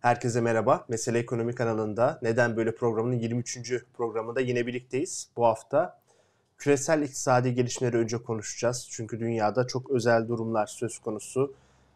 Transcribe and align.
Herkese 0.00 0.40
merhaba. 0.40 0.84
Mesele 0.88 1.18
Ekonomi 1.18 1.54
kanalında 1.54 2.18
Neden 2.22 2.56
Böyle 2.56 2.74
programının 2.74 3.18
23. 3.18 3.84
programında 3.94 4.40
yine 4.40 4.66
birlikteyiz. 4.66 5.28
Bu 5.36 5.46
hafta 5.46 6.00
küresel 6.58 7.02
iktisadi 7.02 7.54
gelişmeleri 7.54 7.96
önce 7.96 8.22
konuşacağız. 8.22 8.88
Çünkü 8.90 9.20
dünyada 9.20 9.66
çok 9.66 9.90
özel 9.90 10.28
durumlar 10.28 10.66
söz 10.66 10.98
konusu. 10.98 11.54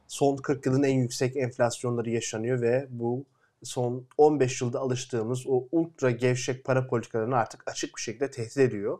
Son 0.09 0.37
40 0.37 0.67
yılın 0.67 0.83
en 0.83 0.99
yüksek 0.99 1.37
enflasyonları 1.37 2.11
yaşanıyor 2.11 2.61
ve 2.61 2.87
bu 2.91 3.25
son 3.63 4.05
15 4.19 4.63
yılda 4.63 4.81
alıştığımız 4.81 5.47
o 5.47 5.69
ultra 5.73 6.11
gevşek 6.11 6.65
para 6.65 6.87
politikalarını 6.87 7.37
artık 7.37 7.63
açık 7.67 7.97
bir 7.97 8.03
şekilde 8.03 8.31
tehdit 8.31 8.59
ediyor. 8.59 8.99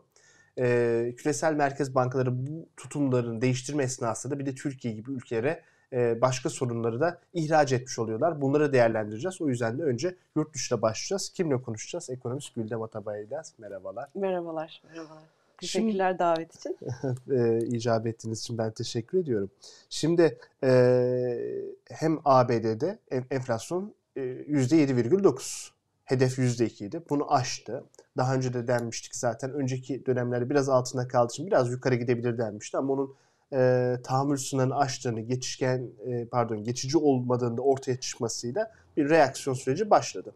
Ee, 0.59 1.13
küresel 1.17 1.53
merkez 1.53 1.95
bankaları 1.95 2.47
bu 2.47 2.67
tutumlarını 2.77 3.41
değiştirme 3.41 3.83
esnasında 3.83 4.39
bir 4.39 4.45
de 4.45 4.55
Türkiye 4.55 4.93
gibi 4.93 5.11
ülkelere 5.11 5.63
başka 6.21 6.49
sorunları 6.49 6.99
da 6.99 7.19
ihraç 7.33 7.73
etmiş 7.73 7.99
oluyorlar. 7.99 8.41
Bunları 8.41 8.73
değerlendireceğiz. 8.73 9.41
O 9.41 9.49
yüzden 9.49 9.79
de 9.79 9.83
önce 9.83 10.15
yurt 10.35 10.53
dışına 10.53 10.81
başlayacağız. 10.81 11.29
Kimle 11.29 11.61
konuşacağız? 11.61 12.09
Ekonomist 12.09 12.55
Güldem 12.55 12.81
Atabay'la. 12.81 13.41
Merhabalar. 13.57 14.09
Merhabalar. 14.15 14.81
Merhabalar. 14.89 15.23
Teşekkürler 15.57 16.09
Şimdi, 16.09 16.19
davet 16.19 16.55
için. 16.55 16.77
e, 17.31 17.65
icap 17.65 18.07
ettiğiniz 18.07 18.39
için 18.39 18.57
ben 18.57 18.71
teşekkür 18.71 19.17
ediyorum. 19.17 19.51
Şimdi 19.89 20.37
e, 20.63 20.71
hem 21.89 22.19
ABD'de 22.25 22.99
enflasyon 23.31 23.93
e, 24.15 24.21
%7,9. 24.21 25.69
Hedef 26.05 26.39
%2 26.39 26.85
idi. 26.85 27.01
Bunu 27.09 27.33
aştı. 27.33 27.83
Daha 28.17 28.35
önce 28.35 28.53
de 28.53 28.67
denmiştik 28.67 29.15
zaten. 29.15 29.53
Önceki 29.53 30.05
dönemlerde 30.05 30.49
biraz 30.49 30.69
altında 30.69 31.07
kaldığı 31.07 31.33
için 31.33 31.47
biraz 31.47 31.71
yukarı 31.71 31.95
gidebilir 31.95 32.37
denmişti 32.37 32.77
ama 32.77 32.93
onun 32.93 33.15
e, 33.53 33.97
tahammül 34.03 34.37
sınırını 34.37 34.77
aştığını, 34.77 35.21
geçişken 35.21 35.87
e, 36.05 36.25
pardon 36.25 36.63
geçici 36.63 36.97
olmadığında 36.97 37.61
ortaya 37.61 37.99
çıkmasıyla 37.99 38.71
bir 38.97 39.09
reaksiyon 39.09 39.55
süreci 39.55 39.89
başladı. 39.89 40.33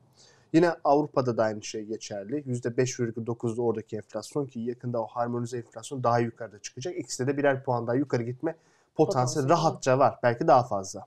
Yine 0.54 0.72
Avrupa'da 0.84 1.38
da 1.38 1.44
aynı 1.44 1.64
şey 1.64 1.86
geçerli. 1.86 2.42
%5,9'da 2.42 3.62
oradaki 3.62 3.98
enflasyon 3.98 4.46
ki 4.46 4.60
yakında 4.60 5.02
o 5.02 5.08
harmonize 5.08 5.58
enflasyon 5.58 6.04
daha 6.04 6.20
yukarıda 6.20 6.60
çıkacak. 6.60 6.98
İkisi 6.98 7.28
de 7.28 7.38
birer 7.38 7.64
puan 7.64 7.88
daha 7.88 7.96
yukarı 7.96 8.24
gitme 8.24 8.56
potansiyeli 8.96 9.50
rahatça 9.50 10.00
var. 10.00 10.20
Belki 10.24 10.48
daha 10.48 10.64
fazla. 10.64 11.06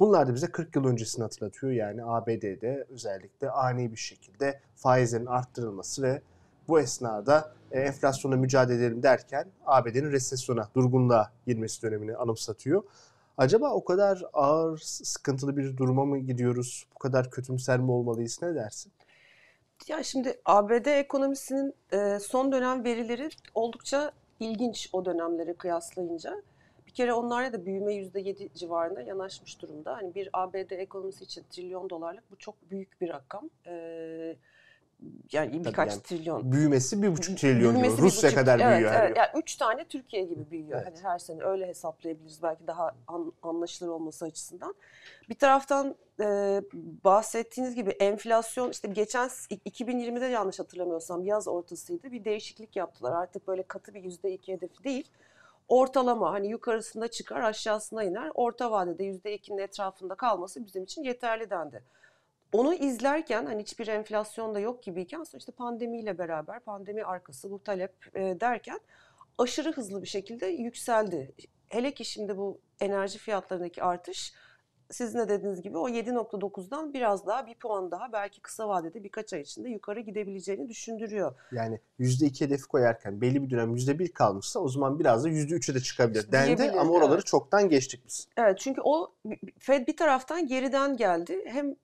Bunlar 0.00 0.26
da 0.26 0.34
bize 0.34 0.46
40 0.46 0.76
yıl 0.76 0.84
öncesini 0.84 1.22
hatırlatıyor. 1.22 1.72
Yani 1.72 2.04
ABD'de 2.04 2.86
özellikle 2.90 3.50
ani 3.50 3.92
bir 3.92 3.96
şekilde 3.96 4.60
faizlerin 4.76 5.26
arttırılması 5.26 6.02
ve 6.02 6.22
bu 6.68 6.80
esnada 6.80 7.54
e, 7.72 7.80
enflasyona 7.80 8.36
mücadele 8.36 8.76
edelim 8.76 9.02
derken 9.02 9.46
ABD'nin 9.66 10.12
resesyona, 10.12 10.68
durgunluğa 10.74 11.32
girmesi 11.46 11.82
dönemini 11.82 12.16
anımsatıyor. 12.16 12.82
Acaba 13.38 13.70
o 13.70 13.84
kadar 13.84 14.22
ağır, 14.32 14.78
sıkıntılı 14.78 15.56
bir 15.56 15.76
duruma 15.76 16.04
mı 16.04 16.18
gidiyoruz? 16.18 16.86
Bu 16.94 16.98
kadar 16.98 17.30
kötümser 17.30 17.80
mi 17.80 17.90
olmalıyız? 17.90 18.42
Ne 18.42 18.54
dersin? 18.54 18.92
Ya 19.88 20.02
şimdi 20.02 20.40
ABD 20.44 20.86
ekonomisinin 20.86 21.74
e, 21.92 22.18
son 22.20 22.52
dönem 22.52 22.84
verileri 22.84 23.28
oldukça 23.54 24.12
ilginç 24.40 24.90
o 24.92 25.04
dönemleri 25.04 25.54
kıyaslayınca. 25.54 26.42
Bir 26.86 26.92
kere 26.92 27.12
onlarda 27.12 27.52
da 27.52 27.66
büyüme 27.66 27.92
%7 27.94 28.54
civarında 28.54 29.02
yanaşmış 29.02 29.62
durumda. 29.62 29.96
Hani 29.96 30.14
bir 30.14 30.28
ABD 30.32 30.70
ekonomisi 30.70 31.24
için 31.24 31.44
trilyon 31.50 31.90
dolarlık 31.90 32.30
bu 32.30 32.36
çok 32.36 32.70
büyük 32.70 33.00
bir 33.00 33.08
rakam. 33.08 33.50
Ee, 33.66 34.36
yani 35.32 35.64
birkaç 35.64 35.90
yani 35.90 36.02
trilyon. 36.02 36.52
Büyümesi 36.52 37.02
bir 37.02 37.16
buçuk 37.16 37.38
trilyon 37.38 37.72
büyümesi 37.74 37.96
diyor. 37.96 38.08
Rusya 38.08 38.28
buçuk, 38.28 38.40
kadar 38.40 38.60
evet, 38.60 38.76
büyüyor. 38.76 38.94
Evet, 38.94 39.16
yani 39.16 39.28
üç 39.34 39.56
tane 39.56 39.84
Türkiye 39.84 40.24
gibi 40.24 40.50
büyüyor. 40.50 40.82
Evet. 40.82 40.86
Hani 40.86 41.12
her 41.12 41.18
sene 41.18 41.42
öyle 41.44 41.66
hesaplayabiliriz 41.66 42.42
belki 42.42 42.66
daha 42.66 42.92
an, 43.06 43.32
anlaşılır 43.42 43.88
olması 43.88 44.24
açısından. 44.24 44.74
Bir 45.28 45.34
taraftan 45.34 45.96
e, 46.20 46.62
bahsettiğiniz 47.04 47.74
gibi 47.74 47.90
enflasyon 47.90 48.70
işte 48.70 48.88
geçen 48.88 49.28
2020'de 49.28 50.26
yanlış 50.26 50.58
hatırlamıyorsam 50.58 51.24
yaz 51.24 51.48
ortasıydı 51.48 52.12
bir 52.12 52.24
değişiklik 52.24 52.76
yaptılar. 52.76 53.12
Artık 53.12 53.48
böyle 53.48 53.62
katı 53.62 53.94
bir 53.94 54.04
yüzde 54.04 54.32
iki 54.32 54.52
hedefi 54.52 54.84
değil. 54.84 55.10
Ortalama 55.68 56.32
hani 56.32 56.48
yukarısında 56.48 57.08
çıkar 57.08 57.40
aşağısına 57.40 58.04
iner. 58.04 58.30
Orta 58.34 58.70
vadede 58.70 59.04
yüzde 59.04 59.34
ikinin 59.34 59.58
etrafında 59.58 60.14
kalması 60.14 60.66
bizim 60.66 60.84
için 60.84 61.02
yeterli 61.02 61.50
dendi 61.50 61.82
onu 62.54 62.74
izlerken 62.74 63.46
hani 63.46 63.62
hiçbir 63.62 63.86
enflasyon 63.86 64.54
da 64.54 64.60
yok 64.60 64.82
gibiyken 64.82 65.24
işte 65.38 65.52
pandemiyle 65.52 66.18
beraber 66.18 66.60
pandemi 66.60 67.04
arkası 67.04 67.50
bu 67.50 67.62
talep 67.62 67.92
e, 68.14 68.20
derken 68.40 68.80
aşırı 69.38 69.72
hızlı 69.72 70.02
bir 70.02 70.06
şekilde 70.06 70.46
yükseldi. 70.46 71.32
Hele 71.68 71.94
ki 71.94 72.04
şimdi 72.04 72.36
bu 72.36 72.60
enerji 72.80 73.18
fiyatlarındaki 73.18 73.82
artış 73.82 74.32
sizin 74.90 75.18
de 75.18 75.28
dediğiniz 75.28 75.62
gibi 75.62 75.78
o 75.78 75.88
7.9'dan 75.88 76.94
biraz 76.94 77.26
daha 77.26 77.46
bir 77.46 77.54
puan 77.54 77.90
daha 77.90 78.12
belki 78.12 78.40
kısa 78.40 78.68
vadede 78.68 79.04
birkaç 79.04 79.32
ay 79.32 79.40
içinde 79.40 79.68
yukarı 79.68 80.00
gidebileceğini 80.00 80.68
düşündürüyor. 80.68 81.34
Yani 81.52 81.80
%2 82.00 82.44
hedefi 82.44 82.64
koyarken 82.64 83.20
belli 83.20 83.42
bir 83.42 83.50
dönem 83.50 83.76
%1 83.76 84.12
kalmışsa 84.12 84.60
o 84.60 84.68
zaman 84.68 84.98
biraz 84.98 85.24
da 85.24 85.28
%3'e 85.28 85.74
de 85.74 85.80
çıkabilir 85.80 86.32
dendi 86.32 86.70
ama 86.70 86.92
oraları 86.92 87.14
evet. 87.14 87.26
çoktan 87.26 87.68
geçtik 87.68 88.00
biz. 88.06 88.28
Evet 88.36 88.58
çünkü 88.58 88.80
o 88.84 89.12
Fed 89.58 89.86
bir 89.86 89.96
taraftan 89.96 90.46
geriden 90.46 90.96
geldi. 90.96 91.44
Hem 91.46 91.76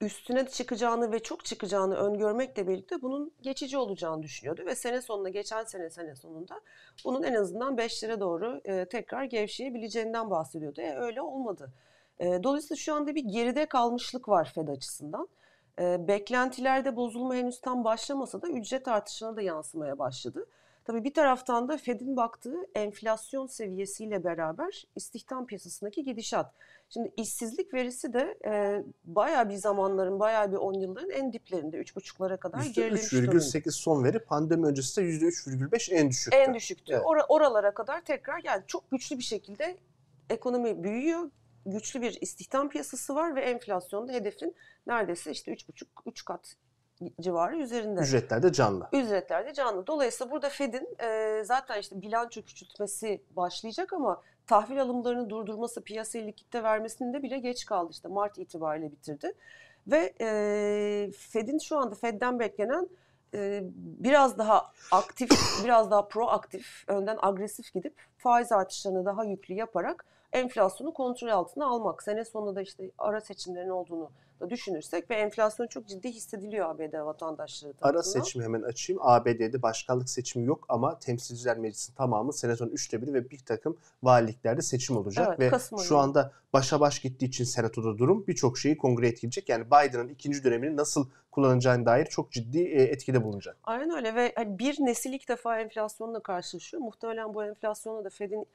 üstüne 0.00 0.46
çıkacağını 0.48 1.12
ve 1.12 1.18
çok 1.18 1.44
çıkacağını 1.44 1.94
öngörmekle 1.94 2.68
birlikte 2.68 3.02
bunun 3.02 3.32
geçici 3.42 3.78
olacağını 3.78 4.22
düşünüyordu 4.22 4.62
ve 4.66 4.74
sene 4.74 5.02
sonunda 5.02 5.28
geçen 5.28 5.64
sene 5.64 5.90
sene 5.90 6.14
sonunda 6.14 6.60
bunun 7.04 7.22
en 7.22 7.34
azından 7.34 7.76
5 7.76 8.04
lira 8.04 8.20
doğru 8.20 8.60
e, 8.64 8.84
tekrar 8.84 9.24
gevşeyebileceğinden 9.24 10.30
bahsediyordu. 10.30 10.80
E, 10.80 10.94
öyle 10.94 11.22
olmadı. 11.22 11.72
E, 12.18 12.42
dolayısıyla 12.42 12.76
şu 12.76 12.94
anda 12.94 13.14
bir 13.14 13.24
geride 13.24 13.66
kalmışlık 13.66 14.28
var 14.28 14.52
Fed 14.54 14.68
açısından. 14.68 15.28
E, 15.78 16.08
beklentilerde 16.08 16.96
bozulma 16.96 17.34
henüz 17.34 17.60
tam 17.60 17.84
başlamasa 17.84 18.42
da 18.42 18.48
ücret 18.48 18.88
artışına 18.88 19.36
da 19.36 19.42
yansımaya 19.42 19.98
başladı. 19.98 20.46
Tabii 20.84 21.04
bir 21.04 21.14
taraftan 21.14 21.68
da 21.68 21.76
Fed'in 21.76 22.16
baktığı 22.16 22.56
enflasyon 22.74 23.46
seviyesiyle 23.46 24.24
beraber 24.24 24.86
istihdam 24.96 25.46
piyasasındaki 25.46 26.04
gidişat. 26.04 26.54
Şimdi 26.88 27.12
işsizlik 27.16 27.74
verisi 27.74 28.12
de 28.12 28.38
e, 28.44 28.82
bayağı 29.04 29.48
bir 29.48 29.54
zamanların, 29.54 30.20
bayağı 30.20 30.52
bir 30.52 30.56
10 30.56 30.74
yılların 30.74 31.10
en 31.10 31.32
diplerinde 31.32 31.76
3,5'lara 31.82 32.36
kadar 32.36 32.64
gerilemiş 32.64 33.12
durumda. 33.12 33.32
%3,8 33.32 33.70
son 33.70 34.04
veri, 34.04 34.18
pandemi 34.18 34.66
öncesi 34.66 35.00
de 35.00 35.04
%3,5 35.04 35.94
en 35.94 36.10
düşüktü. 36.10 36.38
En 36.38 36.54
düşüktü. 36.54 36.92
Evet. 36.92 37.02
Or 37.06 37.16
oralara 37.28 37.74
kadar 37.74 38.00
tekrar 38.00 38.40
yani 38.44 38.62
çok 38.66 38.90
güçlü 38.90 39.18
bir 39.18 39.22
şekilde 39.22 39.76
ekonomi 40.30 40.84
büyüyor. 40.84 41.30
Güçlü 41.66 42.02
bir 42.02 42.18
istihdam 42.20 42.68
piyasası 42.68 43.14
var 43.14 43.36
ve 43.36 43.40
enflasyonda 43.40 44.12
hedefin 44.12 44.54
neredeyse 44.86 45.30
işte 45.30 45.52
3,5-3 45.52 46.24
kat 46.24 46.56
civarı 47.20 47.56
üzerinde. 47.56 48.00
Ücretler 48.00 48.42
de 48.42 48.52
canlı. 48.52 48.88
Ücretler 48.92 49.46
de 49.46 49.54
canlı. 49.54 49.86
Dolayısıyla 49.86 50.30
burada 50.30 50.48
Fed'in 50.48 50.88
e, 51.02 51.42
zaten 51.44 51.80
işte 51.80 52.02
bilanço 52.02 52.42
küçültmesi 52.42 53.22
başlayacak 53.36 53.92
ama 53.92 54.22
tahvil 54.46 54.82
alımlarını 54.82 55.30
durdurması, 55.30 55.82
piyasaya 55.82 56.24
likitte 56.24 56.62
vermesinde 56.62 57.22
bile 57.22 57.38
geç 57.38 57.66
kaldı. 57.66 57.90
İşte 57.92 58.08
Mart 58.08 58.38
itibariyle 58.38 58.92
bitirdi. 58.92 59.32
Ve 59.86 60.14
e, 60.20 61.10
Fed'in 61.18 61.58
şu 61.58 61.78
anda 61.78 61.94
Fed'den 61.94 62.38
beklenen 62.38 62.88
e, 63.34 63.62
biraz 63.74 64.38
daha 64.38 64.70
aktif, 64.92 65.30
biraz 65.64 65.90
daha 65.90 66.08
proaktif, 66.08 66.84
önden 66.86 67.18
agresif 67.22 67.74
gidip 67.74 67.94
faiz 68.18 68.52
artışlarını 68.52 69.04
daha 69.04 69.24
yüklü 69.24 69.54
yaparak 69.54 70.04
enflasyonu 70.32 70.92
kontrol 70.92 71.28
altına 71.28 71.66
almak. 71.66 72.02
Sene 72.02 72.24
sonunda 72.24 72.54
da 72.54 72.62
işte 72.62 72.90
ara 72.98 73.20
seçimlerin 73.20 73.68
olduğunu 73.68 74.10
düşünürsek 74.50 75.10
ve 75.10 75.14
enflasyon 75.14 75.66
çok 75.66 75.86
ciddi 75.88 76.12
hissediliyor 76.12 76.70
ABD 76.70 77.04
vatandaşları 77.04 77.72
tarafından. 77.72 78.00
Ara 78.00 78.02
seçimi 78.02 78.44
hemen 78.44 78.62
açayım. 78.62 79.02
ABD'de 79.02 79.62
başkanlık 79.62 80.10
seçimi 80.10 80.46
yok 80.46 80.66
ama 80.68 80.98
temsilciler 80.98 81.58
meclisinin 81.58 81.96
tamamı 81.96 82.32
senatonun 82.32 82.70
üçte 82.70 83.02
biri 83.02 83.14
ve 83.14 83.30
bir 83.30 83.38
takım 83.38 83.76
valiliklerde 84.02 84.62
seçim 84.62 84.96
olacak. 84.96 85.26
Evet, 85.28 85.40
ve 85.40 85.48
Kasım 85.48 85.78
şu 85.78 85.98
anda 85.98 86.32
başa 86.52 86.80
baş 86.80 86.98
gittiği 86.98 87.26
için 87.26 87.44
senatoda 87.44 87.98
durum 87.98 88.26
birçok 88.26 88.58
şeyi 88.58 88.76
kongre 88.76 89.08
etkileyecek. 89.08 89.48
Yani 89.48 89.66
Biden'ın 89.66 90.08
ikinci 90.08 90.44
dönemini 90.44 90.76
nasıl 90.76 91.06
kullanacağına 91.30 91.86
dair 91.86 92.06
çok 92.06 92.32
ciddi 92.32 92.58
e, 92.58 92.82
etkide 92.82 93.24
bulunacak. 93.24 93.56
Aynen 93.64 93.90
öyle 93.90 94.14
ve 94.14 94.32
hani 94.36 94.58
bir 94.58 94.76
nesil 94.80 95.12
ilk 95.12 95.28
defa 95.28 95.60
enflasyonla 95.60 96.20
karşılaşıyor. 96.20 96.82
Muhtemelen 96.82 97.34
bu 97.34 97.44
enflasyonla 97.44 98.04
da 98.04 98.10
Fed'in 98.10 98.46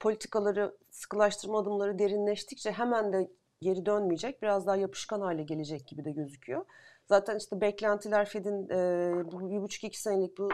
politikaları, 0.00 0.74
sıkılaştırma 0.90 1.58
adımları 1.58 1.98
derinleştikçe 1.98 2.72
hemen 2.72 3.12
de 3.12 3.28
geri 3.62 3.86
dönmeyecek. 3.86 4.42
Biraz 4.42 4.66
daha 4.66 4.76
yapışkan 4.76 5.20
hale 5.20 5.42
gelecek 5.42 5.86
gibi 5.86 6.04
de 6.04 6.10
gözüküyor. 6.10 6.64
Zaten 7.08 7.38
işte 7.38 7.60
beklentiler 7.60 8.28
Fed'in 8.28 8.68
e, 8.68 9.32
bu 9.32 9.50
bir 9.50 9.62
buçuk 9.62 9.84
iki 9.84 10.00
senelik 10.00 10.38
bu 10.38 10.48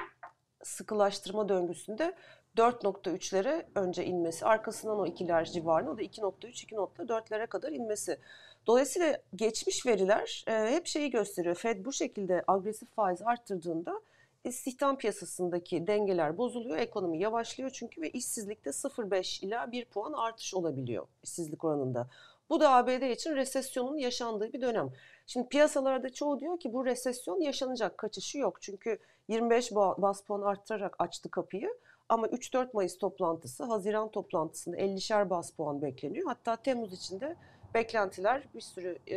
sıkılaştırma 0.63 1.49
döngüsünde 1.49 2.15
4.3'lere 2.57 3.67
önce 3.75 4.05
inmesi, 4.05 4.47
arkasından 4.47 4.99
o 4.99 5.07
ikiler 5.07 5.45
civarında 5.45 5.91
o 5.91 5.99
da 5.99 6.03
2.3, 6.03 6.67
2.4'lere 6.67 7.47
kadar 7.47 7.73
inmesi. 7.73 8.19
Dolayısıyla 8.67 9.19
geçmiş 9.35 9.87
veriler 9.87 10.45
e, 10.49 10.53
hep 10.53 10.87
şeyi 10.87 11.11
gösteriyor. 11.11 11.55
Fed 11.55 11.85
bu 11.85 11.93
şekilde 11.93 12.45
agresif 12.47 12.89
faiz 12.91 13.23
arttırdığında 13.23 14.01
istihdam 14.45 14.99
piyasasındaki 14.99 15.87
dengeler 15.87 16.39
bozuluyor, 16.39 16.77
ekonomi 16.77 17.19
yavaşlıyor 17.19 17.71
çünkü 17.71 18.01
ve 18.01 18.11
işsizlikte 18.11 18.71
0.5 18.71 19.45
ila 19.45 19.73
1 19.73 19.85
puan 19.85 20.13
artış 20.13 20.55
olabiliyor 20.55 21.07
işsizlik 21.23 21.65
oranında. 21.65 22.09
Bu 22.51 22.61
da 22.61 22.71
ABD 22.71 23.11
için 23.11 23.37
resesyonun 23.37 23.97
yaşandığı 23.97 24.53
bir 24.53 24.61
dönem. 24.61 24.91
Şimdi 25.27 25.49
piyasalarda 25.49 26.13
çoğu 26.13 26.41
diyor 26.41 26.61
ki 26.61 26.73
bu 26.73 26.87
resesyon 26.87 27.41
yaşanacak, 27.41 27.99
kaçışı 27.99 28.39
yok. 28.39 28.63
Çünkü 28.63 28.99
25 29.29 29.73
bas 29.75 30.23
puan 30.23 30.43
arttırarak 30.43 30.97
açtı 30.99 31.31
kapıyı. 31.31 31.71
Ama 32.09 32.27
3-4 32.27 32.69
Mayıs 32.73 32.99
toplantısı, 32.99 33.65
Haziran 33.65 34.11
toplantısında 34.11 34.77
50'şer 34.77 35.31
bas 35.31 35.51
puan 35.51 35.83
bekleniyor. 35.83 36.27
Hatta 36.27 36.57
Temmuz 36.57 36.93
içinde 36.93 37.37
beklentiler 37.75 38.43
bir 38.55 38.61
sürü 38.61 38.99
e, 39.07 39.17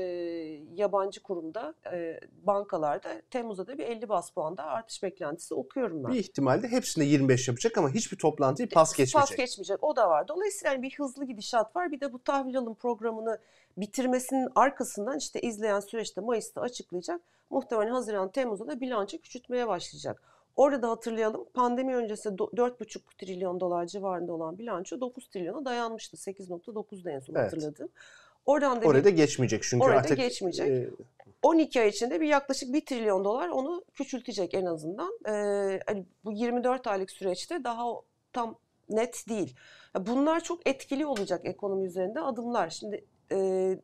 yabancı 0.76 1.24
kurumda, 1.24 1.74
e, 1.94 2.20
bankalarda 2.44 3.22
Temmuz'da 3.30 3.68
da 3.68 3.78
bir 3.78 3.84
50 3.84 4.10
bas 4.10 4.30
puanda 4.30 4.64
artış 4.64 5.04
beklentisi 5.04 5.54
okuyorum 5.54 6.04
ben. 6.04 6.12
Bir 6.12 6.20
ihtimalle 6.20 6.68
hepsinde 6.68 7.06
25 7.06 7.48
yapacak 7.48 7.78
ama 7.78 7.90
hiçbir 7.90 8.18
toplantıyı 8.18 8.70
pas 8.70 8.96
geçmeyecek. 8.96 9.30
Pas 9.30 9.38
geçmeyecek 9.38 9.84
o 9.84 9.96
da 9.96 10.10
var. 10.10 10.28
Dolayısıyla 10.28 10.74
yani 10.74 10.84
bir 10.84 10.96
hızlı 10.98 11.26
gidişat 11.26 11.76
var. 11.76 11.92
Bir 11.92 12.00
de 12.00 12.14
bu 12.14 12.24
tahvil 12.24 12.58
alım 12.58 12.76
programını 12.76 13.38
bitirmesinin 13.78 14.50
arkasından 14.56 15.18
işte 15.18 15.42
izleyen 15.42 15.80
süreçte 15.80 16.22
Mayıs'ta 16.22 16.62
açıklayacak. 16.62 17.22
Muhtemelen 17.50 17.92
Haziran, 17.92 18.30
Temmuz'da 18.32 18.68
da 18.68 18.82
bilanço 18.82 19.18
küçültmeye 19.18 19.68
başlayacak. 19.68 20.22
Orada 20.56 20.82
da 20.82 20.90
hatırlayalım 20.90 21.46
pandemi 21.54 21.96
öncesi 21.96 22.30
4,5 22.30 23.00
trilyon 23.18 23.60
dolar 23.60 23.86
civarında 23.86 24.34
olan 24.34 24.58
bilanço 24.58 25.02
9 25.02 25.28
trilyona 25.28 25.66
dayanmıştı. 25.66 26.18
8.9'da 26.18 27.12
en 27.12 27.20
son 27.20 27.36
evet. 27.36 27.46
hatırladım. 27.46 27.90
Oradan 28.46 28.82
da 28.82 28.86
Orada 28.86 29.06
bir, 29.06 29.16
geçmeyecek 29.16 29.64
çünkü 29.64 29.86
orada 29.86 29.98
artık. 29.98 30.18
geçmeyecek. 30.18 30.68
E, 30.68 30.90
12 31.42 31.82
ay 31.82 31.90
içinde 31.90 32.22
bir 32.22 32.28
yaklaşık 32.28 32.74
1 32.74 32.86
trilyon 32.86 33.26
dolar 33.26 33.50
onu 33.50 33.84
küçültecek 33.94 34.54
en 34.54 34.66
azından. 34.66 35.20
Ee, 35.28 35.80
hani 35.88 36.06
bu 36.26 36.32
24 36.32 36.88
aylık 36.88 37.12
süreçte 37.12 37.64
daha 37.64 37.86
tam 38.34 38.56
net 38.90 39.30
değil. 39.30 39.56
Bunlar 40.00 40.40
çok 40.40 40.68
etkili 40.68 41.06
olacak 41.06 41.42
ekonomi 41.44 41.86
üzerinde 41.86 42.20
adımlar. 42.22 42.70
Şimdi 42.70 43.06
e, 43.32 43.38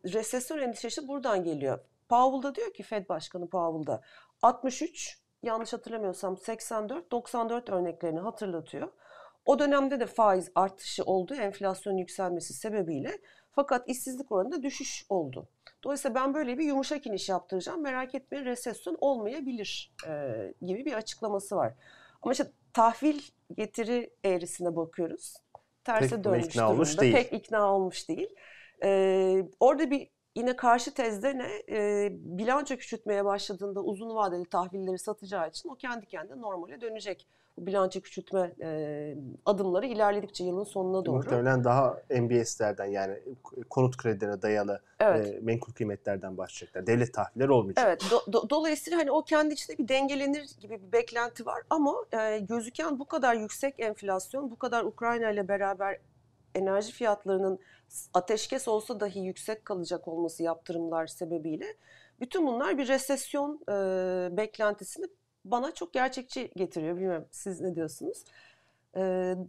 resesyon 0.06 0.60
endişesi 0.60 1.08
buradan 1.08 1.44
geliyor. 1.44 1.80
Powell 2.10 2.44
da 2.44 2.56
diyor 2.56 2.74
ki 2.74 2.84
Fed 2.84 3.10
Başkanı 3.10 3.48
Powell 3.50 3.88
da 3.88 4.02
63 4.42 5.18
yanlış 5.44 5.74
hatırlamıyorsam 5.74 6.38
84 6.38 7.12
94 7.12 7.70
örneklerini 7.70 8.20
hatırlatıyor. 8.20 8.92
O 9.48 9.60
dönemde 9.60 10.00
de 10.00 10.06
faiz 10.06 10.52
artışı 10.56 11.04
oldu 11.04 11.34
enflasyon 11.34 11.98
yükselmesi 11.98 12.54
sebebiyle. 12.54 13.18
Fakat 13.52 13.90
işsizlik 13.90 14.32
oranında 14.32 14.64
düşüş 14.64 15.06
oldu. 15.10 15.48
Dolayısıyla 15.84 16.16
ben 16.16 16.34
böyle 16.34 16.58
bir 16.58 16.66
yumuşak 16.66 17.08
iniş 17.08 17.30
yaptıracağım. 17.30 17.82
Merak 17.82 18.16
etmeyin 18.16 18.46
resesyon 18.46 18.98
olmayabilir 19.02 19.94
e, 20.08 20.54
gibi 20.62 20.86
bir 20.86 20.94
açıklaması 20.94 21.56
var. 21.56 21.74
Ama 22.22 22.32
işte 22.32 22.52
tahvil 22.74 23.20
getiri 23.58 24.10
eğrisine 24.24 24.76
bakıyoruz. 24.76 25.34
Terse 25.84 26.16
Pek 26.16 26.24
dönmüş 26.24 26.46
ikna 26.46 26.62
durumda. 26.62 26.74
Olmuş 26.74 27.00
değil. 27.00 27.14
Pek 27.14 27.34
ikna 27.34 27.74
olmuş 27.74 28.10
değil. 28.10 28.36
E, 28.84 29.44
orada 29.60 29.92
bir 29.92 30.10
yine 30.36 30.56
karşı 30.56 30.94
tezde 30.94 31.38
ne? 31.38 31.50
E, 31.70 32.10
bilanço 32.12 32.76
küçültmeye 32.76 33.26
başladığında 33.26 33.82
uzun 33.82 34.16
vadeli 34.16 34.46
tahvilleri 34.46 35.00
satacağı 35.00 35.50
için 35.50 35.70
o 35.70 35.76
kendi 35.76 36.06
kendine 36.06 36.42
normale 36.42 36.82
dönecek 36.82 37.28
bu 37.58 37.66
bilanço 37.66 38.02
küçültme 38.02 38.52
e, 38.62 39.16
adımları 39.46 39.86
ilerledikçe 39.86 40.44
yılın 40.44 40.64
sonuna 40.64 41.06
doğru. 41.06 41.16
Muhtemelen 41.16 41.64
daha 41.64 41.98
MBS'lerden 42.10 42.86
yani 42.86 43.20
konut 43.70 43.98
kredilerine 43.98 44.42
dayalı 44.42 44.82
evet. 45.00 45.28
e, 45.28 45.40
menkul 45.40 45.74
kıymetlerden 45.74 46.38
başlayacaklar. 46.38 46.88
Devlet 46.88 47.14
tahvilleri 47.14 47.52
olmayacak. 47.52 47.86
Evet. 47.88 48.04
Do, 48.12 48.34
do, 48.34 48.50
dolayısıyla 48.50 49.00
hani 49.00 49.12
o 49.12 49.24
kendi 49.24 49.54
içinde 49.54 49.78
bir 49.78 49.88
dengelenir 49.88 50.50
gibi 50.60 50.82
bir 50.82 50.92
beklenti 50.92 51.46
var 51.46 51.62
ama 51.70 51.96
e, 52.12 52.40
gözüken 52.40 53.00
bu 53.00 53.06
kadar 53.06 53.36
yüksek 53.36 53.80
enflasyon, 53.80 54.52
bu 54.52 54.56
kadar 54.60 54.84
Ukrayna 54.84 55.32
ile 55.32 55.48
beraber 55.48 56.00
enerji 56.56 56.92
fiyatlarının 56.92 57.60
ateşkes 58.14 58.68
olsa 58.68 59.00
dahi 59.00 59.20
yüksek 59.20 59.66
kalacak 59.66 60.08
olması 60.08 60.44
yaptırımlar 60.44 61.08
sebebiyle 61.08 61.66
bütün 62.20 62.48
bunlar 62.48 62.78
bir 62.78 62.88
resesyon 62.88 63.62
e, 63.70 64.38
beklentisini 64.38 65.06
bana 65.52 65.74
çok 65.74 65.94
gerçekçi 65.94 66.52
getiriyor. 66.56 66.96
Bilmiyorum 66.96 67.26
siz 67.32 67.62
ne 67.62 67.76
diyorsunuz? 67.76 68.24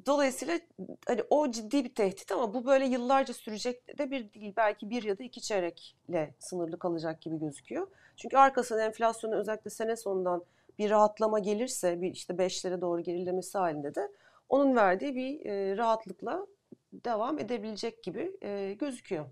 dolayısıyla 0.06 0.61
hani 1.06 1.23
o 1.31 1.50
ciddi 1.50 1.85
bir 1.85 1.95
tehdit 1.95 2.33
ama 2.33 2.55
bu 2.55 2.67
böyle 2.67 2.85
yıllarca 2.85 3.35
sürecek 3.35 3.99
de 3.99 4.11
bir 4.11 4.33
değil. 4.33 4.53
Belki 4.56 4.91
bir 4.91 5.03
ya 5.03 5.19
da 5.19 5.25
iki 5.25 5.41
çeyrekle 5.41 6.35
sınırlı 6.39 6.79
kalacak 6.79 7.21
gibi 7.21 7.39
gözüküyor. 7.39 7.87
Çünkü 8.17 8.37
arkasından 8.37 8.85
enflasyonu 8.85 9.35
özellikle 9.35 9.71
sene 9.71 9.97
sonundan 9.97 10.45
bir 10.79 10.91
rahatlama 10.91 11.39
gelirse 11.39 12.00
bir 12.00 12.11
işte 12.11 12.39
beşlere 12.39 12.81
doğru 12.81 13.00
gerilemesi 13.00 13.59
halinde 13.59 13.95
de 13.95 14.09
onun 14.49 14.77
verdiği 14.77 15.15
bir 15.15 15.47
rahatlıkla 15.79 16.47
devam 16.93 17.39
edebilecek 17.39 18.03
gibi 18.03 18.33
gözüküyor. 18.79 19.27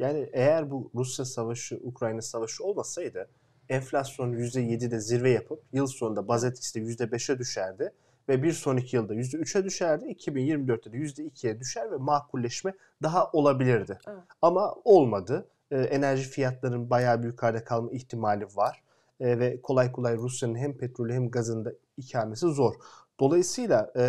Yani 0.00 0.30
eğer 0.32 0.70
bu 0.70 0.90
Rusya 0.94 1.24
savaşı, 1.24 1.80
Ukrayna 1.82 2.22
savaşı 2.22 2.64
olmasaydı 2.64 3.28
enflasyon 3.68 4.32
%7'de 4.32 5.00
zirve 5.00 5.30
yapıp 5.30 5.62
yıl 5.72 5.86
sonunda 5.86 6.28
baz 6.28 6.44
etkisi 6.44 6.74
de 6.74 7.04
%5'e 7.04 7.38
düşerdi 7.38 7.92
ve 8.28 8.42
bir 8.42 8.52
sonraki 8.52 8.96
yılda 8.96 9.14
%3'e 9.14 9.64
düşerdi. 9.64 10.04
2024'te 10.04 10.92
de 10.92 10.96
%2'ye 10.96 11.60
düşer 11.60 11.92
ve 11.92 11.96
makulleşme 11.96 12.72
daha 13.02 13.30
olabilirdi. 13.30 13.98
Evet. 14.08 14.22
Ama 14.42 14.74
olmadı. 14.84 15.48
Ee, 15.70 15.76
enerji 15.76 16.28
fiyatlarının 16.28 16.90
bayağı 16.90 17.22
bir 17.22 17.26
yukarıda 17.26 17.64
kalma 17.64 17.90
ihtimali 17.92 18.44
var. 18.44 18.82
Ee, 19.20 19.38
ve 19.38 19.60
kolay 19.62 19.92
kolay 19.92 20.16
Rusya'nın 20.16 20.56
hem 20.56 20.78
petrolü 20.78 21.12
hem 21.12 21.30
gazında 21.30 21.72
ikamesi 21.96 22.46
zor. 22.46 22.74
Dolayısıyla 23.20 23.92
e, 23.96 24.02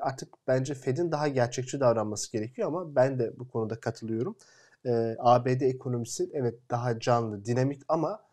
artık 0.00 0.34
bence 0.48 0.74
Fed'in 0.74 1.12
daha 1.12 1.28
gerçekçi 1.28 1.80
davranması 1.80 2.32
gerekiyor 2.32 2.68
ama 2.68 2.96
ben 2.96 3.18
de 3.18 3.38
bu 3.38 3.48
konuda 3.48 3.80
katılıyorum. 3.80 4.36
E, 4.84 5.16
ABD 5.18 5.60
ekonomisi 5.60 6.30
evet 6.32 6.54
daha 6.70 7.00
canlı, 7.00 7.44
dinamik 7.44 7.82
ama 7.88 8.12
e, 8.12 8.25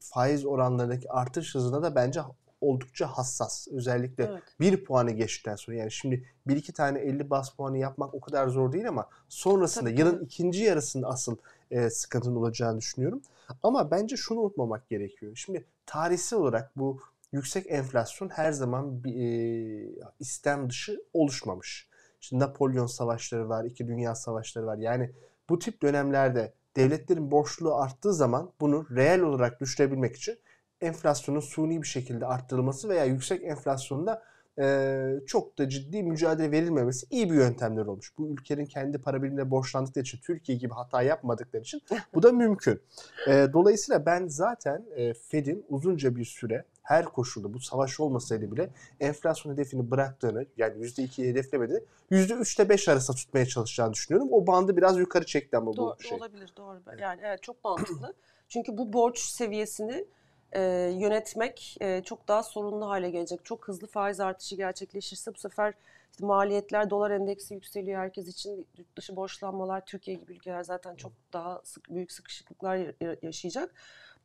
faiz 0.00 0.46
oranlarındaki 0.46 1.10
artış 1.10 1.54
hızına 1.54 1.82
da 1.82 1.94
bence 1.94 2.20
oldukça 2.62 3.06
hassas. 3.06 3.68
Özellikle 3.68 4.24
evet. 4.24 4.42
bir 4.60 4.84
puanı 4.84 5.10
geçtikten 5.10 5.56
sonra 5.56 5.76
yani 5.76 5.92
şimdi 5.92 6.24
bir 6.46 6.56
iki 6.56 6.72
tane 6.72 6.98
50 6.98 7.30
bas 7.30 7.50
puanı 7.50 7.78
yapmak 7.78 8.14
o 8.14 8.20
kadar 8.20 8.48
zor 8.48 8.72
değil 8.72 8.88
ama 8.88 9.08
sonrasında 9.28 9.90
tabii, 9.90 10.00
yılın 10.00 10.24
ikinci 10.24 10.62
yarısında 10.62 11.08
asıl 11.08 11.36
e, 11.70 11.90
sıkıntının 11.90 12.36
olacağını 12.36 12.78
düşünüyorum. 12.78 13.22
Ama 13.62 13.90
bence 13.90 14.16
şunu 14.16 14.40
unutmamak 14.40 14.88
gerekiyor. 14.88 15.32
Şimdi 15.36 15.64
tarihsel 15.86 16.38
olarak 16.38 16.72
bu 16.76 17.00
yüksek 17.32 17.66
enflasyon 17.70 18.28
her 18.28 18.52
zaman 18.52 19.04
bir 19.04 19.14
e, 19.14 19.88
istem 20.20 20.70
dışı 20.70 21.02
oluşmamış. 21.12 21.88
Şimdi 22.20 22.44
Napolyon 22.44 22.86
savaşları 22.86 23.48
var, 23.48 23.64
iki 23.64 23.88
dünya 23.88 24.14
savaşları 24.14 24.66
var. 24.66 24.78
Yani 24.78 25.12
bu 25.48 25.58
tip 25.58 25.82
dönemlerde 25.82 26.52
devletlerin 26.76 27.30
borçluluğu 27.30 27.74
arttığı 27.74 28.14
zaman 28.14 28.52
bunu 28.60 28.86
reel 28.90 29.20
olarak 29.20 29.60
düşürebilmek 29.60 30.16
için 30.16 30.38
enflasyonun 30.80 31.40
suni 31.40 31.82
bir 31.82 31.86
şekilde 31.86 32.26
arttırılması 32.26 32.88
veya 32.88 33.04
yüksek 33.04 33.44
enflasyonda 33.44 34.22
e, 34.58 35.06
çok 35.26 35.58
da 35.58 35.68
ciddi 35.68 36.02
mücadele 36.02 36.50
verilmemesi 36.50 37.06
iyi 37.10 37.30
bir 37.30 37.34
yöntemler 37.34 37.86
olmuş. 37.86 38.18
Bu 38.18 38.28
ülkenin 38.28 38.66
kendi 38.66 38.98
para 38.98 39.22
birimine 39.22 39.50
borçlandıkları 39.50 40.02
için, 40.02 40.18
Türkiye 40.18 40.58
gibi 40.58 40.74
hata 40.74 41.02
yapmadıkları 41.02 41.62
için 41.62 41.82
bu 42.14 42.22
da 42.22 42.32
mümkün. 42.32 42.80
E, 43.28 43.46
dolayısıyla 43.52 44.06
ben 44.06 44.26
zaten 44.26 44.84
e, 44.96 45.14
Fed'in 45.14 45.64
uzunca 45.68 46.16
bir 46.16 46.24
süre 46.24 46.64
her 46.82 47.04
koşulda 47.04 47.54
bu 47.54 47.60
savaş 47.60 48.00
olmasaydı 48.00 48.52
bile 48.52 48.70
enflasyon 49.00 49.52
hedefini 49.52 49.90
bıraktığını 49.90 50.46
yani 50.56 50.84
%2'yi 50.84 51.30
hedeflemediğini 51.30 51.82
%3 52.10 52.56
ile 52.56 52.68
5 52.68 52.88
arasında 52.88 53.16
tutmaya 53.16 53.46
çalışacağını 53.46 53.92
düşünüyorum. 53.92 54.28
O 54.32 54.46
bandı 54.46 54.76
biraz 54.76 54.98
yukarı 54.98 55.26
çekti 55.26 55.56
ama 55.56 55.76
doğru, 55.76 55.96
bu 55.98 56.02
şey. 56.02 56.18
Olabilir 56.18 56.52
doğru. 56.56 56.80
Yani 57.00 57.20
evet 57.24 57.42
çok 57.42 57.64
mantıklı. 57.64 58.14
Çünkü 58.48 58.78
bu 58.78 58.92
borç 58.92 59.18
seviyesini 59.18 60.04
e, 60.52 60.60
yönetmek 60.98 61.76
e, 61.80 62.02
çok 62.02 62.28
daha 62.28 62.42
sorunlu 62.42 62.88
hale 62.88 63.10
gelecek. 63.10 63.44
Çok 63.44 63.68
hızlı 63.68 63.86
faiz 63.86 64.20
artışı 64.20 64.56
gerçekleşirse 64.56 65.34
bu 65.34 65.38
sefer 65.38 65.74
işte 66.12 66.26
maliyetler, 66.26 66.90
dolar 66.90 67.10
endeksi 67.10 67.54
yükseliyor 67.54 68.00
herkes 68.00 68.28
için. 68.28 68.66
Yurt 68.78 68.96
dışı 68.96 69.16
borçlanmalar, 69.16 69.86
Türkiye 69.86 70.16
gibi 70.16 70.32
ülkeler 70.32 70.62
zaten 70.62 70.94
çok 70.94 71.12
daha 71.32 71.60
sık, 71.64 71.90
büyük 71.90 72.12
sıkışıklıklar 72.12 72.94
yaşayacak. 73.22 73.74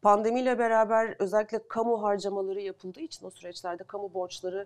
Pandemiyle 0.02 0.60
beraber 0.60 1.16
özellikle 1.20 1.68
kamu 1.68 2.04
harcamaları 2.04 2.62
yapıldığı 2.62 3.00
için 3.00 3.26
o 3.26 3.30
süreçlerde 3.30 3.84
kamu 3.84 4.14
borçları 4.14 4.66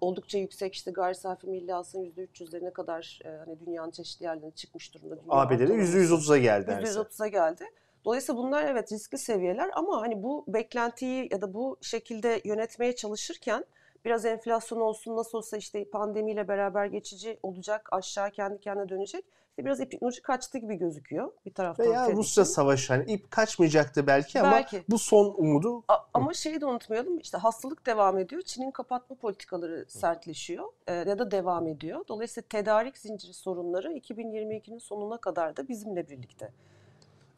oldukça 0.00 0.38
yüksek 0.38 0.74
işte 0.74 0.90
gayri 0.90 1.14
safi 1.14 1.46
milli 1.46 1.72
hasılanın 1.72 2.10
%300'lerine 2.10 2.72
kadar 2.72 3.20
e, 3.24 3.28
hani 3.28 3.60
dünyanın 3.66 3.90
çeşitli 3.90 4.24
yerlerine 4.24 4.50
çıkmış 4.50 4.94
durumda. 4.94 5.16
ABD'de 5.28 5.64
%130'a 5.64 6.38
geldi. 6.38 6.70
%130'a 6.70 7.26
geldi. 7.28 7.64
Dolayısıyla 8.04 8.42
bunlar 8.42 8.64
evet 8.64 8.92
riskli 8.92 9.18
seviyeler 9.18 9.70
ama 9.74 10.00
hani 10.00 10.22
bu 10.22 10.44
beklentiyi 10.48 11.28
ya 11.30 11.40
da 11.40 11.54
bu 11.54 11.76
şekilde 11.80 12.40
yönetmeye 12.44 12.94
çalışırken 12.94 13.64
biraz 14.04 14.24
enflasyon 14.24 14.80
olsun 14.80 15.16
nasıl 15.16 15.38
olsa 15.38 15.56
işte 15.56 15.84
pandemiyle 15.84 16.48
beraber 16.48 16.86
geçici 16.86 17.38
olacak 17.42 17.88
aşağı 17.92 18.30
kendi 18.30 18.60
kendine 18.60 18.88
dönecek. 18.88 19.24
İşte 19.52 19.64
biraz 19.64 19.80
ipin 19.80 19.98
ucu 20.00 20.22
kaçtı 20.22 20.58
gibi 20.58 20.74
gözüküyor 20.76 21.32
bir 21.46 21.52
taraftan. 21.54 21.86
Veya 21.86 22.12
Rusya 22.12 22.42
için. 22.42 22.52
savaşı 22.52 22.92
hani 22.92 23.12
ip 23.12 23.30
kaçmayacaktı 23.30 24.06
belki, 24.06 24.34
Belki. 24.34 24.76
ama 24.76 24.84
bu 24.88 24.98
son 24.98 25.34
umudu 25.38 25.82
A- 25.88 25.96
Ama 26.14 26.34
şeyi 26.34 26.60
de 26.60 26.66
unutmayalım 26.66 27.18
işte 27.18 27.38
hastalık 27.38 27.86
devam 27.86 28.18
ediyor. 28.18 28.42
Çin'in 28.42 28.70
kapatma 28.70 29.16
politikaları 29.16 29.84
sertleşiyor 29.88 30.64
e, 30.86 30.92
ya 30.94 31.18
da 31.18 31.30
devam 31.30 31.66
ediyor. 31.68 32.04
Dolayısıyla 32.08 32.48
tedarik 32.48 32.98
zinciri 32.98 33.32
sorunları 33.34 33.92
2022'nin 33.92 34.78
sonuna 34.78 35.16
kadar 35.16 35.56
da 35.56 35.68
bizimle 35.68 36.08
birlikte. 36.08 36.52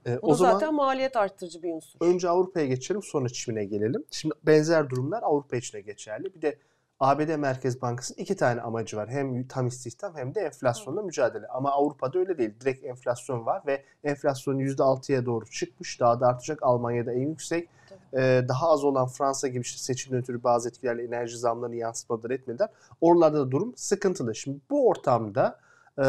e, 0.06 0.23
Bu 0.23 0.26
o 0.26 0.30
da 0.30 0.35
zaman 0.35 0.52
zaten 0.52 0.75
maliyet 0.75 1.16
arttırıcı 1.16 1.62
bir 1.62 1.73
unsur. 1.73 1.99
önce 2.00 2.28
Avrupa'ya 2.28 2.66
geçelim 2.66 3.02
sonra 3.02 3.28
Çin'e 3.28 3.64
gelelim. 3.64 4.04
Şimdi 4.11 4.35
benzer 4.42 4.90
durumlar 4.90 5.23
Avrupa 5.23 5.56
için 5.56 5.78
de 5.78 5.80
geçerli. 5.80 6.35
Bir 6.35 6.42
de 6.42 6.59
ABD 7.01 7.37
Merkez 7.37 7.83
Bankası'nın 7.83 8.19
iki 8.19 8.37
tane 8.37 8.61
amacı 8.61 8.97
var. 8.97 9.09
Hem 9.09 9.47
tam 9.49 9.67
istihdam 9.67 10.17
hem 10.17 10.35
de 10.35 10.41
enflasyonla 10.41 11.03
mücadele. 11.03 11.47
Ama 11.47 11.73
Avrupa'da 11.73 12.19
öyle 12.19 12.39
değil. 12.39 12.55
Direkt 12.61 12.85
enflasyon 12.85 13.47
var 13.47 13.63
ve 13.67 13.85
enflasyon 14.05 14.59
%6'ya 14.59 15.27
doğru 15.27 15.51
çıkmış. 15.51 16.01
Daha 16.01 16.21
da 16.21 16.27
artacak. 16.27 16.63
Almanya'da 16.63 17.13
en 17.13 17.29
yüksek. 17.29 17.69
Ee, 18.15 18.45
daha 18.49 18.71
az 18.71 18.85
olan 18.85 19.07
Fransa 19.07 19.49
gibi 19.49 19.63
işte 19.63 19.79
seçimden 19.79 20.21
ötürü 20.21 20.43
bazı 20.43 20.69
etkilerle 20.69 21.05
enerji 21.05 21.39
zamlarını 21.39 21.77
yansıtmaları 21.77 22.35
etmediler. 22.35 22.69
Oralarda 23.01 23.39
da 23.39 23.51
durum 23.51 23.73
sıkıntılı. 23.77 24.35
Şimdi 24.35 24.59
bu 24.71 24.89
ortamda 24.89 25.59
e, 25.99 26.05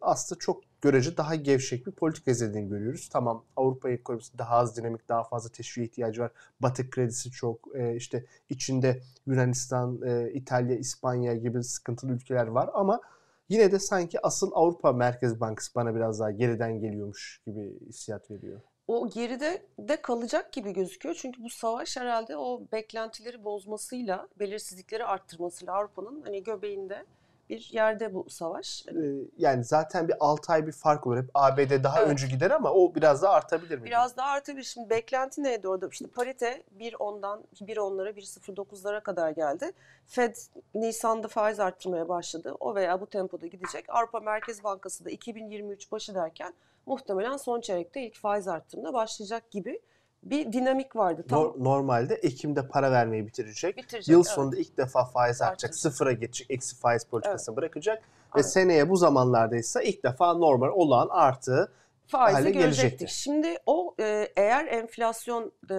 aslında 0.00 0.38
çok 0.38 0.69
görece 0.82 1.16
daha 1.16 1.34
gevşek 1.34 1.86
bir 1.86 1.92
politika 1.92 2.30
izlediğini 2.30 2.68
görüyoruz. 2.68 3.08
Tamam 3.12 3.44
Avrupa 3.56 3.90
ekonomisi 3.90 4.38
daha 4.38 4.56
az 4.56 4.76
dinamik, 4.76 5.08
daha 5.08 5.24
fazla 5.24 5.50
teşviğe 5.50 5.86
ihtiyacı 5.86 6.22
var. 6.22 6.30
Batı 6.60 6.90
kredisi 6.90 7.30
çok, 7.30 7.68
e, 7.74 7.96
işte 7.96 8.24
içinde 8.48 9.00
Yunanistan, 9.26 10.02
e, 10.02 10.32
İtalya, 10.32 10.76
İspanya 10.76 11.34
gibi 11.34 11.64
sıkıntılı 11.64 12.12
ülkeler 12.12 12.46
var 12.46 12.70
ama 12.74 13.00
yine 13.48 13.72
de 13.72 13.78
sanki 13.78 14.26
asıl 14.26 14.50
Avrupa 14.54 14.92
Merkez 14.92 15.40
Bankası 15.40 15.74
bana 15.74 15.94
biraz 15.94 16.20
daha 16.20 16.30
geriden 16.30 16.80
geliyormuş 16.80 17.42
gibi 17.46 17.78
hissiyat 17.88 18.30
veriyor. 18.30 18.60
O 18.86 19.10
geride 19.10 19.62
de 19.78 20.02
kalacak 20.02 20.52
gibi 20.52 20.72
gözüküyor. 20.72 21.14
Çünkü 21.18 21.42
bu 21.42 21.50
savaş 21.50 21.96
herhalde 21.96 22.36
o 22.36 22.62
beklentileri 22.72 23.44
bozmasıyla, 23.44 24.28
belirsizlikleri 24.38 25.04
arttırmasıyla 25.04 25.74
Avrupa'nın 25.74 26.22
hani 26.22 26.42
göbeğinde 26.42 27.04
bir 27.50 27.70
yerde 27.72 28.14
bu 28.14 28.26
savaş. 28.30 28.86
E, 28.88 28.92
yani 29.38 29.64
zaten 29.64 30.08
bir 30.08 30.14
6 30.20 30.52
ay 30.52 30.66
bir 30.66 30.72
fark 30.72 31.06
olur. 31.06 31.16
Hep 31.16 31.30
ABD 31.34 31.84
daha 31.84 32.00
Evet. 32.00 32.10
önce 32.10 32.26
gider 32.26 32.50
ama 32.50 32.72
o 32.72 32.94
biraz 32.94 33.22
daha 33.22 33.32
artabilir 33.32 33.78
mi? 33.78 33.84
Biraz 33.84 34.16
daha 34.16 34.30
artabilir. 34.30 34.64
Şimdi 34.64 34.90
beklenti 34.90 35.42
neydi 35.42 35.68
orada? 35.68 35.88
İşte 35.92 36.06
parite 36.06 36.62
1.10'dan 36.78 37.44
1.10'lara 37.60 38.10
1.09'lara 38.10 39.00
kadar 39.02 39.30
geldi. 39.30 39.72
Fed 40.06 40.36
Nisan'da 40.74 41.28
faiz 41.28 41.60
arttırmaya 41.60 42.08
başladı. 42.08 42.56
O 42.60 42.74
veya 42.74 43.00
bu 43.00 43.06
tempoda 43.06 43.46
gidecek. 43.46 43.84
Avrupa 43.88 44.20
Merkez 44.20 44.64
Bankası 44.64 45.04
da 45.04 45.10
2023 45.10 45.92
başı 45.92 46.14
derken 46.14 46.54
muhtemelen 46.86 47.36
son 47.36 47.60
çeyrekte 47.60 48.02
ilk 48.02 48.16
faiz 48.16 48.48
arttırımına 48.48 48.92
başlayacak 48.92 49.50
gibi 49.50 49.80
bir 50.22 50.52
dinamik 50.52 50.96
vardı. 50.96 51.24
Tam 51.28 51.42
Nor- 51.42 51.64
Normalde 51.64 52.14
Ekim'de 52.14 52.68
para 52.68 52.92
vermeyi 52.92 53.26
bitirecek. 53.26 53.76
bitirecek. 53.76 54.08
Yıl 54.08 54.20
evet. 54.20 54.30
sonunda 54.30 54.56
ilk 54.56 54.76
defa 54.76 55.04
faiz 55.04 55.42
artacak. 55.42 55.52
Artacak. 55.52 55.74
Sıfıra 55.74 56.12
geçecek. 56.12 56.50
Eksi 56.50 56.76
faiz 56.76 57.04
politikasını 57.04 57.56
bırakacak. 57.56 58.02
Ve 58.36 58.42
seneye 58.42 58.90
bu 58.90 58.96
zamanlarda 58.96 59.56
ise 59.56 59.84
ilk 59.84 60.04
defa 60.04 60.34
normal 60.34 60.68
olan 60.68 61.08
artı 61.10 61.72
faizi 62.06 62.34
hale 62.34 62.50
görecektik. 62.50 62.82
gelecekti. 62.82 63.14
Şimdi 63.14 63.56
o 63.66 63.94
e, 64.00 64.28
eğer 64.36 64.66
enflasyon 64.66 65.52
e, 65.70 65.76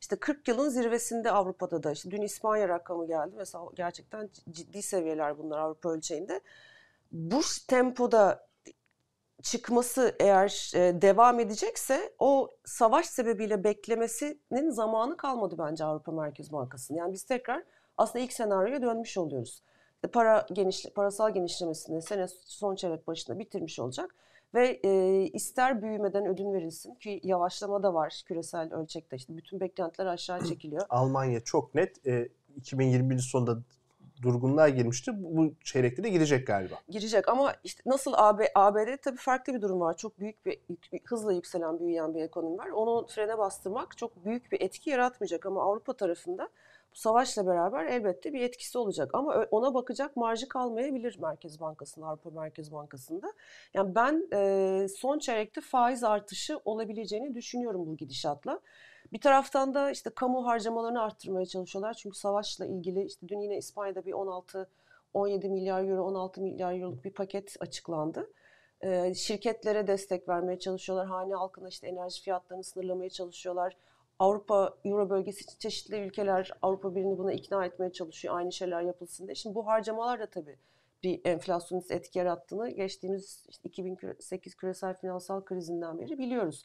işte 0.00 0.16
40 0.16 0.48
yılın 0.48 0.68
zirvesinde 0.68 1.30
Avrupa'da 1.30 1.82
da 1.82 1.92
işte 1.92 2.10
dün 2.10 2.22
İspanya 2.22 2.68
rakamı 2.68 3.06
geldi. 3.06 3.34
Mesela 3.36 3.64
gerçekten 3.74 4.30
ciddi 4.50 4.82
seviyeler 4.82 5.38
bunlar 5.38 5.58
Avrupa 5.58 5.88
ölçeğinde. 5.88 6.40
Bu 7.12 7.40
tempoda 7.68 8.46
çıkması 9.44 10.16
eğer 10.20 10.72
e, 10.74 11.02
devam 11.02 11.40
edecekse 11.40 12.12
o 12.18 12.50
savaş 12.64 13.06
sebebiyle 13.06 13.64
beklemesinin 13.64 14.70
zamanı 14.70 15.16
kalmadı 15.16 15.56
bence 15.58 15.84
Avrupa 15.84 16.12
Merkez 16.12 16.52
Bankası'nın. 16.52 16.98
Yani 16.98 17.12
biz 17.12 17.24
tekrar 17.24 17.62
aslında 17.98 18.24
ilk 18.24 18.32
senaryoya 18.32 18.82
dönmüş 18.82 19.18
oluyoruz. 19.18 19.62
Para 20.12 20.46
geniş, 20.52 20.86
parasal 20.94 21.34
genişlemesini 21.34 22.02
sene 22.02 22.26
son 22.44 22.74
çeyrek 22.74 23.06
başında 23.06 23.38
bitirmiş 23.38 23.78
olacak 23.78 24.14
ve 24.54 24.80
e, 24.84 25.22
ister 25.32 25.82
büyümeden 25.82 26.26
ödün 26.26 26.52
verilsin 26.52 26.94
ki 26.94 27.20
yavaşlama 27.22 27.82
da 27.82 27.94
var 27.94 28.22
küresel 28.26 28.74
ölçekte 28.74 29.16
işte 29.16 29.36
bütün 29.36 29.60
beklentiler 29.60 30.06
aşağı 30.06 30.44
çekiliyor. 30.44 30.82
Almanya 30.88 31.40
çok 31.40 31.74
net 31.74 32.06
e, 32.06 32.28
2021 32.56 33.18
sonunda 33.18 33.58
durgunluğa 34.22 34.68
girmişti. 34.68 35.12
Bu 35.16 35.54
çeyrekte 35.64 36.04
de 36.04 36.08
gidecek 36.08 36.46
galiba. 36.46 36.74
girecek 36.88 37.28
ama 37.28 37.54
işte 37.64 37.82
nasıl 37.86 38.12
AB, 38.16 38.46
ABD 38.54 38.96
tabii 39.02 39.16
farklı 39.16 39.54
bir 39.54 39.62
durum 39.62 39.80
var. 39.80 39.96
Çok 39.96 40.18
büyük 40.20 40.46
bir 40.46 40.60
hızla 41.04 41.32
yükselen 41.32 41.80
büyüyen 41.80 42.14
bir 42.14 42.20
ekonomi 42.20 42.58
var. 42.58 42.68
Onu 42.68 43.06
frene 43.06 43.38
bastırmak 43.38 43.98
çok 43.98 44.24
büyük 44.24 44.52
bir 44.52 44.60
etki 44.60 44.90
yaratmayacak 44.90 45.46
ama 45.46 45.62
Avrupa 45.62 45.92
tarafında 45.92 46.48
savaşla 46.94 47.46
beraber 47.46 47.84
elbette 47.86 48.32
bir 48.32 48.40
etkisi 48.40 48.78
olacak 48.78 49.10
ama 49.14 49.46
ona 49.50 49.74
bakacak 49.74 50.16
marjı 50.16 50.48
kalmayabilir 50.48 51.18
Merkez 51.18 51.60
Bankası'nda, 51.60 52.06
Avrupa 52.06 52.30
Merkez 52.30 52.72
Bankası'nda. 52.72 53.32
Yani 53.74 53.94
ben 53.94 54.28
e, 54.32 54.88
son 54.88 55.18
çeyrekte 55.18 55.60
faiz 55.60 56.04
artışı 56.04 56.60
olabileceğini 56.64 57.34
düşünüyorum 57.34 57.86
bu 57.86 57.96
gidişatla. 57.96 58.60
Bir 59.12 59.20
taraftan 59.20 59.74
da 59.74 59.90
işte 59.90 60.10
kamu 60.10 60.46
harcamalarını 60.46 61.02
arttırmaya 61.02 61.46
çalışıyorlar. 61.46 61.94
Çünkü 61.94 62.18
savaşla 62.18 62.66
ilgili 62.66 63.04
işte 63.04 63.28
dün 63.28 63.40
yine 63.40 63.56
İspanya'da 63.56 64.06
bir 64.06 64.12
16 64.12 64.68
17 65.14 65.48
milyar 65.48 65.84
euro, 65.88 66.02
16 66.04 66.40
milyar 66.40 66.74
euroluk 66.74 67.04
bir 67.04 67.12
paket 67.12 67.56
açıklandı. 67.60 68.30
Ee, 68.80 69.14
şirketlere 69.14 69.86
destek 69.86 70.28
vermeye 70.28 70.58
çalışıyorlar. 70.58 71.06
Hane 71.06 71.34
halkına 71.34 71.68
işte 71.68 71.88
enerji 71.88 72.22
fiyatlarını 72.22 72.64
sınırlamaya 72.64 73.10
çalışıyorlar. 73.10 73.76
Avrupa, 74.18 74.74
Euro 74.84 75.10
bölgesi 75.10 75.58
çeşitli 75.58 75.96
ülkeler 75.96 76.50
Avrupa 76.62 76.94
Birliği'ni 76.94 77.18
buna 77.18 77.32
ikna 77.32 77.66
etmeye 77.66 77.92
çalışıyor. 77.92 78.36
Aynı 78.36 78.52
şeyler 78.52 78.82
yapılsın 78.82 79.26
diye. 79.26 79.34
Şimdi 79.34 79.54
bu 79.54 79.66
harcamalar 79.66 80.20
da 80.20 80.26
tabii 80.26 80.58
bir 81.02 81.20
enflasyonist 81.24 81.90
etki 81.90 82.18
yarattığını 82.18 82.70
geçtiğimiz 82.70 83.46
işte 83.48 83.68
2008 83.68 84.54
küresel 84.54 84.94
finansal 84.94 85.44
krizinden 85.44 85.98
beri 85.98 86.18
biliyoruz. 86.18 86.64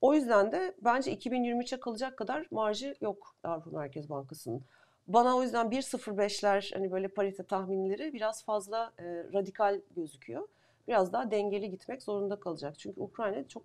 O 0.00 0.14
yüzden 0.14 0.52
de 0.52 0.74
bence 0.80 1.14
2023'e 1.14 1.80
kalacak 1.80 2.16
kadar 2.16 2.46
marjı 2.50 2.94
yok 3.00 3.34
Avrupa 3.44 3.78
Merkez 3.78 4.10
Bankası'nın. 4.10 4.62
Bana 5.08 5.36
o 5.36 5.42
yüzden 5.42 5.66
1.05'ler 5.66 6.74
hani 6.74 6.92
böyle 6.92 7.08
parite 7.08 7.42
tahminleri 7.42 8.12
biraz 8.12 8.44
fazla 8.44 8.92
e, 8.98 9.04
radikal 9.32 9.80
gözüküyor. 9.96 10.48
Biraz 10.88 11.12
daha 11.12 11.30
dengeli 11.30 11.70
gitmek 11.70 12.02
zorunda 12.02 12.40
kalacak. 12.40 12.78
Çünkü 12.78 13.00
Ukrayna 13.00 13.48
çok 13.48 13.62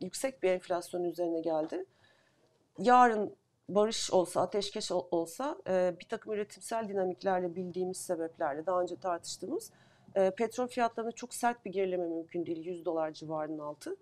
yüksek 0.00 0.42
bir 0.42 0.50
enflasyon 0.50 1.04
üzerine 1.04 1.40
geldi. 1.40 1.84
Yarın 2.78 3.34
barış 3.68 4.12
olsa, 4.12 4.40
ateşkes 4.40 4.92
ol- 4.92 5.06
olsa 5.10 5.56
e, 5.68 5.94
bir 6.00 6.08
takım 6.08 6.32
üretimsel 6.32 6.88
dinamiklerle 6.88 7.54
bildiğimiz 7.56 7.96
sebeplerle 7.96 8.66
daha 8.66 8.80
önce 8.82 8.96
tartıştığımız 8.96 9.70
e, 10.14 10.30
petrol 10.30 10.66
fiyatlarında 10.66 11.12
çok 11.12 11.34
sert 11.34 11.64
bir 11.64 11.72
gerileme 11.72 12.08
mümkün 12.08 12.46
değil. 12.46 12.64
100 12.66 12.84
dolar 12.84 13.12
civarının 13.12 13.58
altı. 13.58 13.96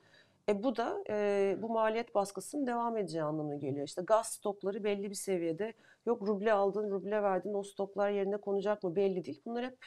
E 0.49 0.63
bu 0.63 0.77
da 0.77 0.99
e, 1.11 1.57
bu 1.63 1.69
maliyet 1.69 2.15
baskısının 2.15 2.67
devam 2.67 2.97
edeceği 2.97 3.23
anlamına 3.23 3.57
geliyor. 3.57 3.87
İşte 3.87 4.03
gaz 4.03 4.27
stokları 4.27 4.85
belli 4.85 5.11
bir 5.11 5.15
seviyede. 5.15 5.73
Yok 6.07 6.23
ruble 6.29 6.53
aldın, 6.53 6.91
ruble 6.91 7.23
verdin 7.23 7.55
o 7.55 7.63
stoklar 7.63 8.11
yerine 8.11 8.37
konacak 8.37 8.83
mı 8.85 8.97
belli 8.97 9.25
değil. 9.25 9.41
Bunlar 9.47 9.65
hep 9.65 9.79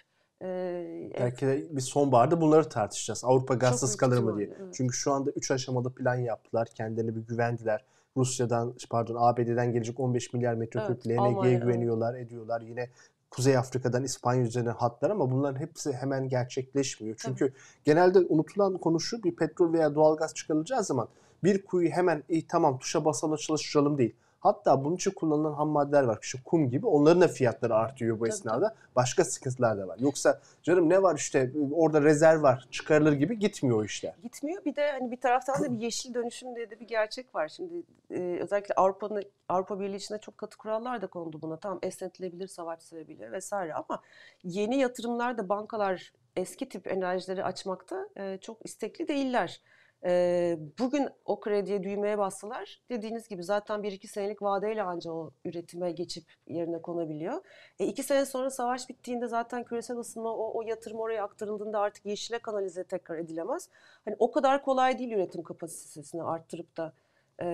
e, 0.42 1.12
Belki 1.20 1.48
de 1.48 1.76
bir 1.76 1.82
sonbaharda 1.82 2.42
bunları 2.42 2.70
tartışacağız. 2.70 3.24
Avrupa 3.26 3.54
gazsız 3.54 3.98
kalır 3.98 4.18
mı 4.18 4.38
diye. 4.38 4.48
evet. 4.62 4.74
Çünkü 4.74 4.94
şu 4.98 5.12
anda 5.12 5.32
3 5.32 5.52
aşamalı 5.52 5.94
plan 5.94 6.16
yaptılar. 6.16 6.68
Kendilerine 6.76 7.16
bir 7.16 7.22
güvendiler. 7.22 7.86
Rusya'dan, 8.18 8.74
pardon 8.90 9.16
ABD'den 9.20 9.72
gelecek 9.72 10.00
15 10.00 10.34
milyar 10.34 10.54
metreküp 10.54 10.90
Evet, 10.90 11.08
LNG'ye 11.08 11.56
güveniyorlar, 11.56 12.16
ediyorlar. 12.16 12.62
Yine 12.62 12.90
Kuzey 13.32 13.58
Afrika'dan 13.58 14.04
İspanya 14.04 14.42
üzerinden 14.42 14.72
hatlar 14.72 15.10
ama 15.10 15.32
bunların 15.32 15.60
hepsi 15.60 15.94
hemen 15.94 16.30
gerçekleşmiyor. 16.30 17.16
Çünkü 17.20 17.54
genelde 17.86 18.20
unutulan 18.20 18.78
konu 18.78 19.00
şu 19.00 19.24
bir 19.24 19.36
petrol 19.36 19.74
veya 19.74 19.96
doğalgaz 19.96 20.34
çıkarılacağı 20.34 20.84
zaman 20.84 21.08
bir 21.44 21.66
kuyu 21.66 21.90
hemen 21.90 22.24
iyi 22.30 22.48
tamam 22.48 22.80
tuşa 22.80 23.06
basalım 23.06 23.38
çalıştıralım 23.38 23.98
değil. 23.98 24.16
Hatta 24.40 24.84
bunun 24.84 24.96
için 24.96 25.12
kullanılan 25.12 25.54
ham 25.54 25.70
maddeler 25.70 26.04
var. 26.04 26.20
İşte 26.22 26.40
kum 26.46 26.70
gibi. 26.70 26.88
Onların 26.88 27.22
da 27.22 27.28
fiyatları 27.28 27.76
artıyor 27.76 28.16
bu 28.16 28.20
Tabii, 28.20 28.30
esnada. 28.30 28.76
Başka 28.96 29.26
sıkıntılar 29.26 29.78
da 29.78 29.88
var. 29.88 29.98
Yoksa 30.00 30.42
canım 30.64 30.90
ne 30.90 31.02
var 31.04 31.16
işte 31.16 31.52
orada 31.74 32.02
rezerv 32.02 32.44
var 32.44 32.68
çıkarılır 32.72 33.14
gibi 33.14 33.40
gitmiyor 33.40 33.86
işler. 33.86 34.16
gitmiyor. 34.24 34.66
Bir 34.66 34.76
de 34.76 34.92
hani 34.92 35.12
bir 35.12 35.22
taraftan 35.22 35.64
da 35.64 35.72
bir 35.72 35.80
yeşil 35.80 36.14
dönüşüm 36.14 36.56
diye 36.56 36.70
de 36.70 36.80
bir 36.80 36.88
gerçek 36.88 37.36
var. 37.36 37.48
Şimdi 37.48 37.84
e, 38.12 38.40
özellikle 38.42 38.76
Avrupa'nın 38.76 39.24
Avrupa 39.50 39.80
Birliği 39.80 39.96
içinde 39.96 40.20
çok 40.20 40.38
katı 40.38 40.58
kurallar 40.58 41.02
da 41.02 41.08
kondu 41.08 41.42
buna. 41.42 41.58
Tamam 41.58 41.80
esnetilebilir 41.82 42.48
savaş 42.48 42.82
sebebiyle 42.82 43.32
vesaire 43.32 43.74
ama 43.74 44.02
yeni 44.44 44.78
yatırımlar 44.78 45.38
da 45.38 45.50
bankalar 45.50 46.14
eski 46.36 46.70
tip 46.70 46.88
enerjileri 46.88 47.44
açmakta 47.44 48.10
e, 48.18 48.38
çok 48.42 48.66
istekli 48.66 49.08
değiller. 49.08 49.62
E, 50.06 50.58
bugün 50.80 51.10
o 51.26 51.40
krediye 51.40 51.84
düğmeye 51.84 52.18
bassalar 52.18 52.82
dediğiniz 52.90 53.28
gibi 53.28 53.44
zaten 53.44 53.84
bir 53.84 53.92
iki 53.92 54.08
senelik 54.08 54.42
vadeyle 54.42 54.84
ancak 54.84 55.14
o 55.14 55.32
üretime 55.46 55.92
geçip 55.92 56.24
yerine 56.48 56.82
konabiliyor. 56.82 57.42
E, 57.80 57.86
iki 57.86 58.04
sene 58.04 58.26
sonra 58.26 58.50
savaş 58.50 58.90
bittiğinde 58.90 59.28
zaten 59.28 59.64
küresel 59.64 59.98
ısınma 59.98 60.34
o, 60.34 60.58
o 60.60 60.62
yatırım 60.62 61.00
oraya 61.00 61.24
aktarıldığında 61.24 61.80
artık 61.80 62.06
yeşile 62.06 62.40
kanalize 62.40 62.84
tekrar 62.84 63.18
edilemez. 63.18 63.70
Hani 64.06 64.16
o 64.20 64.32
kadar 64.32 64.64
kolay 64.64 65.00
değil 65.00 65.12
üretim 65.12 65.44
kapasitesini 65.44 66.24
arttırıp 66.24 66.78
da 66.78 66.94
e, 67.42 67.48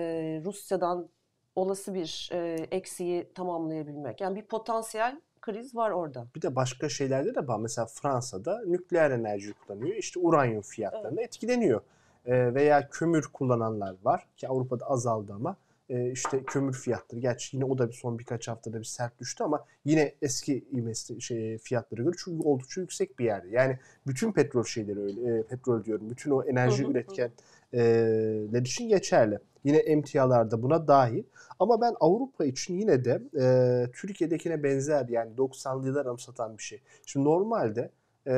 Rusya'dan 0.44 1.08
olası 1.56 1.94
bir 1.94 2.30
e, 2.32 2.66
eksiği 2.70 3.32
tamamlayabilmek. 3.34 4.20
Yani 4.20 4.36
bir 4.36 4.42
potansiyel 4.42 5.20
kriz 5.40 5.76
var 5.76 5.90
orada. 5.90 6.26
Bir 6.34 6.42
de 6.42 6.56
başka 6.56 6.88
şeylerde 6.88 7.34
de 7.34 7.48
var. 7.48 7.58
Mesela 7.58 7.86
Fransa'da 7.86 8.62
nükleer 8.66 9.10
enerji 9.10 9.52
kullanıyor. 9.52 9.96
İşte 9.96 10.20
uranyum 10.20 10.62
fiyatlarına 10.62 11.20
evet. 11.20 11.28
etkileniyor. 11.28 11.80
E, 12.26 12.54
veya 12.54 12.88
kömür 12.90 13.24
kullananlar 13.32 13.94
var 14.04 14.26
ki 14.36 14.48
Avrupa'da 14.48 14.84
azaldı 14.84 15.32
ama 15.32 15.56
e, 15.88 16.10
işte 16.10 16.42
kömür 16.46 16.72
fiyatları 16.72 17.20
gerçi 17.20 17.56
yine 17.56 17.64
o 17.64 17.78
da 17.78 17.88
bir 17.88 17.94
son 17.94 18.18
birkaç 18.18 18.48
haftada 18.48 18.78
bir 18.78 18.84
sert 18.84 19.18
düştü 19.18 19.44
ama 19.44 19.64
yine 19.84 20.14
eski 20.22 20.64
ivmesi 20.72 21.20
şey 21.20 21.58
fiyatları 21.58 22.02
göre 22.02 22.14
çünkü 22.24 22.48
oldukça 22.48 22.80
yüksek 22.80 23.18
bir 23.18 23.24
yerde. 23.24 23.48
Yani 23.50 23.78
bütün 24.06 24.32
petrol 24.32 24.64
şeyleri 24.64 25.00
öyle 25.00 25.38
e, 25.38 25.42
petrol 25.42 25.84
diyorum. 25.84 26.10
Bütün 26.10 26.30
o 26.30 26.42
enerji 26.42 26.82
hı 26.82 26.86
hı, 26.86 26.90
üretkenler 26.92 28.60
için 28.60 28.88
geçerli. 28.88 29.38
Yine 29.64 29.76
emtialarda 29.76 30.62
buna 30.62 30.88
dahil. 30.88 31.24
Ama 31.58 31.80
ben 31.80 31.94
Avrupa 32.00 32.44
için 32.44 32.78
yine 32.78 33.04
de 33.04 33.22
e, 33.40 33.86
Türkiye'dekine 33.92 34.62
benzer 34.62 35.08
yani 35.08 35.34
90'lı 35.36 35.86
yıllar 35.86 36.06
anımsatan 36.06 36.58
bir 36.58 36.62
şey. 36.62 36.80
Şimdi 37.06 37.26
normalde 37.26 37.90
e, 38.26 38.32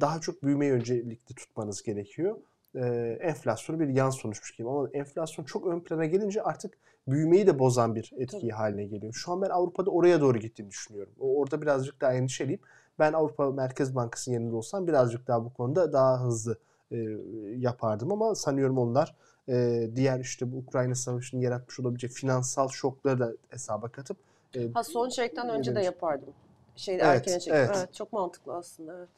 daha 0.00 0.20
çok 0.20 0.42
büyümeyi 0.42 0.72
öncelikli 0.72 1.34
tutmanız 1.34 1.82
gerekiyor. 1.82 2.36
E, 2.74 3.18
enflasyonu 3.20 3.80
bir 3.80 3.88
yan 3.88 4.10
sonuçmuş 4.10 4.56
gibi 4.56 4.68
ama 4.68 4.88
enflasyon 4.92 5.44
çok 5.44 5.66
ön 5.66 5.80
plana 5.80 6.04
gelince 6.04 6.42
artık 6.42 6.78
büyümeyi 7.08 7.46
de 7.46 7.58
bozan 7.58 7.94
bir 7.94 8.12
etki 8.16 8.40
Tabii. 8.40 8.50
haline 8.50 8.84
geliyor. 8.84 9.12
Şu 9.12 9.32
an 9.32 9.42
ben 9.42 9.50
Avrupa'da 9.50 9.90
oraya 9.90 10.20
doğru 10.20 10.38
gittiğini 10.38 10.70
düşünüyorum. 10.70 11.12
Orada 11.20 11.62
birazcık 11.62 12.00
daha 12.00 12.12
endişeliyim. 12.12 12.60
Ben 12.98 13.12
Avrupa 13.12 13.50
Merkez 13.50 13.94
Bankası'nın 13.94 14.34
yerinde 14.34 14.56
olsam 14.56 14.86
birazcık 14.86 15.26
daha 15.26 15.44
bu 15.44 15.52
konuda 15.52 15.92
daha 15.92 16.24
hızlı 16.24 16.58
e, 16.90 16.96
yapardım 17.56 18.12
ama 18.12 18.34
sanıyorum 18.34 18.78
onlar 18.78 19.14
e, 19.48 19.88
diğer 19.94 20.20
işte 20.20 20.52
bu 20.52 20.56
Ukrayna 20.56 20.94
Savaşı'nın 20.94 21.40
yaratmış 21.40 21.80
olabilecek 21.80 22.10
finansal 22.10 22.68
şokları 22.68 23.20
da 23.20 23.32
hesaba 23.48 23.88
katıp 23.88 24.16
e, 24.56 24.72
ha 24.74 24.84
son 24.84 25.08
çeyrekten 25.08 25.48
önce 25.48 25.74
de 25.74 25.80
yapardım. 25.80 26.34
Şey 26.76 26.94
evet, 26.94 27.04
erken 27.04 27.38
çekip. 27.38 27.54
Evet. 27.54 27.70
evet. 27.76 27.94
Çok 27.94 28.12
mantıklı 28.12 28.54
aslında. 28.54 28.96
Evet. 28.98 29.08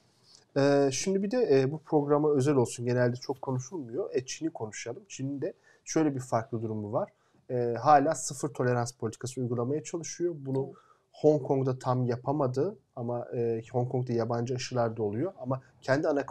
Ee, 0.56 0.90
şimdi 0.92 1.22
bir 1.22 1.30
de 1.30 1.60
e, 1.60 1.72
bu 1.72 1.78
programa 1.78 2.30
özel 2.30 2.54
olsun. 2.54 2.86
Genelde 2.86 3.16
çok 3.16 3.42
konuşulmuyor. 3.42 4.10
E, 4.12 4.26
Çin'i 4.26 4.50
konuşalım. 4.50 5.02
Çin'in 5.08 5.40
de 5.42 5.52
şöyle 5.84 6.14
bir 6.14 6.20
farklı 6.20 6.62
durumu 6.62 6.92
var. 6.92 7.10
E, 7.50 7.74
hala 7.82 8.14
sıfır 8.14 8.48
tolerans 8.48 8.92
politikası 8.92 9.40
uygulamaya 9.40 9.82
çalışıyor. 9.82 10.34
Bunu 10.38 10.72
Hong 11.12 11.42
Kong'da 11.42 11.78
tam 11.78 12.04
yapamadı 12.04 12.78
ama 12.96 13.28
e, 13.36 13.62
Hong 13.72 13.90
Kong'da 13.90 14.12
yabancı 14.12 14.54
aşılar 14.54 14.96
da 14.96 15.02
oluyor. 15.02 15.32
Ama 15.38 15.60
kendi 15.82 16.08
ana 16.08 16.26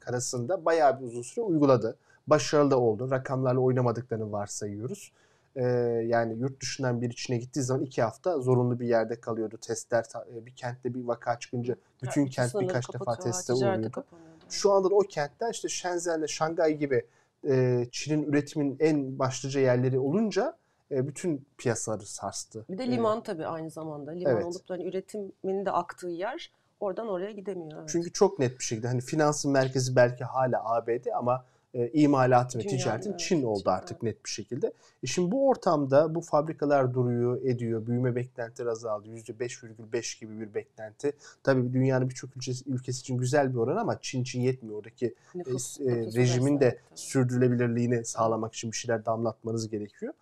karasında 0.00 0.64
bayağı 0.64 1.00
bir 1.00 1.04
uzun 1.04 1.22
süre 1.22 1.44
uyguladı 1.44 1.96
başarılı 2.26 2.70
da 2.70 2.80
oldu. 2.80 3.10
Rakamlarla 3.10 3.60
oynamadıklarını 3.60 4.32
varsayıyoruz. 4.32 5.12
Ee, 5.56 5.62
yani 6.06 6.38
yurt 6.38 6.60
dışından 6.60 7.00
bir 7.00 7.10
içine 7.10 7.36
gittiği 7.36 7.62
zaman 7.62 7.84
iki 7.84 8.02
hafta 8.02 8.40
zorunlu 8.40 8.80
bir 8.80 8.86
yerde 8.86 9.20
kalıyordu. 9.20 9.56
Testler 9.56 10.04
e, 10.34 10.46
bir 10.46 10.50
kentte 10.56 10.94
bir 10.94 11.04
vaka 11.04 11.38
çıkınca 11.38 11.76
bütün 12.02 12.22
ya, 12.22 12.28
kent 12.28 12.54
birkaç 12.60 12.94
defa 12.94 13.16
teste 13.16 13.52
uğruyordu. 13.52 14.04
Şu 14.48 14.72
anda 14.72 14.90
da 14.90 14.94
o 14.94 15.00
kentler 15.00 15.50
işte 15.52 15.68
Shenzhen'le 15.68 16.26
Şangay 16.26 16.76
gibi 16.76 17.06
e, 17.48 17.86
Çin'in 17.90 18.22
üretimin 18.22 18.76
en 18.80 19.18
başlıca 19.18 19.60
yerleri 19.60 19.98
olunca 19.98 20.56
e, 20.90 21.08
bütün 21.08 21.46
piyasaları 21.58 22.06
sarstı. 22.06 22.64
Bir 22.68 22.78
de 22.78 22.90
liman 22.90 23.18
ee, 23.18 23.22
tabii 23.22 23.46
aynı 23.46 23.70
zamanda. 23.70 24.10
Liman 24.10 24.32
evet. 24.32 24.44
olup 24.44 24.68
da 24.68 24.74
hani 24.74 24.84
üretimin 24.84 25.66
de 25.66 25.70
aktığı 25.70 26.08
yer 26.08 26.52
oradan 26.80 27.08
oraya 27.08 27.32
gidemiyor. 27.32 27.78
Evet. 27.78 27.88
Çünkü 27.92 28.12
çok 28.12 28.38
net 28.38 28.58
bir 28.58 28.64
şekilde 28.64 28.86
hani 28.88 29.00
finansın 29.00 29.52
merkezi 29.52 29.96
belki 29.96 30.24
hala 30.24 30.74
ABD 30.74 31.06
ama 31.16 31.44
e, 31.74 31.90
imalatı 31.92 32.58
ve 32.58 32.62
ticaretin 32.62 33.10
evet, 33.10 33.20
Çin 33.20 33.42
oldu 33.42 33.70
artık 33.70 34.02
net 34.02 34.24
bir 34.24 34.30
şekilde. 34.30 34.72
E 35.02 35.06
şimdi 35.06 35.32
bu 35.32 35.48
ortamda 35.48 36.14
bu 36.14 36.20
fabrikalar 36.20 36.94
duruyor, 36.94 37.42
ediyor. 37.42 37.86
Büyüme 37.86 38.16
beklentileri 38.16 38.70
azaldı. 38.70 39.08
%5,5 39.08 40.20
gibi 40.20 40.40
bir 40.40 40.54
beklenti. 40.54 41.12
Tabii 41.42 41.72
dünyanın 41.72 42.08
birçok 42.08 42.36
ülkesi, 42.36 42.70
ülkesi 42.70 43.00
için 43.00 43.18
güzel 43.18 43.52
bir 43.52 43.58
oran 43.58 43.76
ama 43.76 43.98
Çin 44.00 44.22
için 44.22 44.40
yetmiyor. 44.40 44.76
Oradaki 44.76 45.14
nüfus, 45.34 45.80
e, 45.80 45.84
nüfus 45.84 46.16
rejimin 46.16 46.60
de 46.60 46.70
tabii. 46.70 46.98
sürdürülebilirliğini 46.98 48.04
sağlamak 48.04 48.54
için 48.54 48.72
bir 48.72 48.76
şeyler 48.76 49.06
damlatmanız 49.06 49.70
gerekiyor. 49.70 50.12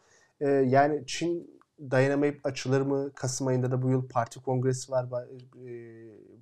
E, 0.40 0.48
yani 0.48 1.02
Çin 1.06 1.60
dayanamayıp 1.80 2.46
açılır 2.46 2.80
mı? 2.80 3.10
Kasım 3.14 3.46
ayında 3.46 3.70
da 3.70 3.82
bu 3.82 3.90
yıl 3.90 4.08
parti 4.08 4.42
kongresi 4.42 4.92
var. 4.92 5.06
E, 5.66 5.74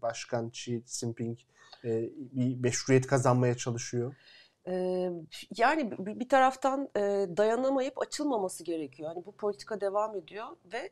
Başkan 0.03 0.49
Xi 0.49 0.83
Jinping 0.87 1.39
e, 1.85 2.11
bir 2.33 2.61
meşruiyet 2.61 3.07
kazanmaya 3.07 3.57
çalışıyor 3.57 4.15
yani 5.57 5.93
bir 5.99 6.29
taraftan 6.29 6.89
dayanamayıp 7.37 8.03
açılmaması 8.03 8.65
gerekiyor. 8.65 9.09
Hani 9.15 9.27
bu 9.27 9.33
politika 9.33 9.81
devam 9.81 10.17
ediyor 10.17 10.47
ve 10.73 10.91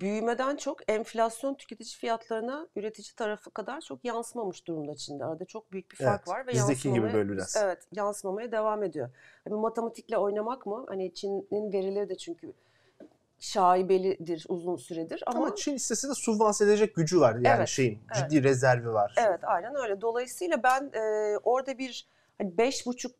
büyümeden 0.00 0.56
çok 0.56 0.90
enflasyon 0.90 1.54
tüketici 1.54 1.96
fiyatlarına 1.96 2.68
üretici 2.76 3.14
tarafı 3.16 3.50
kadar 3.50 3.80
çok 3.80 4.04
yansımamış 4.04 4.66
durumda 4.66 4.94
Çin'de. 4.94 5.24
Arada 5.24 5.44
çok 5.44 5.72
büyük 5.72 5.90
bir 5.90 5.96
fark 5.96 6.22
evet, 6.26 6.28
var 6.28 6.46
ve 6.46 6.52
bizdeki 6.52 6.92
gibi 6.92 7.12
böyle 7.12 7.32
biraz. 7.32 7.56
Evet, 7.56 7.78
yansımamaya 7.92 8.52
devam 8.52 8.82
ediyor. 8.82 9.10
Hani 9.44 9.60
matematikle 9.60 10.18
oynamak 10.18 10.66
mı? 10.66 10.84
Hani 10.88 11.14
Çin'in 11.14 11.72
verileri 11.72 12.08
de 12.08 12.16
çünkü 12.16 12.52
şaibelidir 13.38 14.46
uzun 14.48 14.76
süredir 14.76 15.22
ama, 15.26 15.38
ama 15.38 15.54
Çin 15.54 15.74
istese 15.74 16.08
de 16.08 16.14
subvanse 16.14 16.64
edecek 16.64 16.94
gücü 16.94 17.20
var 17.20 17.34
yani 17.34 17.56
evet, 17.58 17.68
şeyin 17.68 17.98
evet. 18.14 18.30
ciddi 18.30 18.44
rezervi 18.44 18.92
var. 18.92 19.14
Evet 19.18 19.40
aynen 19.42 19.74
öyle. 19.74 20.00
Dolayısıyla 20.00 20.62
ben 20.62 20.90
e, 20.94 21.36
orada 21.38 21.78
bir 21.78 22.08
hani 22.38 22.58
beş 22.58 22.86
buçuk 22.86 23.16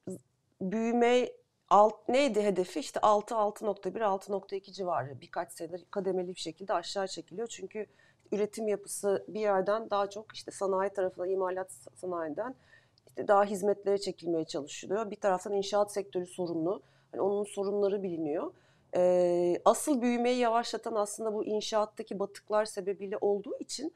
büyüme 0.61 1.29
alt, 1.69 2.09
neydi 2.09 2.43
hedefi? 2.43 2.81
İşte 2.81 3.01
6, 3.01 3.35
6.1, 3.35 4.01
6.2 4.01 4.73
civarı 4.73 5.21
birkaç 5.21 5.53
senedir 5.53 5.85
kademeli 5.91 6.29
bir 6.29 6.41
şekilde 6.41 6.73
aşağı 6.73 7.09
çekiliyor. 7.09 7.49
Çünkü 7.49 7.87
üretim 8.33 8.69
yapısı 8.69 9.25
bir 9.29 9.41
yerden 9.41 9.91
daha 9.91 10.11
çok 10.11 10.35
işte 10.35 10.51
sanayi 10.51 10.91
tarafına, 10.91 11.27
imalat 11.27 11.73
sanayiden 11.95 12.55
işte 13.09 13.29
daha 13.29 13.45
hizmetlere 13.45 13.99
çekilmeye 13.99 14.45
çalışılıyor. 14.45 15.11
Bir 15.11 15.17
taraftan 15.17 15.53
inşaat 15.53 15.93
sektörü 15.93 16.27
sorunlu. 16.27 16.83
Hani 17.13 17.21
onun 17.21 17.45
sorunları 17.45 18.03
biliniyor. 18.03 18.53
Ee, 18.97 19.61
asıl 19.65 20.03
büyümeyi 20.03 20.39
yavaşlatan 20.39 20.95
aslında 20.95 21.35
bu 21.35 21.45
inşaattaki 21.45 22.19
batıklar 22.19 22.65
sebebiyle 22.65 23.19
olduğu 23.21 23.59
için 23.59 23.95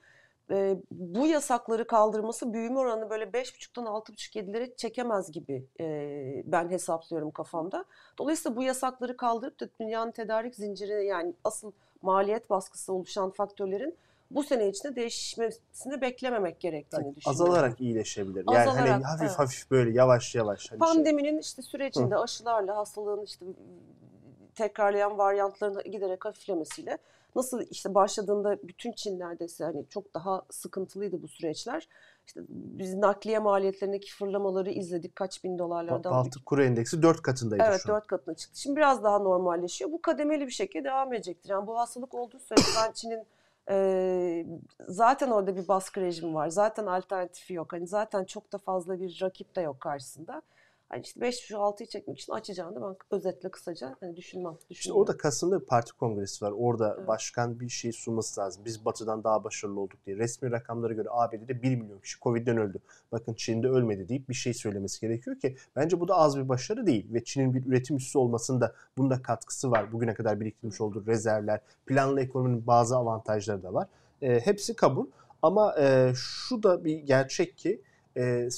e, 0.50 0.76
bu 0.90 1.26
yasakları 1.26 1.86
kaldırması 1.86 2.52
büyüme 2.52 2.78
oranı 2.78 3.10
böyle 3.10 3.24
5,5'tan 3.24 3.84
6,5-7'lere 3.84 4.76
çekemez 4.76 5.32
gibi 5.32 5.66
e, 5.80 6.42
ben 6.46 6.70
hesaplıyorum 6.70 7.30
kafamda. 7.30 7.84
Dolayısıyla 8.18 8.56
bu 8.56 8.62
yasakları 8.62 9.16
kaldırıp 9.16 9.60
da 9.60 9.68
dünyanın 9.80 10.10
tedarik 10.10 10.54
zinciri 10.54 11.06
yani 11.06 11.34
asıl 11.44 11.72
maliyet 12.02 12.50
baskısı 12.50 12.92
oluşan 12.92 13.30
faktörlerin 13.30 13.96
bu 14.30 14.42
sene 14.42 14.68
içinde 14.68 14.96
değişmesini 14.96 16.00
beklememek 16.00 16.60
gerektiğini 16.60 17.04
yani 17.04 17.16
düşünüyorum. 17.16 17.42
Azalarak 17.42 17.80
iyileşebilir. 17.80 18.44
Yani 18.46 18.58
hani 18.58 18.68
Azalarak, 18.68 18.90
hani 18.90 19.04
hafif 19.04 19.22
evet. 19.28 19.38
hafif 19.38 19.70
böyle 19.70 19.90
yavaş 19.90 20.34
yavaş. 20.34 20.60
Hani 20.60 20.68
şey. 20.68 20.78
Pandeminin 20.78 21.30
şey. 21.30 21.38
işte 21.40 21.62
sürecinde 21.62 22.14
Hı. 22.14 22.20
aşılarla 22.20 22.76
hastalığın 22.76 23.24
işte 23.24 23.46
tekrarlayan 24.54 25.18
varyantların 25.18 25.92
giderek 25.92 26.24
hafiflemesiyle 26.24 26.98
nasıl 27.36 27.62
işte 27.70 27.94
başladığında 27.94 28.58
bütün 28.62 28.92
Çin 28.92 29.18
neredeyse 29.18 29.64
hani 29.64 29.84
çok 29.88 30.14
daha 30.14 30.42
sıkıntılıydı 30.50 31.22
bu 31.22 31.28
süreçler. 31.28 31.88
İşte 32.26 32.40
biz 32.48 32.94
nakliye 32.94 33.38
maliyetlerindeki 33.38 34.14
fırlamaları 34.14 34.70
izledik 34.70 35.16
kaç 35.16 35.44
bin 35.44 35.58
dolarlardan. 35.58 36.12
Baltık 36.12 36.46
kuru 36.46 36.64
endeksi 36.64 37.02
dört 37.02 37.22
katındaydı 37.22 37.62
evet, 37.62 37.80
şu 37.82 37.92
an. 37.92 37.96
Evet 37.96 38.02
dört 38.02 38.06
katına 38.06 38.34
çıktı. 38.34 38.60
Şimdi 38.60 38.76
biraz 38.76 39.04
daha 39.04 39.18
normalleşiyor. 39.18 39.92
Bu 39.92 40.02
kademeli 40.02 40.46
bir 40.46 40.52
şekilde 40.52 40.84
devam 40.84 41.12
edecektir. 41.12 41.50
Yani 41.50 41.66
bu 41.66 41.78
hastalık 41.78 42.14
olduğu 42.14 42.38
sürece 42.38 42.68
ben 42.86 42.92
Çin'in 42.92 43.26
e, 43.70 44.46
zaten 44.88 45.30
orada 45.30 45.56
bir 45.56 45.68
baskı 45.68 46.00
rejimi 46.00 46.34
var. 46.34 46.48
Zaten 46.48 46.86
alternatifi 46.86 47.54
yok. 47.54 47.72
Hani 47.72 47.86
zaten 47.86 48.24
çok 48.24 48.52
da 48.52 48.58
fazla 48.58 49.00
bir 49.00 49.18
rakip 49.22 49.56
de 49.56 49.60
yok 49.60 49.80
karşısında. 49.80 50.42
Hani 50.90 51.02
işte 51.02 51.20
5 51.20 51.40
şu 51.40 51.54
6'yı 51.54 51.88
çekmek 51.88 52.18
için 52.18 52.32
açacağını 52.32 52.82
ben 52.82 52.96
özetle 53.16 53.50
kısaca 53.50 53.96
hani 54.00 54.16
düşünmem. 54.16 54.56
İşte 54.70 54.92
orada 54.92 55.16
Kasım'da 55.16 55.60
bir 55.60 55.66
parti 55.66 55.92
kongresi 55.92 56.44
var. 56.44 56.52
Orada 56.56 56.94
evet. 56.98 57.08
başkan 57.08 57.60
bir 57.60 57.68
şey 57.68 57.92
sunması 57.92 58.40
lazım. 58.40 58.64
Biz 58.64 58.84
batıdan 58.84 59.24
daha 59.24 59.44
başarılı 59.44 59.80
olduk 59.80 60.06
diye. 60.06 60.16
Resmi 60.16 60.50
rakamlara 60.50 60.92
göre 60.92 61.08
ABD'de 61.10 61.62
1 61.62 61.76
milyon 61.76 61.98
kişi 61.98 62.20
Covid'den 62.20 62.56
öldü. 62.56 62.78
Bakın 63.12 63.34
Çin'de 63.34 63.68
ölmedi 63.68 64.08
deyip 64.08 64.28
bir 64.28 64.34
şey 64.34 64.54
söylemesi 64.54 65.00
gerekiyor 65.00 65.38
ki 65.38 65.56
bence 65.76 66.00
bu 66.00 66.08
da 66.08 66.14
az 66.14 66.38
bir 66.38 66.48
başarı 66.48 66.86
değil. 66.86 67.14
Ve 67.14 67.24
Çin'in 67.24 67.54
bir 67.54 67.66
üretim 67.66 67.96
üssü 67.96 68.18
olmasında 68.18 68.74
bunda 68.98 69.22
katkısı 69.22 69.70
var. 69.70 69.92
Bugüne 69.92 70.14
kadar 70.14 70.40
biriktirmiş 70.40 70.80
olduğu 70.80 71.06
rezervler, 71.06 71.60
planlı 71.86 72.20
ekonominin 72.20 72.66
bazı 72.66 72.96
avantajları 72.96 73.62
da 73.62 73.74
var. 73.74 73.88
E, 74.22 74.40
hepsi 74.40 74.76
kabul. 74.76 75.06
Ama 75.42 75.74
e, 75.80 76.12
şu 76.14 76.62
da 76.62 76.84
bir 76.84 76.98
gerçek 76.98 77.58
ki 77.58 77.82
e, 78.16 78.48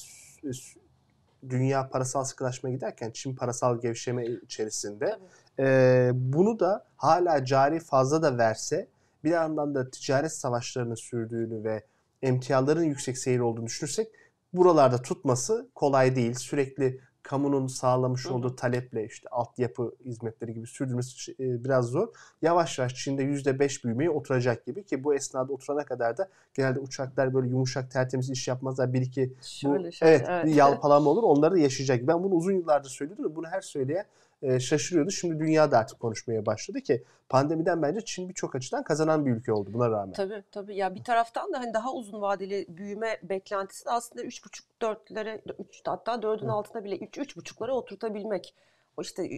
dünya 1.48 1.88
parasal 1.88 2.24
sıkılaşmaya 2.24 2.74
giderken 2.74 3.10
Çin 3.10 3.34
parasal 3.34 3.80
gevşeme 3.80 4.26
içerisinde. 4.26 5.18
E, 5.58 6.10
bunu 6.14 6.60
da 6.60 6.84
hala 6.96 7.44
cari 7.44 7.80
fazla 7.80 8.22
da 8.22 8.38
verse 8.38 8.88
bir 9.24 9.30
yandan 9.30 9.74
da 9.74 9.90
ticaret 9.90 10.32
savaşlarının 10.32 10.94
sürdüğünü 10.94 11.64
ve 11.64 11.84
emtiaların 12.22 12.82
yüksek 12.82 13.18
seyir 13.18 13.40
olduğunu 13.40 13.66
düşünürsek 13.66 14.08
buralarda 14.52 15.02
tutması 15.02 15.68
kolay 15.74 16.16
değil. 16.16 16.34
Sürekli 16.34 17.00
kamunun 17.22 17.66
sağlamış 17.66 18.26
olduğu 18.26 18.56
taleple 18.56 19.06
işte 19.06 19.28
altyapı 19.28 19.94
hizmetleri 20.04 20.54
gibi 20.54 20.66
sürdürmesi 20.66 21.32
e, 21.32 21.64
biraz 21.64 21.86
zor. 21.86 22.08
Yavaş 22.42 22.78
yavaş 22.78 22.94
Çin'de 22.94 23.22
%5 23.22 23.84
büyümeye 23.84 24.10
oturacak 24.10 24.66
gibi 24.66 24.84
ki 24.84 25.04
bu 25.04 25.14
esnada 25.14 25.52
oturana 25.52 25.84
kadar 25.84 26.16
da 26.16 26.28
genelde 26.54 26.80
uçaklar 26.80 27.34
böyle 27.34 27.48
yumuşak 27.48 27.90
tertemiz 27.90 28.30
iş 28.30 28.48
yapmazlar. 28.48 28.92
Bir 28.92 29.00
iki 29.00 29.34
Şöyle 29.42 29.88
bu, 29.88 29.92
şey, 29.92 30.08
evet, 30.08 30.26
evet. 30.28 30.44
bir 30.44 30.54
yalpalama 30.54 31.10
olur. 31.10 31.22
Onları 31.22 31.54
da 31.54 31.58
yaşayacak. 31.58 32.06
Ben 32.06 32.22
bunu 32.22 32.34
uzun 32.34 32.52
yıllardır 32.52 32.90
söylüyordum. 32.90 33.36
Bunu 33.36 33.46
her 33.46 33.60
söyleyen 33.60 34.04
e, 34.42 34.60
şaşırıyordu. 34.60 35.10
Şimdi 35.10 35.38
dünya 35.38 35.70
da 35.70 35.78
artık 35.78 36.00
konuşmaya 36.00 36.46
başladı 36.46 36.80
ki 36.80 37.04
pandemiden 37.28 37.82
bence 37.82 38.00
Çin 38.04 38.28
birçok 38.28 38.54
açıdan 38.54 38.84
kazanan 38.84 39.26
bir 39.26 39.30
ülke 39.30 39.52
oldu 39.52 39.70
buna 39.72 39.90
rağmen. 39.90 40.12
Tabii 40.12 40.42
tabii. 40.50 40.76
Ya 40.76 40.94
bir 40.94 41.04
taraftan 41.04 41.52
da 41.52 41.58
hani 41.58 41.74
daha 41.74 41.92
uzun 41.92 42.22
vadeli 42.22 42.66
büyüme 42.68 43.18
beklentisi 43.22 43.86
de 43.86 43.90
aslında 43.90 44.24
3,5-4'lere 44.24 45.40
hatta 45.84 46.14
4'ün 46.14 46.48
altına 46.48 46.84
bile 46.84 46.96
3-3,5'lara 46.96 47.70
oturtabilmek. 47.70 48.54
O 48.96 49.02
işte 49.02 49.28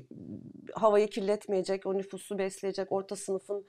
havayı 0.75 1.11
kirletmeyecek, 1.11 1.87
o 1.87 1.95
nüfusu 1.95 2.39
besleyecek, 2.39 2.93
orta 2.93 3.17
sınıfın 3.17 3.65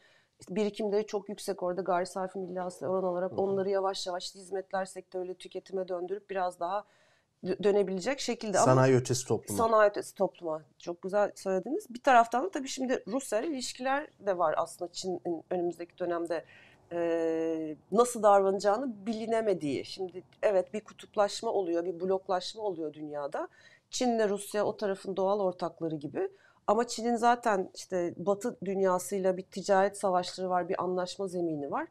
birikimleri 0.50 1.06
çok 1.06 1.30
yüksek 1.30 1.64
orada 1.64 1.82
gayri 1.82 2.06
safi 2.06 2.40
milli 2.40 2.60
hasıla 2.60 2.90
oran 2.90 3.04
olarak 3.04 3.40
onları 3.40 3.70
yavaş 3.70 4.08
yavaş 4.08 4.36
hizmetler 4.36 4.86
sektörüyle 4.86 5.34
tüketime 5.34 5.88
döndürüp 5.88 6.30
biraz 6.30 6.60
daha 6.60 6.86
dönebilecek 7.44 8.20
şekilde. 8.20 8.58
Sanayi 8.58 8.94
Ama 8.94 9.02
ötesi 9.02 9.28
topluma. 9.28 9.58
Sanayi 9.58 9.90
ötesi 9.90 10.16
topluma. 10.16 10.62
Çok 10.80 11.02
güzel 11.02 11.32
söylediniz. 11.36 11.86
Bir 11.90 12.02
taraftan 12.02 12.44
da 12.44 12.52
tabii 12.52 12.68
şimdi 12.68 13.04
Rusya 13.08 13.40
ile 13.40 13.48
ilişkiler 13.48 14.08
de 14.20 14.38
var 14.38 14.56
aslında 14.58 14.92
Çin'in 14.92 15.44
önümüzdeki 15.50 15.98
dönemde 15.98 16.46
e, 16.92 17.76
nasıl 17.92 18.24
davranacağını 18.24 19.06
bilinemediği. 19.06 19.86
Şimdi 19.86 20.24
evet 20.42 20.74
bir 20.74 20.82
kutuplaşma 20.82 21.50
oluyor, 21.50 21.86
bir 21.86 22.00
bloklaşma 22.00 22.64
oluyor 22.64 22.94
dünyada. 22.94 23.48
Çin'le 23.90 24.30
Rusya 24.30 24.66
o 24.66 24.78
tarafın 24.78 25.16
doğal 25.16 25.40
ortakları 25.40 25.96
gibi. 25.96 26.30
Ama 26.68 26.88
Çin'in 26.88 27.16
zaten 27.16 27.70
işte 27.76 28.14
Batı 28.18 28.58
dünyasıyla 28.66 29.38
bir 29.38 29.44
ticaret 29.44 29.98
savaşları 29.98 30.50
var, 30.50 30.70
bir 30.70 30.84
anlaşma 30.84 31.28
zemini 31.28 31.72
var. 31.72 31.88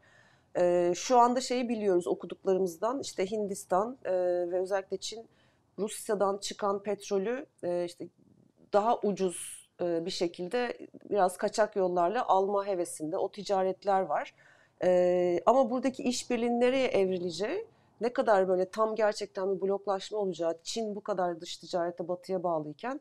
E, 0.56 0.92
şu 0.96 1.18
anda 1.18 1.40
şeyi 1.40 1.68
biliyoruz 1.68 2.06
okuduklarımızdan 2.06 3.00
işte 3.00 3.30
Hindistan 3.30 3.98
e, 4.04 4.12
ve 4.50 4.60
özellikle 4.60 4.96
Çin 4.96 5.26
Rusya'dan 5.78 6.38
çıkan 6.38 6.82
petrolü 6.82 7.46
e, 7.62 7.84
işte 7.84 8.08
daha 8.72 8.98
ucuz 9.00 9.68
e, 9.80 10.06
bir 10.06 10.10
şekilde 10.10 10.78
biraz 11.10 11.36
kaçak 11.36 11.76
yollarla 11.76 12.28
alma 12.28 12.66
hevesinde 12.66 13.16
o 13.16 13.30
ticaretler 13.30 14.00
var. 14.00 14.34
E, 14.82 15.40
ama 15.46 15.70
buradaki 15.70 16.02
işbirliğinin 16.02 16.60
nereye 16.60 16.88
evrileceği, 16.88 17.66
ne 18.00 18.12
kadar 18.12 18.48
böyle 18.48 18.70
tam 18.70 18.94
gerçekten 18.94 19.56
bir 19.56 19.60
bloklaşma 19.60 20.18
olacağı, 20.18 20.58
Çin 20.62 20.96
bu 20.96 21.00
kadar 21.00 21.40
dış 21.40 21.56
ticarete 21.56 22.08
batıya 22.08 22.42
bağlıyken, 22.42 23.00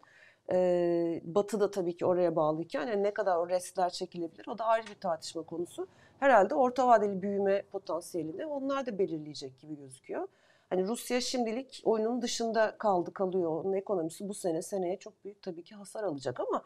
e, 0.52 1.22
batı 1.24 1.60
da 1.60 1.72
tabii 1.72 1.98
ki 1.98 2.06
oraya 2.06 2.36
bağlıyken 2.36 2.88
yani 2.88 3.04
ne 3.04 3.14
kadar 3.14 3.38
o 3.38 3.50
restler 3.50 3.90
çekilebilir 3.90 4.48
o 4.48 4.58
da 4.58 4.66
ayrı 4.66 4.88
bir 4.88 5.00
tartışma 5.00 5.42
konusu. 5.42 5.88
Herhalde 6.20 6.56
orta 6.56 6.88
vadeli 6.88 7.22
büyüme 7.22 7.62
potansiyelini 7.62 8.46
onlar 8.46 8.86
da 8.86 9.00
belirleyecek 9.00 9.60
gibi 9.60 9.78
gözüküyor. 9.78 10.28
Hani 10.70 10.88
Rusya 10.88 11.22
şimdilik 11.22 11.82
oyunun 11.86 12.22
dışında 12.22 12.76
kaldı 12.78 13.14
kalıyor. 13.14 13.64
Onun 13.64 13.74
ekonomisi 13.74 14.30
bu 14.30 14.34
sene 14.34 14.62
seneye 14.62 14.98
çok 14.98 15.24
büyük 15.26 15.42
tabii 15.42 15.64
ki 15.64 15.76
hasar 15.76 16.04
alacak 16.04 16.40
ama 16.40 16.64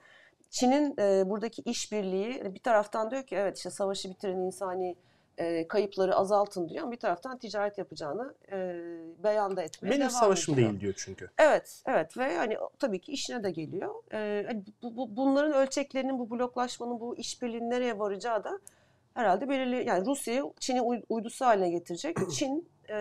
Çin'in 0.50 0.96
e, 1.00 1.30
buradaki 1.30 1.62
işbirliği 1.62 2.38
hani 2.44 2.56
bir 2.56 2.60
taraftan 2.60 3.12
diyor 3.12 3.24
ki 3.24 3.36
evet 3.36 3.58
işte 3.58 3.70
savaşı 3.70 4.10
bitirin 4.10 4.38
insani 4.38 4.96
e, 5.38 5.68
kayıpları 5.68 6.16
azaltın 6.16 6.70
diyor 6.70 6.84
ama 6.84 6.92
bir 6.92 7.00
taraftan 7.00 7.38
ticaret 7.38 7.78
yapacağını 7.78 8.34
e, 8.52 8.58
beyan 9.24 9.58
da 9.58 9.64
etmeye 9.64 9.90
Benim 9.90 10.00
devam 10.00 10.12
savaşım 10.12 10.54
ediyor. 10.54 10.70
değil 10.70 10.82
diyor 10.82 10.94
çünkü. 10.98 11.30
Evet, 11.38 11.84
evet 11.88 12.18
ve 12.18 12.38
hani 12.38 12.58
tabii 12.80 13.00
ki 13.00 13.12
işine 13.12 13.44
de 13.44 13.52
geliyor. 13.52 13.96
Ee, 14.14 14.44
hani 14.48 14.64
bu, 14.84 14.98
bu, 14.98 15.16
bunların 15.16 15.54
ölçeklerinin, 15.54 16.20
bu 16.20 16.30
bloklaşmanın, 16.30 17.00
bu 17.00 17.18
işbirliğinin 17.18 17.70
nereye 17.70 18.00
varacağı 18.00 18.44
da 18.44 18.60
herhalde 19.18 19.50
belirli. 19.50 19.88
Yani 19.88 20.06
Rusya'yı 20.06 20.44
Çin'in 20.60 20.84
uy- 20.84 21.04
uydusu 21.10 21.46
haline 21.46 21.70
getirecek. 21.70 22.18
Çin 22.32 22.70
e, 22.90 22.98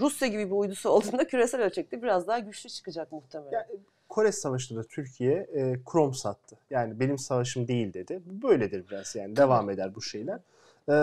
Rusya 0.00 0.28
gibi 0.28 0.46
bir 0.46 0.56
uydusu 0.56 0.88
olduğunda 0.88 1.26
küresel 1.28 1.62
ölçekte 1.62 2.02
biraz 2.02 2.26
daha 2.26 2.38
güçlü 2.38 2.70
çıkacak 2.70 3.12
muhtemelen. 3.12 3.52
Ya, 3.52 3.66
Kore 4.08 4.32
Savaşı'nda 4.32 4.82
Türkiye 4.82 5.34
e, 5.34 5.76
krom 5.84 6.14
sattı. 6.14 6.56
Yani 6.70 7.00
benim 7.00 7.18
savaşım 7.18 7.68
değil 7.68 7.94
dedi. 7.94 8.22
Böyledir 8.26 8.84
biraz 8.90 9.14
yani. 9.16 9.36
Devam 9.36 9.70
eder 9.70 9.94
bu 9.94 10.02
şeyler. 10.02 10.38
E, 10.88 10.94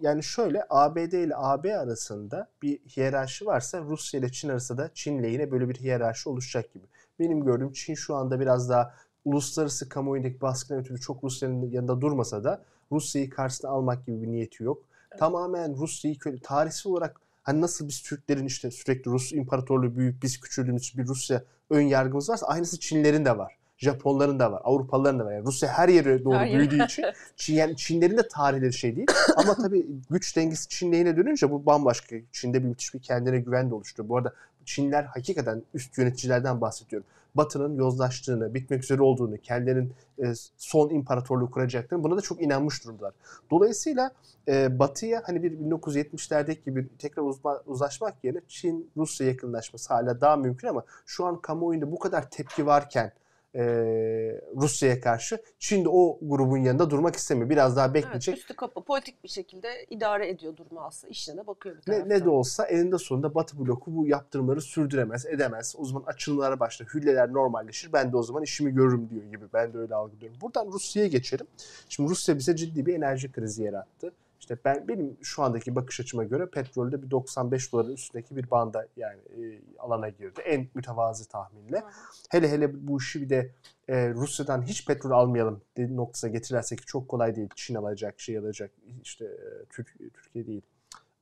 yani 0.00 0.22
şöyle 0.22 0.64
ABD 0.70 1.12
ile 1.12 1.36
AB 1.36 1.78
arasında 1.78 2.48
bir 2.62 2.78
hiyerarşi 2.78 3.46
varsa 3.46 3.80
Rusya 3.80 4.20
ile 4.20 4.32
Çin 4.32 4.48
arasında 4.48 4.82
da 4.82 4.90
Çin 4.94 5.22
lehine 5.22 5.50
böyle 5.50 5.68
bir 5.68 5.74
hiyerarşi 5.74 6.28
oluşacak 6.28 6.72
gibi. 6.74 6.84
Benim 7.18 7.44
gördüğüm 7.44 7.72
Çin 7.72 7.94
şu 7.94 8.14
anda 8.14 8.40
biraz 8.40 8.70
daha 8.70 8.94
uluslararası 9.24 9.88
kamuoyundaki 9.88 10.40
baskıdan 10.40 10.80
ötürü 10.80 11.00
çok 11.00 11.24
Rusya'nın 11.24 11.70
yanında 11.70 12.00
durmasa 12.00 12.44
da 12.44 12.64
Rusya'yı 12.92 13.30
karşısına 13.30 13.70
almak 13.70 14.06
gibi 14.06 14.22
bir 14.22 14.28
niyeti 14.28 14.64
yok. 14.64 14.82
Tamamen 15.18 15.76
Rusya'yı 15.76 16.18
köle, 16.18 16.38
tarihsel 16.38 16.92
olarak 16.92 17.20
hani 17.42 17.60
nasıl 17.60 17.88
biz 17.88 18.02
Türklerin 18.02 18.46
işte 18.46 18.70
sürekli 18.70 19.10
Rus 19.10 19.32
imparatorluğu 19.32 19.96
büyük 19.96 20.22
biz 20.22 20.40
küçüldüğümüz 20.40 20.94
bir 20.96 21.06
Rusya 21.06 21.44
ön 21.70 21.80
yargımız 21.80 22.30
varsa 22.30 22.46
aynısı 22.46 22.80
Çinlerin 22.80 23.24
de 23.24 23.38
var. 23.38 23.58
Japonların 23.78 24.38
da 24.38 24.52
var, 24.52 24.60
Avrupalıların 24.64 25.18
da 25.18 25.24
var. 25.24 25.32
Yani 25.32 25.44
Rusya 25.44 25.68
her 25.68 25.88
yere 25.88 26.24
doğru 26.24 26.34
Her 26.34 26.52
büyüdüğü 26.52 26.84
için 26.84 27.04
Çin, 27.36 27.54
yani 27.54 27.76
Çinlerin 27.76 28.16
de 28.16 28.28
tarihleri 28.28 28.72
şey 28.72 28.96
değil. 28.96 29.08
Ama 29.36 29.54
tabii 29.54 29.86
güç 30.10 30.36
dengesi 30.36 30.68
Çin 30.68 30.92
lehine 30.92 31.16
dönünce 31.16 31.50
bu 31.50 31.66
bambaşka. 31.66 32.16
Çin'de 32.32 32.62
bir 32.62 32.68
müthiş 32.68 32.94
bir 32.94 32.98
kendine 32.98 33.38
güven 33.38 33.70
de 33.70 33.74
oluşturuyor. 33.74 34.08
Bu 34.08 34.16
arada 34.16 34.34
Çinler 34.64 35.04
hakikaten 35.04 35.62
üst 35.74 35.98
yöneticilerden 35.98 36.60
bahsediyorum. 36.60 37.06
Batı'nın 37.34 37.76
yozlaştığını, 37.76 38.54
bitmek 38.54 38.84
üzere 38.84 39.02
olduğunu, 39.02 39.38
kendilerinin 39.38 39.92
e, 40.18 40.32
son 40.56 40.90
imparatorluğu 40.90 41.50
kuracaklarını 41.50 42.04
buna 42.04 42.16
da 42.16 42.20
çok 42.20 42.42
inanmış 42.42 42.84
durumdalar. 42.84 43.12
Dolayısıyla 43.50 44.10
e, 44.48 44.78
Batı'ya 44.78 45.22
hani 45.24 45.42
bir 45.42 45.52
1970'lerdeki 45.52 46.64
gibi 46.64 46.88
tekrar 46.98 47.22
uzma, 47.22 47.62
uzlaşmak 47.66 48.24
yerine 48.24 48.40
Çin-Rusya 48.48 49.26
yakınlaşması 49.26 49.94
hala 49.94 50.20
daha 50.20 50.36
mümkün 50.36 50.68
ama 50.68 50.84
şu 51.06 51.24
an 51.24 51.40
kamuoyunda 51.40 51.92
bu 51.92 51.98
kadar 51.98 52.30
tepki 52.30 52.66
varken 52.66 53.12
e, 53.54 53.62
Rusya'ya 54.56 55.00
karşı 55.00 55.42
Çin 55.58 55.84
de 55.84 55.88
o 55.88 56.18
grubun 56.22 56.56
yanında 56.56 56.90
durmak 56.90 57.16
istemiyor. 57.16 57.50
Biraz 57.50 57.76
daha 57.76 57.86
Evet, 57.86 57.94
bekleyecek. 57.94 58.38
üstü 58.38 58.56
kapı 58.56 58.84
politik 58.84 59.24
bir 59.24 59.28
şekilde 59.28 59.68
idare 59.90 60.28
ediyor 60.28 60.56
durumu 60.56 60.80
aslında. 60.80 61.10
İşine 61.10 61.36
de 61.36 61.46
bakıyor 61.46 61.76
bir 61.86 61.92
Ne, 61.92 62.08
ne 62.08 62.24
de 62.24 62.28
olsa 62.28 62.64
eninde 62.66 62.98
sonunda 62.98 63.34
Batı 63.34 63.58
bloku 63.58 63.96
bu 63.96 64.06
yaptırımları 64.06 64.60
sürdüremez, 64.60 65.26
edemez. 65.26 65.74
O 65.78 65.84
zaman 65.84 66.02
açılımlara 66.06 66.60
başlar, 66.60 66.88
hülleler 66.94 67.32
normalleşir. 67.32 67.92
Ben 67.92 68.12
de 68.12 68.16
o 68.16 68.22
zaman 68.22 68.42
işimi 68.42 68.70
görürüm 68.74 69.10
diyor 69.10 69.24
gibi. 69.24 69.44
Ben 69.52 69.72
de 69.72 69.78
öyle 69.78 69.94
algılıyorum. 69.94 70.40
Buradan 70.40 70.66
Rusya'ya 70.66 71.08
geçelim. 71.08 71.46
Şimdi 71.88 72.10
Rusya 72.10 72.38
bize 72.38 72.56
ciddi 72.56 72.86
bir 72.86 72.94
enerji 72.94 73.32
krizi 73.32 73.62
yarattı. 73.62 74.12
İşte 74.40 74.58
ben 74.64 74.88
benim 74.88 75.16
şu 75.22 75.42
andaki 75.42 75.74
bakış 75.74 76.00
açıma 76.00 76.24
göre 76.24 76.46
petrolde 76.46 77.02
bir 77.02 77.10
95 77.10 77.72
doların 77.72 77.92
üstündeki 77.92 78.36
bir 78.36 78.50
banda 78.50 78.86
yani 78.96 79.20
e, 79.20 79.60
alana 79.78 80.08
girdi. 80.08 80.40
En 80.40 80.68
mütevazı 80.74 81.28
tahminle. 81.28 81.84
Hele 82.30 82.50
hele 82.50 82.88
bu 82.88 82.98
işi 82.98 83.22
bir 83.22 83.28
de 83.28 83.54
e, 83.88 84.10
Rusya'dan 84.10 84.62
hiç 84.62 84.86
petrol 84.86 85.10
almayalım 85.10 85.62
dediği 85.76 85.96
noktasına 85.96 86.30
getirirsek 86.30 86.86
çok 86.86 87.08
kolay 87.08 87.36
değil. 87.36 87.48
Çin 87.56 87.74
alacak, 87.74 88.20
şey 88.20 88.38
alacak, 88.38 88.70
işte 89.02 89.24
e, 89.24 89.64
Türk, 89.70 89.94
Türkiye 90.14 90.46
değil. 90.46 90.62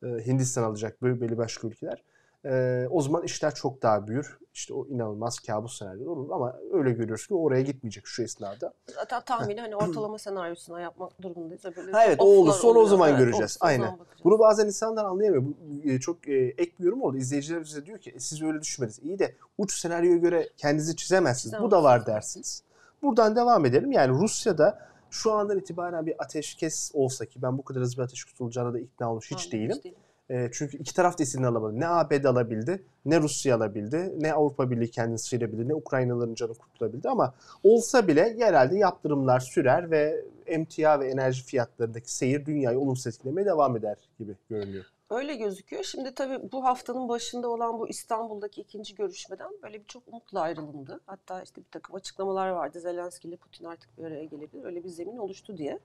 E, 0.03 0.07
Hindistan 0.07 0.63
alacak, 0.63 1.03
böyle 1.03 1.21
belli 1.21 1.39
başka 1.39 1.69
ülkeler. 1.69 2.03
E, 2.47 2.87
o 2.91 3.03
zaman 3.03 3.23
işler 3.23 3.55
çok 3.55 3.83
daha 3.83 4.07
büyür. 4.07 4.39
İşte 4.55 4.75
o 4.75 4.87
inanılmaz 4.87 5.39
kabus 5.39 5.79
senaryo 5.79 6.13
olur 6.13 6.31
ama 6.31 6.57
öyle 6.73 6.91
görüyoruz 6.91 7.27
ki 7.27 7.35
oraya 7.35 7.63
gitmeyecek 7.63 8.07
şu 8.07 8.23
esnada. 8.23 8.73
Zaten 8.95 9.23
tahmini 9.25 9.61
hani 9.61 9.77
ortalama 9.77 10.19
senaryosuna 10.19 10.81
yapmak 10.81 11.23
durumundayız. 11.23 11.65
Böyle 11.77 11.93
Ha, 11.93 12.05
evet, 12.05 12.21
o 12.21 12.25
olursa 12.25 12.69
onu 12.69 12.79
o 12.79 12.87
zaman 12.87 13.09
Evet, 13.09 13.19
göreceğiz. 13.19 13.59
Aynen. 13.61 13.93
bakacağız. 13.99 14.25
Bunu 14.25 14.39
bazen 14.39 14.67
insanlar 14.67 15.05
anlayamıyor. 15.05 15.45
Bu 15.45 15.55
e, 15.91 16.01
çok 16.01 16.29
e, 16.29 16.35
ek 16.35 16.73
bir 16.79 16.85
yorum 16.85 17.03
oldu. 17.03 17.17
İzleyiciler 17.17 17.65
bize 17.65 17.87
diyor 17.87 17.99
ki 17.99 18.11
e, 18.11 18.21
siz 18.21 18.43
öyle 18.43 18.61
düşünmediniz. 18.61 18.99
İyi 19.03 19.19
de 19.19 19.35
uç 19.59 19.79
senaryoya 19.79 20.17
göre 20.17 20.49
kendinizi 20.57 20.97
çizemezsiniz. 20.97 21.61
Bu 21.61 21.71
da 21.71 21.83
var 21.83 22.07
dersiniz. 22.07 22.63
Buradan 23.03 23.37
devam 23.37 23.65
edelim. 23.67 23.93
Yani 23.93 24.19
Rusya'da 24.19 24.79
şu 25.11 25.33
andan 25.33 25.59
itibaren 25.59 26.07
bir 26.07 26.15
ateşkes 26.23 26.91
olsa 26.95 27.25
ki 27.25 27.43
ben 27.43 27.59
bu 27.59 27.63
kadar 27.65 27.83
hızlı 27.83 27.97
bir 27.99 28.03
ateşkes 28.03 28.41
olacağına 28.41 28.73
da 28.75 28.79
ikna 28.79 29.11
olmuş 29.11 29.31
hiç 29.31 29.47
Tamam, 29.47 29.53
değilim. 29.53 29.81
değilim. 29.85 29.99
E, 30.31 30.49
çünkü 30.53 30.77
iki 30.77 30.95
taraf 30.95 31.19
da 31.19 31.23
istediğini 31.23 31.47
alamadı. 31.47 31.81
Ne 31.81 31.89
ABD 31.89 32.25
alabildi, 32.25 32.83
ne 33.05 33.21
Rusya 33.21 33.57
alabildi, 33.57 34.15
ne 34.19 34.33
Avrupa 34.33 34.71
Birliği 34.71 34.91
kendini 34.91 35.19
sıyırabildi, 35.19 35.69
ne 35.69 35.75
Ukraynalıların 35.75 36.35
canı 36.35 36.55
kurtulabildi. 36.55 37.09
Ama 37.09 37.35
olsa 37.65 38.09
bile 38.09 38.35
yerelde 38.39 38.79
yaptırımlar 38.79 39.41
sürer 39.41 39.91
ve 39.91 40.25
emtia 40.47 41.01
ve 41.01 41.09
enerji 41.09 41.45
fiyatlarındaki 41.45 42.12
seyir 42.12 42.47
dünyayı 42.47 42.79
olumsuz 42.79 43.07
etkilemeye 43.07 43.47
devam 43.47 43.77
eder 43.77 43.97
gibi 44.19 44.37
görünüyor. 44.51 44.85
Öyle 45.11 45.35
gözüküyor. 45.35 45.85
Şimdi 45.85 46.15
tabii 46.15 46.53
bu 46.53 46.65
haftanın 46.65 47.09
başında 47.09 47.49
olan 47.49 47.79
bu 47.79 47.89
İstanbul'daki 47.89 48.61
ikinci 48.61 48.95
görüşmeden 48.95 49.51
böyle 49.62 49.81
bir 49.81 49.87
çok 49.87 50.03
umutla 50.09 50.41
ayrılındı. 50.41 51.01
Hatta 51.07 51.43
işte 51.43 51.61
bir 51.61 51.71
takım 51.71 51.97
açıklamalar 51.97 52.49
vardı. 52.49 52.81
Zelenski 52.81 53.29
ile 53.29 53.37
Putin 53.37 53.65
artık 53.65 53.99
bir 53.99 54.05
araya 54.05 54.25
gelebilir. 54.25 54.65
Öyle 54.65 54.85
bir 54.85 54.89
zemin 54.89 55.17
oluştu 55.17 55.57
diye. 55.57 55.79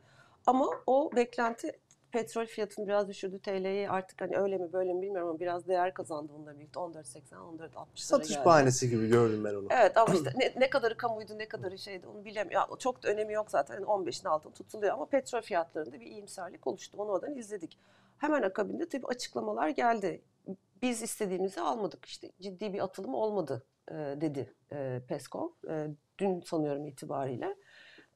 Ama 0.46 0.70
o 0.88 1.12
beklenti 1.16 1.72
petrol 2.12 2.46
fiyatını 2.46 2.88
biraz 2.88 3.08
düşürdü. 3.08 3.40
TL'yi 3.40 3.90
artık 3.90 4.22
hani 4.22 4.38
öyle 4.38 4.58
mi 4.58 4.74
böyle 4.74 4.94
mi 4.94 5.02
bilmiyorum 5.02 5.30
ama 5.30 5.40
biraz 5.40 5.68
değer 5.68 5.94
kazandı 5.94 6.34
onunla 6.34 6.56
birlikte. 6.60 6.80
14.80, 6.80 7.36
14.60 7.36 7.86
Satış 7.96 8.36
geldi. 8.36 8.46
bahanesi 8.46 8.90
gibi 8.90 9.08
gördüm 9.08 9.44
ben 9.44 9.56
onu. 9.56 9.68
Evet 9.70 9.98
ama 9.98 10.14
işte 10.14 10.32
ne, 10.36 10.54
ne 10.58 10.70
kadarı 10.70 10.98
kamuydu 10.98 11.38
ne 11.38 11.48
kadarı 11.48 11.78
şeydi 11.78 12.08
onu 12.08 12.26
bilemiyorum. 12.26 12.72
Ya, 12.72 12.78
çok 12.80 13.04
da 13.04 13.08
önemi 13.08 13.34
yok 13.34 13.52
zaten. 13.52 13.74
Yani 13.74 13.86
15'in 13.86 14.26
altında 14.30 14.54
tutuluyor 14.54 14.94
ama 14.94 15.06
petrol 15.06 15.42
fiyatlarında 15.42 16.00
bir 16.00 16.06
iyimserlik 16.06 16.68
oluştu. 16.68 16.98
Onu 16.98 17.12
oradan 17.12 17.36
izledik. 17.36 17.78
Hemen 18.18 18.42
akabinde 18.42 18.90
tabii 18.90 19.08
açıklamalar 19.08 19.70
geldi. 19.70 20.22
Biz 20.82 21.02
istediğimizi 21.02 21.62
almadık 21.62 22.06
işte 22.06 22.32
ciddi 22.42 22.74
bir 22.74 22.84
atılım 22.84 23.14
olmadı 23.14 23.64
e, 23.92 23.94
dedi 23.96 24.54
e, 24.72 25.02
Peskov. 25.08 25.50
E, 25.70 25.88
dün 26.18 26.42
sanıyorum 26.42 26.88
itibariyle. 26.88 27.56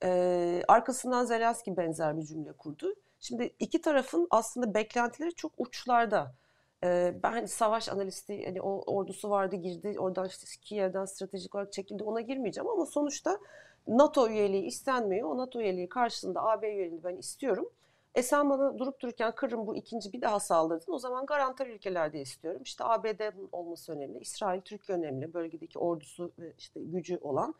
E, 0.03 0.61
arkasından 0.67 1.25
Zelenski 1.25 1.77
benzer 1.77 2.17
bir 2.17 2.23
cümle 2.23 2.51
kurdu. 2.53 2.95
Şimdi 3.19 3.55
iki 3.59 3.81
tarafın 3.81 4.27
aslında 4.31 4.73
beklentileri 4.73 5.35
çok 5.35 5.51
uçlarda. 5.57 6.35
Ee, 6.83 7.15
ben 7.23 7.31
hani 7.31 7.47
savaş 7.47 7.89
analisti 7.89 8.45
hani 8.45 8.61
o 8.61 8.93
ordusu 8.95 9.29
vardı 9.29 9.55
girdi 9.55 9.95
oradan 9.99 10.27
işte 10.27 10.47
Kiev'den 10.61 11.05
stratejik 11.05 11.55
olarak 11.55 11.73
çekildi 11.73 12.03
ona 12.03 12.21
girmeyeceğim 12.21 12.69
ama 12.69 12.85
sonuçta 12.85 13.39
NATO 13.87 14.29
üyeliği 14.29 14.63
istenmiyor. 14.65 15.29
O 15.29 15.37
NATO 15.37 15.61
üyeliği 15.61 15.89
karşılığında 15.89 16.43
AB 16.43 16.69
üyeliğini 16.69 17.03
ben 17.03 17.17
istiyorum. 17.17 17.69
E 18.15 18.23
sen 18.23 18.49
bana 18.49 18.79
durup 18.79 18.99
dururken 18.99 19.31
Kırım 19.35 19.67
bu 19.67 19.75
ikinci 19.75 20.13
bir 20.13 20.21
daha 20.21 20.39
saldırdın. 20.39 20.93
O 20.93 20.99
zaman 20.99 21.25
garantor 21.25 21.67
ülkelerde 21.67 22.21
istiyorum. 22.21 22.61
İşte 22.63 22.83
ABD 22.83 23.21
olması 23.51 23.91
önemli. 23.93 24.19
İsrail, 24.19 24.61
Türkiye 24.61 24.97
önemli. 24.97 25.33
Bölgedeki 25.33 25.79
ordusu 25.79 26.31
ve 26.39 26.53
işte 26.57 26.79
gücü 26.83 27.17
olan. 27.21 27.55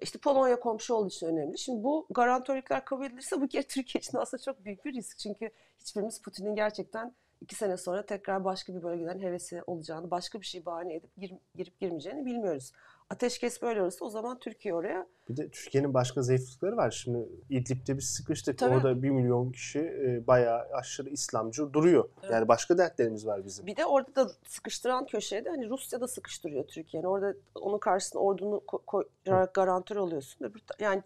İşte 0.00 0.18
Polonya 0.18 0.60
komşu 0.60 0.94
olduğu 0.94 1.08
için 1.08 1.26
önemli. 1.26 1.58
Şimdi 1.58 1.84
bu 1.84 2.06
garantörlükler 2.10 2.84
kabul 2.84 3.04
edilirse 3.04 3.40
bu 3.40 3.48
kere 3.48 3.62
Türkiye 3.62 4.00
için 4.00 4.18
aslında 4.18 4.42
çok 4.42 4.64
büyük 4.64 4.84
bir 4.84 4.92
risk. 4.92 5.18
Çünkü 5.18 5.50
hiçbirimiz 5.78 6.22
Putin'in 6.22 6.54
gerçekten 6.54 7.14
iki 7.40 7.54
sene 7.54 7.76
sonra 7.76 8.06
tekrar 8.06 8.44
başka 8.44 8.74
bir 8.74 8.82
bölgeden 8.82 9.18
hevesi 9.20 9.62
olacağını, 9.66 10.10
başka 10.10 10.40
bir 10.40 10.46
şey 10.46 10.64
bahane 10.66 10.94
edip 10.94 11.16
gir, 11.16 11.32
girip 11.54 11.80
girmeyeceğini 11.80 12.26
bilmiyoruz. 12.26 12.72
Ateşkes 13.12 13.62
böyle 13.62 13.82
olursa 13.82 14.04
o 14.04 14.08
zaman 14.08 14.38
Türkiye 14.38 14.74
oraya... 14.74 15.06
Bir 15.28 15.36
de 15.36 15.48
Türkiye'nin 15.50 15.94
başka 15.94 16.22
zayıflıkları 16.22 16.76
var. 16.76 16.90
Şimdi 16.90 17.28
İdlib'de 17.50 17.98
biz 17.98 18.04
sıkıştık. 18.04 18.58
Tabii. 18.58 18.74
Orada 18.74 19.02
bir 19.02 19.10
milyon 19.10 19.52
kişi 19.52 19.78
e, 19.78 20.26
bayağı 20.26 20.60
aşırı 20.72 21.08
İslamcı 21.08 21.72
duruyor. 21.72 22.08
Evet. 22.22 22.32
Yani 22.32 22.48
başka 22.48 22.78
dertlerimiz 22.78 23.26
var 23.26 23.44
bizim. 23.44 23.66
Bir 23.66 23.76
de 23.76 23.86
orada 23.86 24.14
da 24.16 24.30
sıkıştıran 24.46 25.06
köşede 25.06 25.48
hani 25.48 25.70
Rusya 25.70 26.00
da 26.00 26.08
sıkıştırıyor 26.08 26.64
Türkiye'yi. 26.66 27.04
Yani 27.04 27.12
orada 27.12 27.34
onun 27.54 27.78
karşısına 27.78 28.22
ordunu 28.22 28.62
ko- 28.66 29.08
koyarak 29.26 29.54
garantör 29.54 29.96
oluyorsun. 29.96 30.52
Yani 30.80 31.02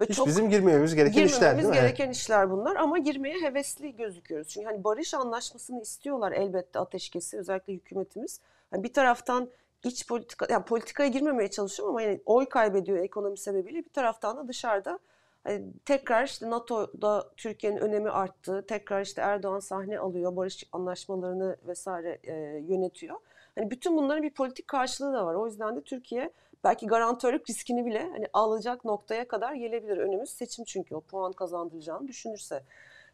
ve 0.00 0.04
Hiç 0.06 0.16
çok 0.16 0.26
bizim 0.26 0.50
girmememiz 0.50 0.94
gereken 0.94 1.24
işler 1.24 1.38
girmememiz 1.38 1.64
değil 1.64 1.82
mi? 1.82 1.86
gereken 1.88 2.10
işler 2.10 2.50
bunlar 2.50 2.76
ama 2.76 2.98
girmeye 2.98 3.42
hevesli 3.42 3.96
gözüküyoruz. 3.96 4.48
Çünkü 4.48 4.66
hani 4.66 4.84
barış 4.84 5.14
anlaşmasını 5.14 5.82
istiyorlar 5.82 6.32
elbette 6.32 6.78
ateşkesi 6.78 7.38
özellikle 7.38 7.72
hükümetimiz. 7.72 8.40
Yani 8.72 8.84
bir 8.84 8.92
taraftan 8.92 9.48
iç 9.84 10.06
politika 10.08 10.46
yani 10.50 10.64
politikaya 10.64 11.08
girmemeye 11.08 11.50
çalışıyor 11.50 11.88
ama 11.88 12.02
yani 12.02 12.20
oy 12.26 12.46
kaybediyor 12.46 12.98
ekonomi 12.98 13.38
sebebiyle 13.38 13.78
bir 13.78 13.92
taraftan 13.92 14.36
da 14.36 14.48
dışarıda 14.48 14.98
hani 15.44 15.64
tekrar 15.84 16.24
işte 16.24 16.50
NATO'da 16.50 17.30
Türkiye'nin 17.36 17.78
önemi 17.78 18.10
arttı. 18.10 18.64
Tekrar 18.68 19.02
işte 19.02 19.20
Erdoğan 19.20 19.60
sahne 19.60 19.98
alıyor, 19.98 20.36
barış 20.36 20.64
anlaşmalarını 20.72 21.56
vesaire 21.66 22.18
e, 22.24 22.32
yönetiyor. 22.68 23.16
Hani 23.54 23.70
bütün 23.70 23.96
bunların 23.96 24.22
bir 24.22 24.30
politik 24.30 24.68
karşılığı 24.68 25.12
da 25.12 25.26
var. 25.26 25.34
O 25.34 25.46
yüzden 25.46 25.76
de 25.76 25.80
Türkiye 25.80 26.32
belki 26.64 26.86
garantörlük 26.86 27.50
riskini 27.50 27.86
bile 27.86 28.10
hani 28.12 28.26
alacak 28.32 28.84
noktaya 28.84 29.28
kadar 29.28 29.54
gelebilir. 29.54 29.96
Önümüz 29.96 30.30
seçim 30.30 30.64
çünkü 30.64 30.94
o 30.94 31.00
puan 31.00 31.32
kazandıracağını 31.32 32.08
düşünürse. 32.08 32.62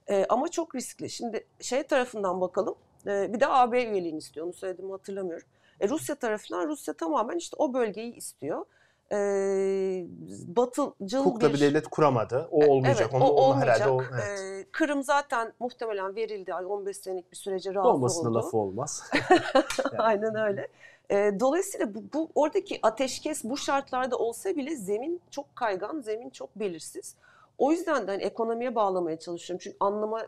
E, 0.06 0.26
ama 0.28 0.48
çok 0.48 0.74
riskli. 0.74 1.10
Şimdi 1.10 1.46
şey 1.60 1.82
tarafından 1.82 2.40
bakalım. 2.40 2.74
E, 3.06 3.32
bir 3.32 3.40
de 3.40 3.46
AB 3.48 3.84
üyeliğini 3.84 4.18
istiyor. 4.18 4.46
Onu 4.46 4.52
söylediğimi 4.52 4.92
hatırlamıyorum. 4.92 5.46
E, 5.80 5.88
Rusya 5.88 6.14
tarafından 6.14 6.68
Rusya 6.68 6.94
tamamen 6.94 7.36
işte 7.36 7.56
o 7.58 7.74
bölgeyi 7.74 8.14
istiyor. 8.14 8.64
E, 9.12 9.16
batıcıl 10.56 11.24
Kukla 11.24 11.52
bir 11.52 11.60
devlet 11.60 11.88
kuramadı. 11.88 12.48
O 12.50 12.66
olmayacak. 12.66 13.08
Evet, 13.12 13.22
Onu, 13.22 13.24
o 13.30 13.42
olmayacak. 13.42 13.80
herhalde 13.80 13.90
o, 13.90 14.02
evet. 14.14 14.40
E, 14.40 14.64
Kırım 14.72 15.02
zaten 15.02 15.52
muhtemelen 15.60 16.16
verildi. 16.16 16.50
Yani 16.50 16.66
15 16.66 16.96
senelik 16.96 17.32
bir 17.32 17.36
sürece 17.36 17.74
razı 17.74 17.88
Olmasına 17.88 18.28
oldu. 18.28 18.38
lafı 18.38 18.56
olmaz. 18.56 19.10
Aynen 19.98 20.34
öyle. 20.34 20.68
E, 21.10 21.40
dolayısıyla 21.40 21.94
bu, 21.94 22.02
bu 22.14 22.28
oradaki 22.34 22.78
ateşkes 22.82 23.44
bu 23.44 23.56
şartlarda 23.56 24.16
olsa 24.16 24.56
bile 24.56 24.76
zemin 24.76 25.20
çok 25.30 25.56
kaygan, 25.56 26.00
zemin 26.00 26.30
çok 26.30 26.56
belirsiz. 26.56 27.14
O 27.58 27.72
yüzden 27.72 28.06
de 28.06 28.10
hani 28.10 28.22
ekonomiye 28.22 28.74
bağlamaya 28.74 29.18
çalışıyorum. 29.18 29.60
Çünkü 29.64 29.76
anlama 29.80 30.26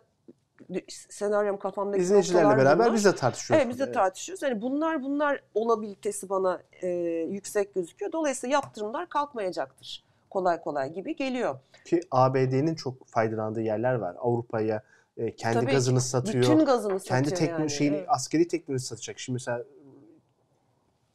senaryom 0.88 1.58
kafamdaki 1.58 2.02
İzleyicilerle 2.02 2.56
beraber 2.56 2.78
bunlar. 2.78 2.94
biz 2.94 3.04
de 3.04 3.14
tartışıyoruz. 3.14 3.64
Evet 3.64 3.72
biz 3.72 3.80
de 3.86 3.92
tartışıyoruz. 3.92 4.42
Hani 4.42 4.62
bunlar 4.62 5.02
bunlar 5.02 5.42
olabilitesi 5.54 6.28
bana 6.28 6.62
e, 6.82 6.88
yüksek 7.30 7.74
gözüküyor. 7.74 8.12
Dolayısıyla 8.12 8.54
yaptırımlar 8.54 9.08
kalkmayacaktır 9.08 10.06
kolay 10.30 10.60
kolay 10.60 10.92
gibi 10.92 11.16
geliyor. 11.16 11.58
Ki 11.84 12.00
ABD'nin 12.10 12.74
çok 12.74 13.06
faydalandığı 13.06 13.60
yerler 13.62 13.94
var. 13.94 14.16
Avrupa'ya 14.18 14.82
e, 15.16 15.36
kendi 15.36 15.60
Tabii, 15.60 15.72
gazını 15.72 16.00
satıyor. 16.00 16.44
Bütün 16.44 16.64
gazını 16.64 17.00
satıyor 17.00 17.18
kendi 17.20 17.34
teknoloji 17.34 17.62
yani. 17.62 17.70
şeyini, 17.70 17.96
Evet. 17.96 18.06
askeri 18.08 18.48
teknoloji 18.48 18.84
satacak. 18.84 19.18
Şimdi 19.18 19.34
mesela 19.34 19.64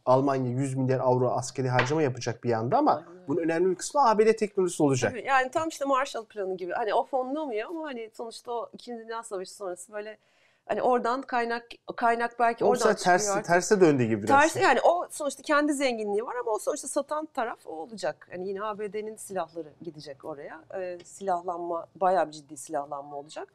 Almanya 0.05 0.51
100 0.51 0.75
milyar 0.75 0.99
avro 0.99 1.31
askeri 1.31 1.69
harcama 1.69 2.01
yapacak 2.01 2.43
bir 2.43 2.49
yanda 2.49 2.77
ama 2.77 2.95
Aynen 2.95 3.27
bunun 3.27 3.41
önemli 3.41 3.69
bir 3.69 3.75
kısmı 3.75 4.09
ABD 4.09 4.33
teknolojisi 4.33 4.83
olacak. 4.83 5.11
Tabii, 5.11 5.27
yani 5.27 5.51
tam 5.51 5.69
işte 5.69 5.85
Marshall 5.85 6.25
Planı 6.25 6.57
gibi. 6.57 6.73
Hani 6.73 6.93
o 6.93 7.05
fonlamıyor 7.05 7.69
ama 7.69 7.83
hani 7.83 8.09
sonuçta 8.13 8.51
o 8.51 8.69
İkinci 8.73 9.03
Dünya 9.03 9.23
Savaşı 9.23 9.53
sonrası 9.53 9.93
böyle 9.93 10.17
hani 10.65 10.81
oradan 10.81 11.21
kaynak 11.21 11.67
kaynak 11.95 12.39
belki 12.39 12.65
O 12.65 12.67
oradan 12.67 12.95
çıkıyor 12.95 13.19
tersi, 13.19 13.41
terse 13.41 13.81
döndü 13.81 14.03
gibi 14.03 14.23
biraz. 14.23 14.41
Tersi 14.41 14.59
yani 14.59 14.81
o 14.81 15.07
sonuçta 15.09 15.43
kendi 15.43 15.73
zenginliği 15.73 16.25
var 16.25 16.35
ama 16.41 16.51
o 16.51 16.59
sonuçta 16.59 16.87
satan 16.87 17.25
taraf 17.25 17.67
o 17.67 17.71
olacak. 17.71 18.27
Yani 18.31 18.47
yine 18.47 18.63
ABD'nin 18.63 19.15
silahları 19.15 19.69
gidecek 19.81 20.25
oraya. 20.25 20.63
Ee, 20.75 20.97
silahlanma 21.03 21.87
bayağı 21.95 22.27
bir 22.27 22.31
ciddi 22.31 22.57
silahlanma 22.57 23.15
olacak. 23.15 23.47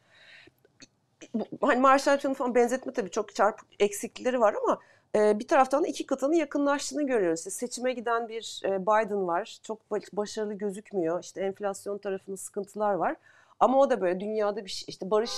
Hani 1.60 1.80
Marshall 1.80 2.18
Planı 2.18 2.34
falan 2.34 2.54
benzetme 2.54 2.92
tabii 2.92 3.10
çok 3.10 3.34
çarpık 3.34 3.66
eksiklikleri 3.78 4.40
var 4.40 4.54
ama 4.64 4.78
bir 5.16 5.48
taraftan 5.48 5.82
da 5.84 5.86
iki 5.88 6.06
kıtanın 6.06 6.32
yakınlaştığını 6.32 7.06
görüyoruz. 7.06 7.40
İşte 7.40 7.50
seçime 7.50 7.92
giden 7.92 8.28
bir 8.28 8.60
e, 8.64 8.82
Biden 8.82 9.26
var. 9.26 9.58
Çok 9.62 9.78
ba- 9.90 10.16
başarılı 10.16 10.54
gözükmüyor. 10.54 11.22
İşte 11.22 11.40
enflasyon 11.40 11.98
tarafında 11.98 12.36
sıkıntılar 12.36 12.94
var. 12.94 13.16
Ama 13.60 13.78
o 13.78 13.90
da 13.90 14.00
böyle 14.00 14.20
dünyada 14.20 14.64
bir 14.64 14.70
şey, 14.70 14.84
işte 14.88 15.10
barış 15.10 15.32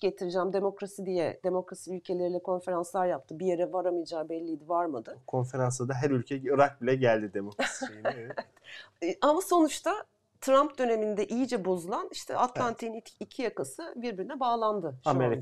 getireceğim 0.00 0.52
demokrasi 0.52 1.06
diye 1.06 1.40
demokrasi 1.44 1.94
ülkeleriyle 1.94 2.38
konferanslar 2.38 3.06
yaptı. 3.06 3.38
Bir 3.38 3.46
yere 3.46 3.72
varamayacağı 3.72 4.28
belliydi, 4.28 4.68
varmadı. 4.68 5.18
Konferansta 5.26 5.88
da 5.88 5.94
her 5.94 6.10
ülke 6.10 6.36
Irak 6.36 6.82
bile 6.82 6.94
geldi 6.94 7.30
demokrasi 7.34 7.86
şeyine. 7.86 8.08
evet. 8.16 8.32
E, 9.02 9.16
Ama 9.20 9.40
sonuçta 9.40 10.04
Trump 10.44 10.78
döneminde 10.78 11.26
iyice 11.26 11.64
bozulan 11.64 12.08
işte 12.12 12.36
Atlantik'in 12.36 12.92
iki- 12.94 13.14
iki 13.20 13.42
yakası 13.42 13.92
birbirine 13.96 14.40
bağlandı. 14.40 14.94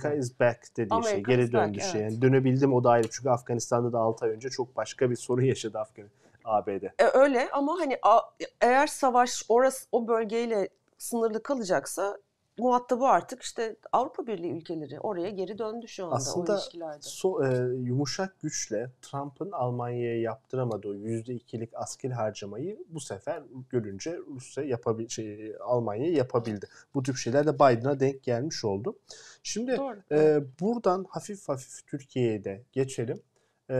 anda. 0.09 0.17
is 0.17 0.41
back 0.41 0.77
dediği 0.77 1.03
şey. 1.03 1.13
America 1.13 1.33
Geri 1.33 1.43
is 1.45 1.53
back, 1.53 1.67
döndü 1.67 1.81
şey. 1.81 2.01
evet. 2.01 2.13
Yani 2.13 2.23
dönebildim 2.23 2.73
o 2.75 2.85
da 2.85 2.91
ayrı. 2.91 3.09
Çünkü 3.11 3.31
Afganistan'da 3.31 3.93
da 3.93 3.99
6 3.99 4.25
ay 4.25 4.31
önce 4.31 4.51
çok 4.51 4.77
başka 4.77 5.11
bir 5.11 5.17
sorun 5.17 5.43
yaşadı 5.43 5.79
Afgan 5.79 6.07
ABD. 6.45 6.83
E, 6.99 7.05
öyle 7.15 7.49
ama 7.53 7.77
hani 7.81 7.99
a- 8.03 8.31
eğer 8.61 8.87
savaş 8.87 9.43
orası 9.49 9.87
o 9.93 10.09
bölgeyle 10.09 10.69
sınırlı 10.99 11.43
kalacaksa 11.43 12.19
muhatabı 12.59 13.05
artık 13.05 13.43
işte 13.43 13.77
Avrupa 13.93 14.27
Birliği 14.27 14.53
ülkeleri 14.53 15.01
oraya 15.01 15.31
geri 15.31 15.59
döndü 15.59 15.89
şu 15.89 16.05
anda 16.05 16.15
o 16.15 16.17
Aslında 16.17 16.55
ilişkilerde. 16.55 16.99
so, 17.01 17.45
e, 17.45 17.57
yumuşak 17.75 18.41
güçle 18.41 18.91
Trump'ın 19.03 19.53
Almanya'ya 19.53 20.21
yaptıramadığı 20.21 20.89
o 20.89 20.95
%2'lik 20.95 21.71
askeri 21.75 22.13
harcamayı 22.15 22.79
bu 22.89 23.01
sefer 23.01 23.43
görünce 23.71 24.19
Rusya 24.35 24.65
yapabil 24.65 25.09
şey, 25.09 25.57
Almanya 25.61 26.13
yapabildi. 26.13 26.67
Bu 26.95 27.03
tip 27.03 27.17
şeyler 27.17 27.47
de 27.47 27.55
Biden'a 27.55 28.01
denk 28.01 28.23
gelmiş 28.23 28.65
oldu. 28.65 28.99
Şimdi 29.43 29.77
Doğru. 29.77 29.99
e, 30.13 30.41
buradan 30.61 31.07
hafif 31.09 31.49
hafif 31.49 31.87
Türkiye'ye 31.87 32.45
de 32.45 32.63
geçelim. 32.73 33.23
E, 33.71 33.77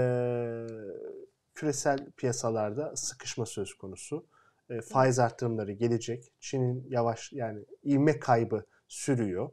küresel 1.55 1.99
piyasalarda 2.17 2.97
sıkışma 2.97 3.47
söz 3.47 3.75
konusu. 3.75 4.25
E, 4.71 4.81
faiz 4.81 5.19
artırımları 5.19 5.73
gelecek. 5.73 6.33
Çin'in 6.41 6.87
yavaş 6.89 7.33
yani 7.33 7.65
ivme 7.85 8.19
kaybı 8.19 8.65
sürüyor. 8.89 9.51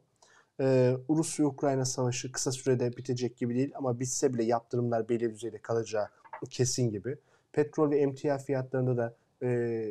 Ee, 0.60 0.96
Rusya-Ukrayna 1.10 1.84
savaşı 1.84 2.32
kısa 2.32 2.52
sürede 2.52 2.96
bitecek 2.96 3.36
gibi 3.36 3.54
değil 3.54 3.72
ama 3.74 4.00
bitse 4.00 4.34
bile 4.34 4.44
yaptırımlar 4.44 5.08
belli 5.08 5.30
düzeyde 5.30 5.58
kalacağı 5.58 6.08
kesin 6.50 6.90
gibi. 6.90 7.16
Petrol 7.52 7.90
ve 7.90 7.98
emtia 7.98 8.38
fiyatlarında 8.38 8.96
da 8.96 9.16
e, 9.42 9.86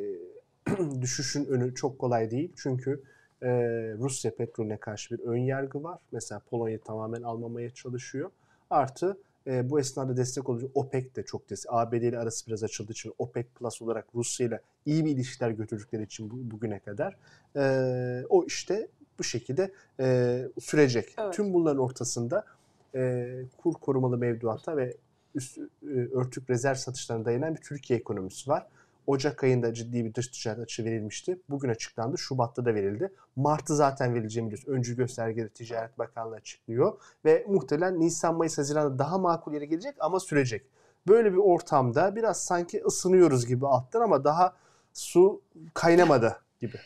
düşüşün 1.01 1.45
önü 1.45 1.75
çok 1.75 1.99
kolay 1.99 2.31
değil. 2.31 2.53
Çünkü 2.55 3.03
e, 3.41 3.49
Rusya 3.97 4.35
petrolüne 4.35 4.77
karşı 4.77 5.17
bir 5.17 5.23
ön 5.23 5.37
yargı 5.37 5.83
var. 5.83 5.99
Mesela 6.11 6.41
Polonya 6.49 6.79
tamamen 6.79 7.21
almamaya 7.21 7.69
çalışıyor. 7.69 8.31
Artı 8.69 9.17
e, 9.47 9.69
bu 9.69 9.79
esnada 9.79 10.17
destek 10.17 10.49
olucu 10.49 10.71
OPEC 10.73 11.15
de 11.15 11.23
çok 11.23 11.49
destek. 11.49 11.71
ABD 11.73 11.93
ile 11.93 12.19
arası 12.19 12.47
biraz 12.47 12.63
açıldığı 12.63 12.91
için 12.91 13.13
OPEC 13.17 13.45
Plus 13.55 13.81
olarak 13.81 14.05
Rusya 14.15 14.47
ile 14.47 14.61
iyi 14.85 15.05
bir 15.05 15.11
ilişkiler 15.11 15.49
götürdükleri 15.51 16.03
için 16.03 16.31
bu, 16.31 16.51
bugüne 16.51 16.79
kadar 16.79 17.17
e, 17.55 18.25
o 18.29 18.45
işte 18.45 18.87
bu 19.19 19.23
şekilde 19.23 19.71
e, 19.99 20.47
sürecek. 20.59 21.15
Evet. 21.17 21.33
Tüm 21.33 21.53
bunların 21.53 21.81
ortasında 21.81 22.45
e, 22.95 23.27
kur 23.57 23.73
korumalı 23.73 24.17
mevduatta 24.17 24.77
ve 24.77 24.97
üst, 25.35 25.57
e, 25.57 25.63
örtük 25.89 26.49
rezerv 26.49 26.75
satışlarına 26.75 27.25
dayanan 27.25 27.55
bir 27.55 27.61
Türkiye 27.61 27.99
ekonomisi 27.99 28.49
var. 28.49 28.67
Ocak 29.09 29.43
ayında 29.43 29.73
ciddi 29.73 30.05
bir 30.05 30.13
dış 30.13 30.27
ticaret 30.27 30.59
açığı 30.59 30.85
verilmişti. 30.85 31.39
Bugün 31.49 31.69
açıklandı. 31.69 32.17
Şubat'ta 32.17 32.65
da 32.65 32.75
verildi. 32.75 33.13
Mart'ta 33.35 33.75
zaten 33.75 34.13
verileceğini 34.13 34.51
biliyoruz. 34.51 34.67
Öncü 34.67 34.95
göstergeleri 34.95 35.49
Ticaret 35.49 35.99
Bakanlığı 35.99 36.35
açıklıyor. 36.35 37.01
Ve 37.25 37.45
muhtemelen 37.47 37.99
Nisan, 37.99 38.35
Mayıs, 38.35 38.57
Haziran'da 38.57 38.99
daha 38.99 39.17
makul 39.17 39.53
yere 39.53 39.65
gelecek 39.65 39.95
ama 39.99 40.19
sürecek. 40.19 40.65
Böyle 41.07 41.31
bir 41.31 41.37
ortamda 41.37 42.15
biraz 42.15 42.43
sanki 42.43 42.83
ısınıyoruz 42.85 43.45
gibi 43.45 43.67
alttan 43.67 44.01
ama 44.01 44.23
daha 44.23 44.55
su 44.93 45.41
kaynamadı 45.73 46.37
gibi. 46.59 46.77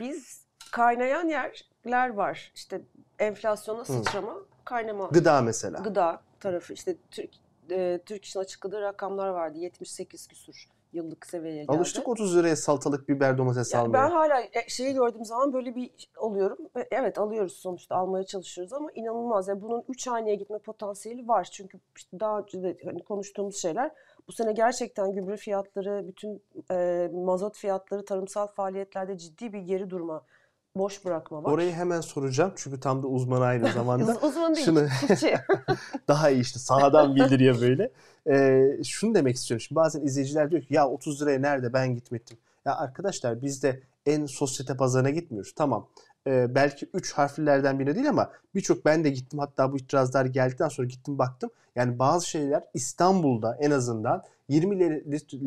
Biz 0.00 0.42
kaynayan 0.72 1.28
yerler 1.28 2.08
var. 2.08 2.52
İşte 2.54 2.80
enflasyona 3.18 3.84
sıçrama, 3.84 4.34
hmm. 4.34 4.42
kaynama. 4.64 5.06
Gıda 5.06 5.42
mesela. 5.42 5.78
Gıda 5.78 6.22
tarafı. 6.40 6.72
İşte 6.72 6.96
Türk, 7.10 7.30
e, 7.70 8.00
Türk 8.06 8.24
İş'in 8.24 8.40
açıkladığı 8.40 8.80
rakamlar 8.80 9.28
vardı. 9.28 9.58
78 9.58 10.26
küsur 10.26 10.77
yıllık 10.92 11.26
seviyeye 11.26 11.64
geldi. 11.64 11.76
Alıştık 11.76 12.08
30 12.08 12.36
liraya 12.36 12.56
salatalık, 12.56 13.08
biber, 13.08 13.38
domates 13.38 13.74
yani 13.74 13.82
almaya. 13.82 14.04
Ben 14.04 14.10
hala 14.10 14.40
e, 14.40 14.68
şeyi 14.68 14.94
gördüğüm 14.94 15.24
zaman 15.24 15.52
böyle 15.52 15.74
bir 15.74 15.90
oluyorum. 16.16 16.58
Evet 16.90 17.18
alıyoruz 17.18 17.52
sonuçta 17.52 17.96
almaya 17.96 18.24
çalışıyoruz 18.24 18.72
ama 18.72 18.88
inanılmaz. 18.94 19.48
Yani 19.48 19.62
bunun 19.62 19.84
3 19.88 20.06
haneye 20.06 20.34
gitme 20.34 20.58
potansiyeli 20.58 21.28
var. 21.28 21.48
Çünkü 21.52 21.78
işte 21.96 22.20
daha 22.20 22.38
önce 22.38 22.62
de 22.62 22.76
hani 22.84 23.04
konuştuğumuz 23.04 23.56
şeyler 23.56 23.90
bu 24.28 24.32
sene 24.32 24.52
gerçekten 24.52 25.12
gübre 25.12 25.36
fiyatları, 25.36 26.08
bütün 26.08 26.42
e, 26.70 27.10
mazot 27.14 27.56
fiyatları 27.56 28.04
tarımsal 28.04 28.46
faaliyetlerde 28.46 29.18
ciddi 29.18 29.52
bir 29.52 29.60
geri 29.60 29.90
durma 29.90 30.22
boş 30.76 31.04
bırakma 31.04 31.44
var. 31.44 31.52
Orayı 31.52 31.72
hemen 31.72 32.00
soracağım 32.00 32.52
çünkü 32.56 32.80
tam 32.80 33.02
da 33.02 33.06
uzman 33.06 33.40
aynı 33.40 33.68
zamanda. 33.72 34.16
uzman 34.22 34.54
değil, 34.54 34.66
Şunu... 34.66 34.80
daha 36.08 36.30
iyi 36.30 36.40
işte 36.40 36.58
sağdan 36.58 37.16
bildiriyor 37.16 37.60
böyle. 37.60 37.90
Ee, 38.28 38.78
şunu 38.84 39.14
demek 39.14 39.36
istiyorum. 39.36 39.60
Şimdi 39.60 39.76
bazen 39.76 40.00
izleyiciler 40.00 40.50
diyor 40.50 40.62
ki 40.62 40.74
ya 40.74 40.88
30 40.88 41.22
liraya 41.22 41.38
nerede 41.38 41.72
ben 41.72 41.94
gitmedim. 41.94 42.36
Ya 42.64 42.76
arkadaşlar 42.76 43.42
biz 43.42 43.62
de 43.62 43.80
en 44.06 44.26
sosyete 44.26 44.76
pazarına 44.76 45.10
gitmiyoruz. 45.10 45.52
Tamam 45.56 45.88
e, 46.26 46.54
belki 46.54 46.88
3 46.94 47.12
harflilerden 47.12 47.78
biri 47.78 47.94
değil 47.94 48.08
ama 48.08 48.30
birçok 48.54 48.84
ben 48.84 49.04
de 49.04 49.10
gittim 49.10 49.38
hatta 49.38 49.72
bu 49.72 49.76
itirazlar 49.76 50.24
geldikten 50.24 50.68
sonra 50.68 50.88
gittim 50.88 51.18
baktım. 51.18 51.50
Yani 51.76 51.98
bazı 51.98 52.28
şeyler 52.28 52.64
İstanbul'da 52.74 53.56
en 53.60 53.70
azından 53.70 54.22
20 54.48 54.80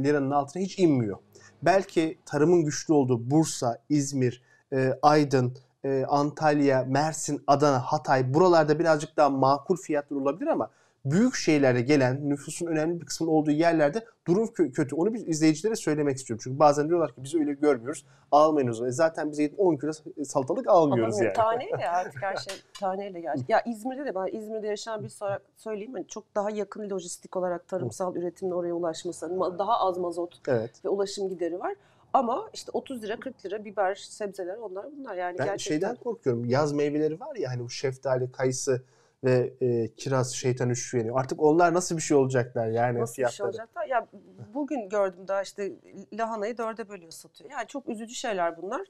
liranın 0.03 0.31
altına 0.31 0.63
hiç 0.63 0.79
inmiyor. 0.79 1.17
Belki 1.61 2.17
tarımın 2.25 2.65
güçlü 2.65 2.93
olduğu 2.93 3.31
Bursa, 3.31 3.77
İzmir, 3.89 4.41
e, 4.73 4.93
Aydın, 5.01 5.57
e, 5.83 6.05
Antalya, 6.05 6.85
Mersin, 6.87 7.43
Adana, 7.47 7.79
Hatay 7.79 8.33
buralarda 8.33 8.79
birazcık 8.79 9.17
daha 9.17 9.29
makul 9.29 9.77
fiyatlar 9.77 10.17
olabilir 10.17 10.47
ama 10.47 10.69
büyük 11.05 11.35
şehirlerde 11.35 11.81
gelen 11.81 12.29
nüfusun 12.29 12.67
önemli 12.67 13.01
bir 13.01 13.05
kısmının 13.05 13.31
olduğu 13.31 13.51
yerlerde 13.51 14.05
durum 14.27 14.53
kötü. 14.53 14.95
Onu 14.95 15.13
biz 15.13 15.27
izleyicilere 15.27 15.75
söylemek 15.75 16.17
istiyorum. 16.17 16.41
Çünkü 16.43 16.59
bazen 16.59 16.89
diyorlar 16.89 17.15
ki 17.15 17.23
biz 17.23 17.35
öyle 17.35 17.53
görmüyoruz. 17.53 18.05
Almayın 18.31 18.67
o 18.67 18.73
zaman. 18.73 18.89
E 18.89 18.91
zaten 18.91 19.31
biz 19.31 19.39
10 19.57 19.75
kilo 19.77 19.91
salatalık 20.23 20.67
almıyoruz 20.67 21.15
Alamıyorum. 21.15 21.41
yani. 21.41 21.49
Taneyle 21.49 21.83
ya 21.83 21.91
artık 21.97 22.21
her 22.21 22.35
şey 22.35 22.53
taneyle 22.79 23.21
gerçek. 23.21 23.49
Ya 23.49 23.61
İzmir'de 23.61 24.05
de 24.05 24.15
ben 24.15 24.37
İzmir'de 24.37 24.67
yaşayan 24.67 25.03
bir 25.03 25.13
olarak 25.21 25.41
söyleyeyim. 25.55 25.93
Hani 25.93 26.07
çok 26.07 26.35
daha 26.35 26.49
yakın 26.49 26.89
lojistik 26.89 27.37
olarak 27.37 27.67
tarımsal 27.67 28.15
üretimin 28.15 28.51
oraya 28.51 28.73
ulaşması. 28.73 29.25
Hani 29.25 29.59
daha 29.59 29.79
az 29.79 29.97
mazot 29.97 30.41
evet. 30.47 30.85
ve 30.85 30.89
ulaşım 30.89 31.29
gideri 31.29 31.59
var. 31.59 31.73
Ama 32.13 32.49
işte 32.53 32.71
30 32.73 33.03
lira 33.03 33.19
40 33.19 33.45
lira 33.45 33.65
biber, 33.65 33.95
sebzeler 33.95 34.57
onlar 34.57 34.85
bunlar 34.97 35.15
yani 35.15 35.37
ben 35.39 35.45
gerçekten. 35.45 35.73
şeyden 35.73 35.95
korkuyorum. 35.95 36.45
Yaz 36.45 36.73
meyveleri 36.73 37.19
var 37.19 37.35
ya 37.35 37.49
hani 37.49 37.63
bu 37.63 37.69
şeftali, 37.69 38.31
kayısı 38.31 38.83
ve 39.23 39.53
e, 39.61 39.87
kiraz, 39.95 40.33
şeytan 40.33 40.69
üşüyeni. 40.69 41.11
Artık 41.11 41.41
onlar 41.41 41.73
nasıl 41.73 41.97
bir 41.97 42.01
şey 42.01 42.17
olacaklar 42.17 42.67
yani 42.67 42.99
nasıl 42.99 43.15
fiyatları? 43.15 43.47
Nasıl 43.47 43.53
bir 43.53 43.57
şey 43.57 43.63
olacaklar? 43.63 43.85
Ya 43.85 44.07
bugün 44.53 44.89
gördüm 44.89 45.27
daha 45.27 45.41
işte 45.41 45.71
lahanayı 46.13 46.57
dörde 46.57 46.89
bölüyor 46.89 47.11
satıyor. 47.11 47.51
Yani 47.51 47.67
çok 47.67 47.89
üzücü 47.89 48.15
şeyler 48.15 48.61
bunlar. 48.61 48.81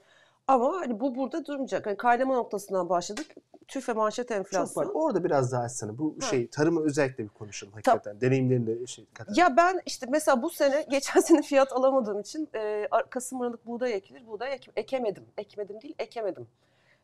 Ama 0.48 0.74
hani 0.82 1.00
bu 1.00 1.16
burada 1.16 1.46
durmayacak. 1.46 1.86
Hani 1.86 1.98
kaynama 1.98 2.36
noktasından 2.36 2.90
başladık. 2.90 3.28
TÜFE 3.68 3.94
manşet 3.94 4.32
enflasyonu. 4.32 4.86
Çok 4.86 4.96
var. 4.96 5.02
Orada 5.02 5.24
biraz 5.24 5.52
daha 5.52 5.64
açsana. 5.64 5.98
Bu 5.98 6.16
ha. 6.22 6.26
şey 6.26 6.48
tarımı 6.48 6.84
özellikle 6.86 7.24
bir 7.24 7.30
konuşalım 7.30 7.74
hakikaten. 7.74 8.14
Ta- 8.14 8.22
Deneyimlerini 8.22 8.68
de 8.68 8.88
şey 8.88 9.06
katalım. 9.14 9.40
Ya 9.40 9.58
ben 9.58 9.82
işte 9.86 10.06
mesela 10.10 10.42
bu 10.42 10.50
sene 10.50 10.86
geçen 10.90 11.20
sene 11.20 11.42
fiyat 11.42 11.74
alamadığım 11.74 12.20
için 12.20 12.50
e, 12.56 12.88
Kasım 13.10 13.42
Aralık 13.42 13.66
buğday 13.66 13.94
ekilir. 13.94 14.28
Buğday 14.28 14.54
ek, 14.54 14.72
ekemedim. 14.76 15.24
Ekmedim 15.38 15.82
değil 15.82 15.96
ekemedim. 16.00 16.48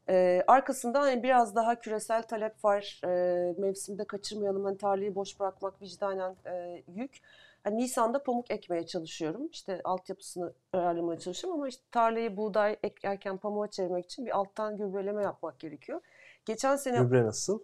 E, 0.10 0.43
arkasında 0.48 1.02
hani 1.02 1.24
biraz 1.24 1.56
daha 1.56 1.80
küresel 1.80 2.24
talep 2.24 2.65
var. 2.65 3.02
E, 3.06 3.54
mevsimde 3.58 4.06
kaçırmayalım. 4.06 4.65
Hani 4.65 4.78
tarlayı 4.78 5.15
boş 5.15 5.39
bırakmak 5.39 5.82
vicdanen 5.82 6.36
e, 6.46 6.84
yük. 6.96 7.22
Hani 7.63 7.78
Nisan'da 7.78 8.24
pamuk 8.24 8.52
ekmeye 8.52 8.86
çalışıyorum. 8.86 9.50
İşte 9.52 9.82
altyapısını 9.84 10.54
ayarlamaya 10.74 11.20
çalışıyorum 11.20 11.60
ama 11.60 11.67
işte 11.67 11.84
tarlayı 11.91 12.38
buğday 12.38 12.78
ekerken 12.84 13.38
pamuğa 13.38 13.67
çevirmek 13.67 14.06
için 14.06 14.26
bir 14.26 14.38
alttan 14.38 14.78
gübreleme 14.78 15.24
yapmak 15.24 15.60
gerekiyor. 15.60 16.02
Geçen 16.46 16.76
sene... 16.76 16.98
Gübre 16.98 17.26
nasıl? 17.26 17.60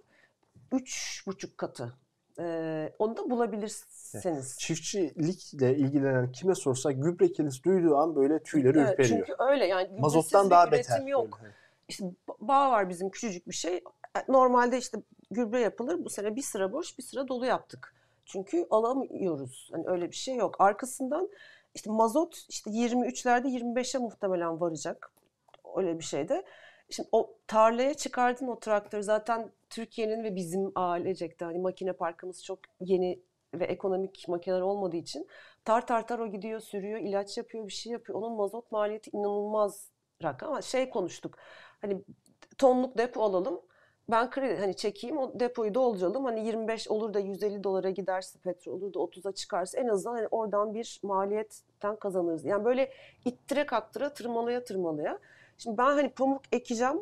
Üç 0.71 1.23
buçuk 1.27 1.57
katı. 1.57 1.93
Ee, 2.39 2.93
onu 2.99 3.17
da 3.17 3.29
bulabilirsiniz. 3.29 4.57
Çiftçilikle 4.59 5.75
ilgilenen 5.75 6.31
kime 6.31 6.55
sorsak 6.55 7.03
gübre 7.03 7.31
kelimesi 7.31 7.63
duyduğu 7.63 7.95
an 7.97 8.15
böyle 8.15 8.43
tüyleri 8.43 8.79
evet, 8.79 8.91
ürperiyor. 8.91 9.27
Çünkü 9.27 9.43
öyle 9.43 9.65
yani 9.65 9.99
Mazottan 9.99 10.49
daha 10.49 10.71
beter. 10.71 11.01
yok. 11.01 11.39
Böyle. 11.41 11.62
İşte 11.87 12.05
bağ 12.39 12.71
var 12.71 12.89
bizim 12.89 13.09
küçücük 13.09 13.47
bir 13.47 13.53
şey. 13.53 13.75
E, 14.17 14.31
normalde 14.31 14.77
işte 14.77 14.97
gübre 15.31 15.59
yapılır. 15.59 16.05
Bu 16.05 16.09
sene 16.09 16.35
bir 16.35 16.41
sıra 16.41 16.73
boş 16.73 16.97
bir 16.97 17.03
sıra 17.03 17.27
dolu 17.27 17.45
yaptık. 17.45 17.95
Çünkü 18.25 18.67
alamıyoruz. 18.69 19.69
Hani 19.71 19.83
öyle 19.87 20.11
bir 20.11 20.15
şey 20.15 20.35
yok. 20.35 20.55
Arkasından 20.61 21.29
işte 21.75 21.91
mazot 21.91 22.45
işte 22.49 22.71
23'lerde 22.71 23.47
25'e 23.47 23.99
muhtemelen 23.99 24.59
varacak. 24.61 25.11
Öyle 25.75 25.99
bir 25.99 26.03
şeyde. 26.03 26.43
Şimdi 26.89 27.09
o 27.11 27.35
tarlaya 27.47 27.93
çıkardın 27.93 28.47
o 28.47 28.59
traktörü 28.59 29.03
zaten 29.03 29.51
Türkiye'nin 29.69 30.23
ve 30.23 30.35
bizim 30.35 30.71
ailecekte 30.75 31.45
hani 31.45 31.59
makine 31.59 31.93
parkımız 31.93 32.43
çok 32.43 32.59
yeni 32.79 33.19
ve 33.53 33.65
ekonomik 33.65 34.27
makineler 34.27 34.61
olmadığı 34.61 34.97
için 34.97 35.27
tar 35.65 35.87
tar 35.87 36.07
tar 36.07 36.19
o 36.19 36.27
gidiyor 36.27 36.59
sürüyor 36.59 36.99
ilaç 36.99 37.37
yapıyor 37.37 37.67
bir 37.67 37.73
şey 37.73 37.91
yapıyor. 37.91 38.19
Onun 38.19 38.37
mazot 38.37 38.71
maliyeti 38.71 39.09
inanılmaz 39.13 39.89
rakam 40.23 40.49
ama 40.49 40.61
şey 40.61 40.89
konuştuk 40.89 41.37
hani 41.83 42.01
tonluk 42.57 42.97
depo 42.97 43.23
alalım 43.23 43.61
ben 44.11 44.29
kredi 44.29 44.59
hani 44.59 44.75
çekeyim 44.75 45.17
o 45.17 45.39
depoyu 45.39 45.73
dolduralım. 45.73 46.25
Hani 46.25 46.45
25 46.45 46.87
olur 46.87 47.13
da 47.13 47.19
150 47.19 47.63
dolara 47.63 47.89
giderse 47.89 48.39
petrol 48.39 48.73
olur 48.73 48.93
da 48.93 48.99
30'a 48.99 49.31
çıkarsa 49.31 49.77
en 49.77 49.87
azından 49.87 50.15
hani 50.15 50.27
oradan 50.27 50.73
bir 50.73 50.99
maliyetten 51.03 51.95
kazanırız. 51.95 52.45
Yani 52.45 52.65
böyle 52.65 52.91
ittire 53.25 53.65
kaktıra 53.65 54.13
tırmalaya 54.13 54.63
tırmalaya. 54.63 55.19
Şimdi 55.57 55.77
ben 55.77 55.83
hani 55.83 56.09
pamuk 56.09 56.41
ekeceğim. 56.51 57.01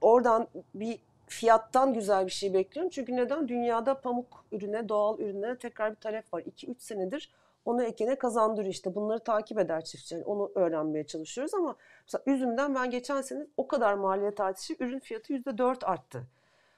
Oradan 0.00 0.48
bir 0.74 0.98
fiyattan 1.26 1.94
güzel 1.94 2.26
bir 2.26 2.30
şey 2.30 2.54
bekliyorum. 2.54 2.90
Çünkü 2.90 3.16
neden? 3.16 3.48
Dünyada 3.48 4.00
pamuk 4.00 4.44
ürüne, 4.52 4.88
doğal 4.88 5.18
ürünlere 5.18 5.58
tekrar 5.58 5.90
bir 5.90 6.00
talep 6.00 6.34
var. 6.34 6.42
2-3 6.42 6.74
senedir 6.78 7.30
onu 7.64 7.82
ekene 7.82 8.18
kazandırıyor 8.18 8.72
işte. 8.72 8.94
Bunları 8.94 9.18
takip 9.18 9.58
eder 9.58 9.84
çiftçi. 9.84 10.14
Yani 10.14 10.24
onu 10.24 10.52
öğrenmeye 10.54 11.06
çalışıyoruz 11.06 11.54
ama 11.54 11.76
mesela 12.02 12.22
üzümden 12.26 12.74
ben 12.74 12.90
geçen 12.90 13.22
sene 13.22 13.46
o 13.56 13.68
kadar 13.68 13.94
maliyet 13.94 14.40
artışı 14.40 14.76
ürün 14.80 14.98
fiyatı 14.98 15.32
%4 15.32 15.86
arttı. 15.86 16.26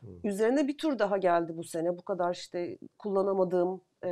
Hmm. 0.00 0.08
Üzerine 0.24 0.68
bir 0.68 0.78
tur 0.78 0.98
daha 0.98 1.16
geldi 1.16 1.56
bu 1.56 1.64
sene. 1.64 1.98
Bu 1.98 2.02
kadar 2.02 2.34
işte 2.34 2.78
kullanamadığım 2.98 3.80
e, 4.04 4.08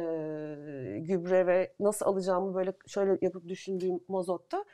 gübre 0.98 1.46
ve 1.46 1.72
nasıl 1.80 2.06
alacağımı 2.06 2.54
böyle 2.54 2.72
şöyle 2.86 3.18
yapıp 3.22 3.48
düşündüğüm 3.48 4.00
mazotta. 4.08 4.64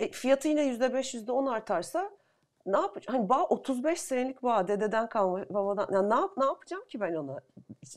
E, 0.00 0.10
fiyatı 0.10 0.48
yine 0.48 0.66
%5, 0.66 1.14
%10 1.14 1.50
artarsa 1.50 2.10
ne 2.66 2.76
yapacağım? 2.76 3.18
Hani 3.18 3.28
bağ 3.28 3.44
35 3.44 4.00
senelik 4.00 4.42
bağ 4.42 4.68
dededen 4.68 5.08
kalma 5.08 5.44
babadan. 5.50 5.88
Yani 5.92 6.10
ne, 6.10 6.14
yap, 6.14 6.30
ne 6.36 6.44
yapacağım 6.44 6.82
ki 6.88 7.00
ben 7.00 7.14
ona? 7.14 7.40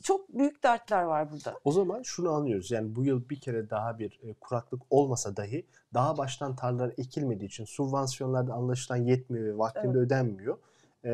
Çok 0.02 0.28
büyük 0.28 0.62
dertler 0.62 1.02
var 1.02 1.32
burada. 1.32 1.58
O 1.64 1.72
zaman 1.72 2.02
şunu 2.02 2.30
anlıyoruz. 2.30 2.70
Yani 2.70 2.96
bu 2.96 3.04
yıl 3.04 3.28
bir 3.28 3.40
kere 3.40 3.70
daha 3.70 3.98
bir 3.98 4.20
e, 4.22 4.34
kuraklık 4.34 4.82
olmasa 4.90 5.36
dahi 5.36 5.66
daha 5.94 6.18
baştan 6.18 6.56
tarlalar 6.56 6.92
ekilmediği 6.98 7.48
için 7.48 7.64
subvansiyonlarda 7.64 8.54
anlaşılan 8.54 8.96
yetmiyor 8.96 9.46
ve 9.46 9.58
vaktinde 9.58 9.98
evet. 9.98 10.06
ödenmiyor. 10.06 10.58
E, 11.04 11.10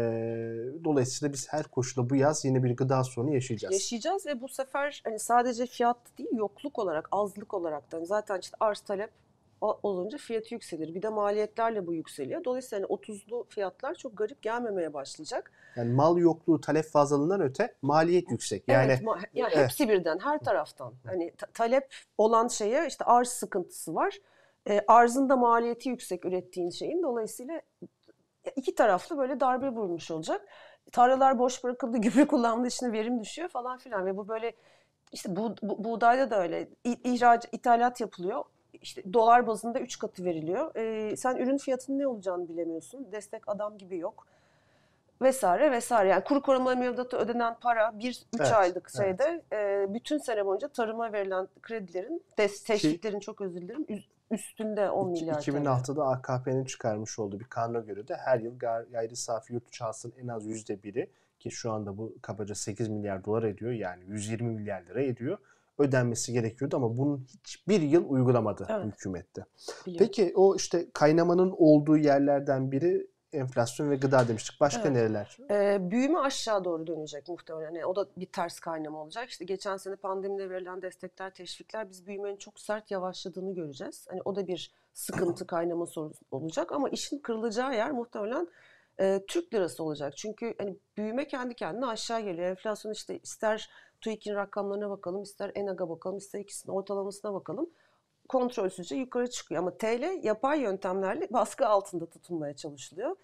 dolayısıyla 0.85 1.33
biz 1.33 1.53
her 1.53 1.65
koşulda 1.65 2.11
bu 2.11 2.17
yaz 2.17 2.45
yine 2.45 2.63
bir 2.63 2.77
gıda 2.77 3.05
sorunu 3.05 3.35
yaşayacağız. 3.35 3.75
Yaşayacağız 3.75 4.27
ve 4.27 4.41
bu 4.41 4.49
sefer 4.49 5.03
hani 5.05 5.19
sadece 5.19 5.67
fiyat 5.67 5.97
değil 6.19 6.31
yokluk 6.33 6.79
olarak, 6.79 7.09
azlık 7.13 7.55
olarak 7.55 7.93
da 7.93 8.05
zaten 8.05 8.41
işte 8.41 8.57
arz 8.61 8.81
talep 8.81 9.11
olunca 9.65 10.19
fiyatı 10.19 10.55
yükselir. 10.55 10.95
Bir 10.95 11.03
de 11.03 11.09
maliyetlerle 11.09 11.87
bu 11.87 11.95
yükseliyor. 11.95 12.45
Dolayısıyla 12.45 12.89
hani 12.89 12.99
30'lu 12.99 13.47
fiyatlar 13.49 13.95
çok 13.95 14.19
garip 14.19 14.43
gelmemeye 14.43 14.95
başlayacak. 14.95 15.53
Yani 15.77 15.93
mal 15.93 16.19
yokluğu 16.19 16.61
talep 16.61 16.85
fazlalığından 16.85 17.41
öte 17.41 17.75
maliyet 17.83 18.31
yüksek. 18.31 18.65
Yani 18.69 18.87
evet, 18.87 19.03
ma- 19.03 19.27
yani 19.35 19.53
evet. 19.55 19.65
hepsi 19.65 19.89
birden 19.89 20.19
her 20.19 20.39
taraftan. 20.39 20.95
Hani 21.07 21.31
ta- 21.31 21.47
talep 21.47 21.95
olan 22.19 22.49
şeye 22.49 22.87
işte 22.87 23.05
arz 23.05 23.29
sıkıntısı 23.29 23.95
var. 23.95 24.19
E, 24.69 24.81
arzın 24.89 25.29
da 25.29 25.37
maliyeti 25.37 25.89
yüksek 25.89 26.25
ürettiğin 26.25 26.71
şeyin. 26.71 27.03
Dolayısıyla 27.03 27.61
iki 28.57 28.75
taraflı 28.75 29.19
böyle 29.19 29.41
darbe 29.41 29.69
vurmuş 29.69 30.11
olacak. 30.11 30.49
Tarlalar 30.93 31.39
boş 31.39 31.65
bırakıldı, 31.65 31.97
gübre 32.01 32.27
kullandığı 32.27 32.69
için 32.69 32.93
verim 32.93 33.21
düşüyor 33.21 33.49
falan 33.49 33.79
filan 33.79 34.07
ve 34.07 34.17
bu 34.17 34.29
böyle 34.29 34.53
işte 35.13 35.37
bu, 35.37 35.55
bu 35.63 35.85
buğdayda 35.85 36.31
da 36.31 36.43
öyle 36.43 36.69
ihraç 36.85 37.47
ithalat 37.53 38.01
yapılıyor. 38.01 38.45
İşte 38.83 39.13
dolar 39.13 39.47
bazında 39.47 39.81
3 39.81 39.99
katı 39.99 40.25
veriliyor. 40.25 40.75
Ee, 40.77 41.17
sen 41.17 41.37
ürün 41.37 41.59
fiyatının 41.59 41.99
ne 41.99 42.07
olacağını 42.07 42.49
bilemiyorsun. 42.49 43.13
Destek 43.13 43.49
adam 43.49 43.79
gibi 43.79 43.97
yok. 43.97 44.27
Vesaire 45.23 45.71
vesaire. 45.71 46.09
Yani 46.09 46.25
kuru 46.25 46.43
koruma 46.43 46.75
mevduatı 46.75 47.17
ödenen 47.17 47.57
para 47.61 47.89
1-3 47.89 48.25
evet, 48.37 48.53
aylık 48.53 48.91
şeyde 48.97 49.45
evet. 49.51 49.91
e, 49.91 49.95
bütün 49.95 50.19
sene 50.19 50.47
boyunca 50.47 50.69
tarıma 50.69 51.13
verilen 51.13 51.49
kredilerin, 51.63 52.23
teşviklerin 52.37 53.21
çok 53.21 53.41
özür 53.41 53.61
dilerim 53.61 53.87
üstünde 54.31 54.91
10 54.91 55.11
milyar 55.11 55.35
2006'da 55.35 56.07
AKP'nin 56.07 56.65
çıkarmış 56.65 57.19
olduğu 57.19 57.41
bir 57.41 57.45
kanuna 57.45 57.81
göre 57.81 58.09
de 58.09 58.17
her 58.17 58.41
yıl 58.41 58.59
gayri 58.91 59.17
safi 59.17 59.53
yurt 59.53 59.69
içi 59.69 59.85
en 60.23 60.29
az 60.29 60.47
yüzde 60.47 60.83
biri 60.83 61.11
ki 61.39 61.51
şu 61.51 61.73
anda 61.73 61.99
bu 61.99 62.15
kabaca 62.23 62.55
8 62.55 62.89
milyar 62.89 63.25
dolar 63.25 63.43
ediyor 63.43 63.73
yani 63.73 64.05
120 64.07 64.51
milyar 64.51 64.83
lira 64.83 65.03
ediyor 65.03 65.39
ödenmesi 65.79 66.33
gerekiyordu 66.33 66.77
ama 66.77 66.97
bunun 66.97 67.27
hiçbir 67.45 67.83
yıl 67.83 68.11
uygulamadı 68.11 68.67
evet. 68.71 68.87
hükümette. 68.87 69.45
Biliyorum. 69.87 70.07
Peki 70.07 70.33
o 70.37 70.57
işte 70.57 70.91
kaynamanın 70.93 71.55
olduğu 71.59 71.97
yerlerden 71.97 72.73
biri 72.73 73.07
enflasyon 73.35 73.91
ve 73.91 73.97
gıda 73.97 74.29
demiştik. 74.29 74.61
Başka 74.61 74.83
evet. 74.83 74.93
nereler? 74.93 75.39
Ee, 75.51 75.91
büyüme 75.91 76.19
aşağı 76.19 76.65
doğru 76.65 76.87
dönecek 76.87 77.29
muhtemelen. 77.29 77.65
Yani 77.65 77.87
o 77.87 77.97
da 77.97 78.07
bir 78.17 78.27
ters 78.27 78.61
kaynama 78.61 79.03
olacak. 79.03 79.29
İşte 79.29 79.45
geçen 79.45 79.77
sene 79.77 79.97
pandemide 79.97 80.51
verilen 80.51 80.83
destekler, 80.83 81.31
teşvikler 81.31 81.91
biz 81.91 82.07
büyümenin 82.07 82.37
çok 82.37 82.61
sert 82.61 82.91
yavaşladığını 82.91 83.55
göreceğiz. 83.55 84.07
Hani 84.11 84.21
o 84.25 84.37
da 84.37 84.47
bir 84.47 84.73
sıkıntı 84.93 85.47
kaynama 85.47 85.87
sorusu 85.87 86.25
olacak 86.31 86.73
ama 86.73 86.89
işin 86.89 87.19
kırılacağı 87.19 87.75
yer 87.75 87.91
muhtemelen 87.91 88.49
e, 89.01 89.25
Türk 89.29 89.55
lirası 89.55 89.85
olacak. 89.85 90.17
Çünkü 90.17 90.55
hani 90.59 90.77
büyüme 90.97 91.27
kendi 91.27 91.55
kendine 91.55 91.87
aşağı 91.87 92.21
geliyor. 92.21 92.49
Enflasyon 92.49 92.93
işte 92.93 93.19
ister 93.19 93.71
TÜİK'in 94.05 94.35
rakamlarına 94.35 94.91
bakalım, 94.91 95.23
ister 95.23 95.53
ENAG'a 95.55 95.89
bakalım, 95.89 96.19
ister 96.19 96.41
ikisinin 96.41 96.75
ortalamasına 96.75 97.35
bakalım 97.35 97.71
kontrolsüzce 98.29 98.97
yukarı 98.97 99.31
çıkıyor. 99.31 99.63
Ama 99.63 99.79
TL 99.79 100.25
yapay 100.25 100.61
yöntemlerle 100.61 101.29
baskı 101.33 101.67
altında 101.67 102.07
tutulmaya 102.07 102.57
çalışılıyor. 102.57 103.17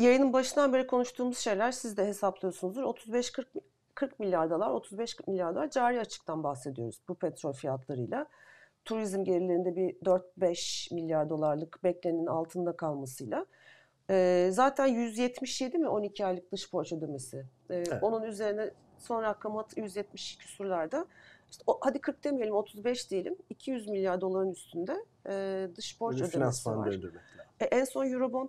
Yayının 0.00 0.32
başından 0.32 0.72
beri 0.72 0.86
konuştuğumuz 0.86 1.38
şeyler 1.38 1.72
siz 1.72 1.96
de 1.96 2.06
hesaplıyorsunuzdur. 2.06 2.82
35-40 2.82 3.44
40 3.94 4.20
milyar 4.20 4.50
dolar, 4.50 4.70
35-40 4.70 5.30
milyar 5.30 5.54
dolar 5.54 5.70
cari 5.70 6.00
açıktan 6.00 6.44
bahsediyoruz 6.44 7.00
bu 7.08 7.14
petrol 7.14 7.52
fiyatlarıyla. 7.52 8.26
Turizm 8.84 9.24
gelirlerinde 9.24 9.76
bir 9.76 9.94
4-5 9.94 10.94
milyar 10.94 11.28
dolarlık 11.28 11.84
beklenenin 11.84 12.26
altında 12.26 12.76
kalmasıyla. 12.76 13.46
Ee, 14.10 14.48
zaten 14.52 14.86
177 14.86 15.78
mi 15.78 15.88
12 15.88 16.26
aylık 16.26 16.52
dış 16.52 16.72
borç 16.72 16.92
ödemesi. 16.92 17.46
Ee, 17.70 17.74
evet. 17.74 18.02
Onun 18.02 18.22
üzerine 18.22 18.70
son 18.98 19.22
rakam 19.22 19.64
170 19.76 20.36
küsurlarda. 20.36 21.06
İşte 21.50 21.64
o, 21.66 21.78
hadi 21.80 22.00
40 22.00 22.24
demeyelim 22.24 22.54
35 22.54 23.10
diyelim. 23.10 23.36
200 23.50 23.88
milyar 23.88 24.20
doların 24.20 24.50
üstünde 24.50 25.04
e, 25.28 25.68
dış 25.76 26.00
borç 26.00 26.20
ödemesi 26.20 26.70
var. 26.70 26.94
E, 27.60 27.64
en 27.64 27.84
son 27.84 28.06
Eurobond 28.06 28.48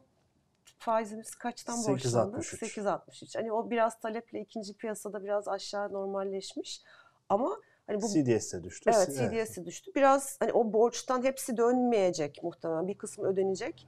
faizimiz 0.80 1.36
kaçtan 1.36 1.78
borçlandı? 1.88 2.38
8.63. 2.38 3.38
Hani 3.38 3.52
o 3.52 3.70
biraz 3.70 4.00
taleple 4.00 4.42
ikinci 4.42 4.74
piyasada 4.74 5.24
biraz 5.24 5.48
aşağı 5.48 5.94
normalleşmiş. 5.94 6.82
Ama 7.30 7.58
hani 7.88 8.02
bu 8.02 8.08
CDS'e 8.08 8.64
düştü. 8.64 8.92
Evet, 8.96 9.08
CDS'e 9.08 9.26
evet. 9.26 9.66
düştü. 9.66 9.92
Biraz 9.96 10.38
hani 10.40 10.54
o 10.54 10.74
borçtan 10.74 11.24
hepsi 11.24 11.58
dönmeyecek 11.58 12.44
muhtemelen. 12.44 12.88
Bir 12.88 12.98
kısmı 12.98 13.28
ödenecek. 13.28 13.88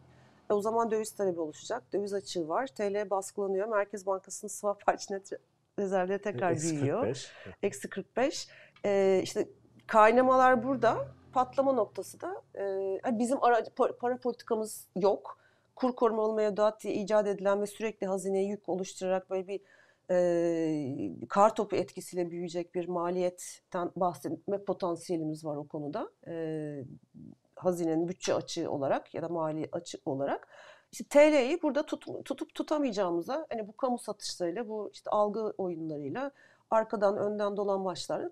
E, 0.49 0.53
o 0.53 0.61
zaman 0.61 0.91
döviz 0.91 1.11
talebi 1.11 1.39
oluşacak. 1.39 1.93
Döviz 1.93 2.13
açığı 2.13 2.47
var. 2.47 2.67
TL 2.67 3.09
baskılanıyor. 3.09 3.67
Merkez 3.67 4.05
Bankası'nın 4.05 4.49
swap 4.51 4.81
harcnet 4.87 5.31
rezervleri 5.79 6.21
tekrar 6.21 6.51
Eksi 6.51 6.75
büyüyor. 6.75 7.01
45. 7.01 7.31
Eksi 7.63 7.89
45. 7.89 8.47
E, 8.85 9.19
işte 9.23 9.47
kaynamalar 9.87 10.63
burada. 10.63 11.07
Patlama 11.33 11.71
noktası 11.71 12.21
da 12.21 12.41
e, 12.55 13.19
bizim 13.19 13.43
ara, 13.43 13.63
para 13.99 14.17
politikamız 14.17 14.87
yok. 14.95 15.37
Kur 15.75 15.95
korumalı 15.95 16.33
mevduat 16.33 16.83
diye 16.83 16.93
icat 16.93 17.27
edilen 17.27 17.61
ve 17.61 17.67
sürekli 17.67 18.07
hazineye 18.07 18.45
yük 18.45 18.69
oluşturarak 18.69 19.29
böyle 19.29 19.47
bir 19.47 19.61
e, 20.11 21.27
kar 21.29 21.55
topu 21.55 21.75
etkisiyle 21.75 22.31
büyüyecek 22.31 22.75
bir 22.75 22.87
maliyetten 22.87 23.91
bahsetme 23.95 24.63
potansiyelimiz 24.63 25.45
var 25.45 25.55
o 25.55 25.67
konuda. 25.67 26.11
E, 26.27 26.83
hazinenin 27.55 28.07
bütçe 28.07 28.33
açığı 28.33 28.71
olarak 28.71 29.13
ya 29.13 29.21
da 29.21 29.29
mali 29.29 29.69
açık 29.71 30.07
olarak. 30.07 30.47
İşte 30.91 31.03
TL'yi 31.03 31.61
burada 31.61 31.85
tut, 31.85 32.25
tutup 32.25 32.55
tutamayacağımıza 32.55 33.45
hani 33.49 33.67
bu 33.67 33.77
kamu 33.77 33.97
satışlarıyla 33.97 34.67
bu 34.67 34.89
işte 34.93 35.09
algı 35.09 35.53
oyunlarıyla 35.57 36.31
arkadan 36.71 37.17
önden 37.17 37.57
dolan 37.57 37.85
başlarla 37.85 38.31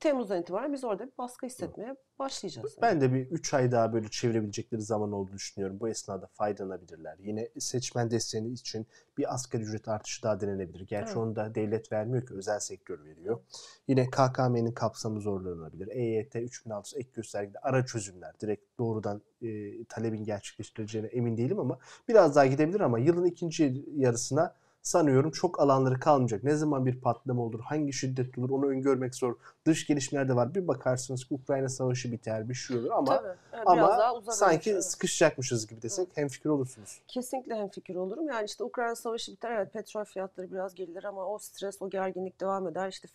Temmuz'dan 0.00 0.40
itibaren 0.40 0.72
biz 0.72 0.84
orada 0.84 1.06
bir 1.06 1.12
baskı 1.18 1.46
hissetmeye 1.46 1.96
başlayacağız. 2.18 2.76
Ben 2.82 3.00
de 3.00 3.12
bir 3.12 3.26
3 3.30 3.54
ay 3.54 3.72
daha 3.72 3.92
böyle 3.92 4.08
çevirebilecekleri 4.08 4.82
zaman 4.82 5.12
olduğunu 5.12 5.34
düşünüyorum. 5.34 5.80
Bu 5.80 5.88
esnada 5.88 6.26
faydalanabilirler. 6.26 7.16
Yine 7.18 7.48
seçmen 7.58 8.10
desteği 8.10 8.52
için 8.52 8.86
bir 9.18 9.34
asgari 9.34 9.62
ücret 9.62 9.88
artışı 9.88 10.22
daha 10.22 10.40
denenebilir. 10.40 10.80
Gerçi 10.80 11.06
evet. 11.06 11.16
onu 11.16 11.36
da 11.36 11.54
devlet 11.54 11.92
vermiyor 11.92 12.26
ki 12.26 12.34
özel 12.34 12.60
sektör 12.60 13.04
veriyor. 13.04 13.40
Yine 13.88 14.10
KKM'nin 14.10 14.72
kapsamı 14.72 15.20
zorlanabilir. 15.20 15.88
EYT 15.88 16.36
3600 16.36 16.96
ek 16.96 17.10
göstergede 17.14 17.58
ara 17.58 17.86
çözümler. 17.86 18.40
Direkt 18.40 18.78
doğrudan 18.78 19.22
e, 19.42 19.84
talebin 19.84 20.24
gerçekleştireceğine 20.24 21.08
emin 21.08 21.36
değilim 21.36 21.58
ama 21.58 21.78
biraz 22.08 22.36
daha 22.36 22.46
gidebilir 22.46 22.80
ama 22.80 22.98
yılın 22.98 23.24
ikinci 23.24 23.84
yarısına 23.96 24.54
sanıyorum 24.84 25.30
çok 25.30 25.60
alanları 25.60 26.00
kalmayacak. 26.00 26.44
Ne 26.44 26.54
zaman 26.54 26.86
bir 26.86 27.00
patlama 27.00 27.42
olur, 27.42 27.60
hangi 27.60 27.92
şiddet 27.92 28.38
olur 28.38 28.50
onu 28.50 28.66
öngörmek 28.66 29.14
zor. 29.14 29.36
Dış 29.66 29.86
gelişmeler 29.86 30.28
de 30.28 30.36
var. 30.36 30.54
Bir 30.54 30.68
bakarsınız 30.68 31.24
ki 31.24 31.34
Ukrayna 31.34 31.68
savaşı 31.68 32.12
biter, 32.12 32.48
bir 32.48 32.54
şey 32.54 32.76
olur 32.76 32.90
ama 32.90 33.16
Tabii. 33.16 33.28
Yani 33.52 33.82
ama 33.82 34.22
sanki 34.30 34.70
evet. 34.70 34.84
sıkışacakmışız 34.84 35.66
gibi 35.66 35.82
desek 35.82 36.06
evet. 36.06 36.16
hemfikir 36.16 36.48
olursunuz. 36.48 37.00
Kesinlikle 37.08 37.54
hemfikir 37.54 37.94
olurum. 37.94 38.28
Yani 38.28 38.44
işte 38.44 38.64
Ukrayna 38.64 38.94
savaşı 38.94 39.32
biter, 39.32 39.50
evet 39.50 39.72
petrol 39.72 40.04
fiyatları 40.04 40.52
biraz 40.52 40.74
gelir 40.74 41.04
ama 41.04 41.26
o 41.26 41.38
stres, 41.38 41.82
o 41.82 41.90
gerginlik 41.90 42.40
devam 42.40 42.68
eder. 42.68 42.88
İşte 42.88 43.08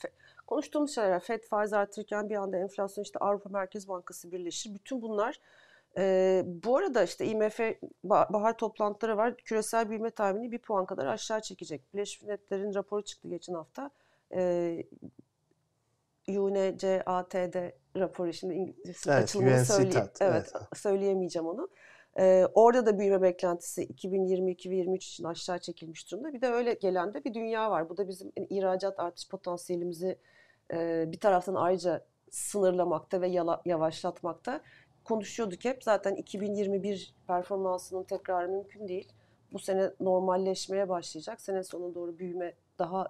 konuştuğumuz 0.47 0.95
şeyler, 0.95 1.19
FED 1.19 1.43
faiz 1.43 1.73
artırırken 1.73 2.29
bir 2.29 2.35
anda 2.35 2.57
enflasyon 2.57 3.03
işte 3.03 3.19
Avrupa 3.19 3.49
Merkez 3.49 3.87
Bankası 3.87 4.31
birleşir. 4.31 4.73
Bütün 4.73 5.01
bunlar 5.01 5.39
ee, 5.97 6.43
bu 6.45 6.77
arada 6.77 7.03
işte 7.03 7.25
IMF 7.25 7.59
bahar 8.03 8.57
toplantıları 8.57 9.17
var. 9.17 9.37
Küresel 9.37 9.89
büyüme 9.89 10.09
tahmini 10.09 10.51
bir 10.51 10.59
puan 10.59 10.85
kadar 10.85 11.05
aşağı 11.05 11.41
çekecek. 11.41 11.93
Birleşmiş 11.93 12.21
Milletler'in 12.21 12.73
raporu 12.73 13.03
çıktı 13.03 13.29
geçen 13.29 13.53
hafta. 13.53 13.91
Ee, 14.35 14.83
UNCATD 16.27 17.55
raporu 17.95 18.33
şimdi 18.33 18.53
İngilizce 18.53 19.11
evet, 19.11 19.23
açılımını 19.23 19.65
söyleye 19.65 19.99
evet, 19.99 20.21
evet. 20.21 20.53
söyleyemeyeceğim 20.75 21.47
onu. 21.47 21.69
Ee, 22.19 22.45
orada 22.53 22.85
da 22.85 22.99
büyüme 22.99 23.21
beklentisi 23.21 23.87
2022-2023 23.87 24.95
için 24.95 25.23
aşağı 25.23 25.59
çekilmiş 25.59 26.11
durumda. 26.11 26.33
Bir 26.33 26.41
de 26.41 26.47
öyle 26.47 26.73
gelen 26.73 27.13
de 27.13 27.23
bir 27.23 27.33
dünya 27.33 27.71
var. 27.71 27.89
Bu 27.89 27.97
da 27.97 28.07
bizim 28.07 28.31
ihracat 28.49 28.99
artış 28.99 29.29
potansiyelimizi 29.29 30.17
e, 30.73 31.05
bir 31.11 31.19
taraftan 31.19 31.55
ayrıca 31.55 32.05
sınırlamakta 32.31 33.21
ve 33.21 33.27
yala, 33.27 33.61
yavaşlatmakta 33.65 34.61
konuşuyorduk 35.09 35.65
hep. 35.65 35.83
Zaten 35.83 36.15
2021 36.15 37.13
performansının 37.27 38.03
tekrarı 38.03 38.49
mümkün 38.49 38.87
değil. 38.87 39.11
Bu 39.53 39.59
sene 39.59 39.91
normalleşmeye 39.99 40.89
başlayacak. 40.89 41.41
Sene 41.41 41.63
sonuna 41.63 41.95
doğru 41.95 42.17
büyüme 42.17 42.53
daha 42.79 43.07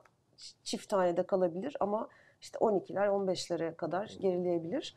çift 0.63 0.89
tanede 0.89 1.23
kalabilir 1.23 1.77
ama 1.79 2.09
işte 2.41 2.59
12'ler 2.59 3.07
15'lere 3.07 3.75
kadar 3.75 4.17
gerileyebilir. 4.19 4.95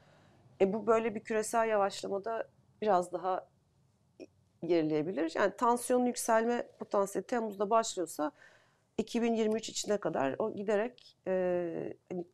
E 0.61 0.73
bu 0.73 0.87
böyle 0.87 1.15
bir 1.15 1.21
küresel 1.21 1.69
yavaşlamada 1.69 2.49
biraz 2.83 3.13
daha 3.13 3.49
gerileyebilir. 4.65 5.33
Yani 5.35 5.57
tansiyonun 5.57 6.07
yükselme 6.07 6.67
potansiyeli 6.79 7.27
Temmuz'da 7.27 7.71
başlıyorsa 7.71 8.33
2023 8.99 9.69
içine 9.69 9.97
kadar 9.97 10.37
o 10.39 10.55
giderek 10.55 11.17
e, 11.27 11.97
hani 12.09 12.25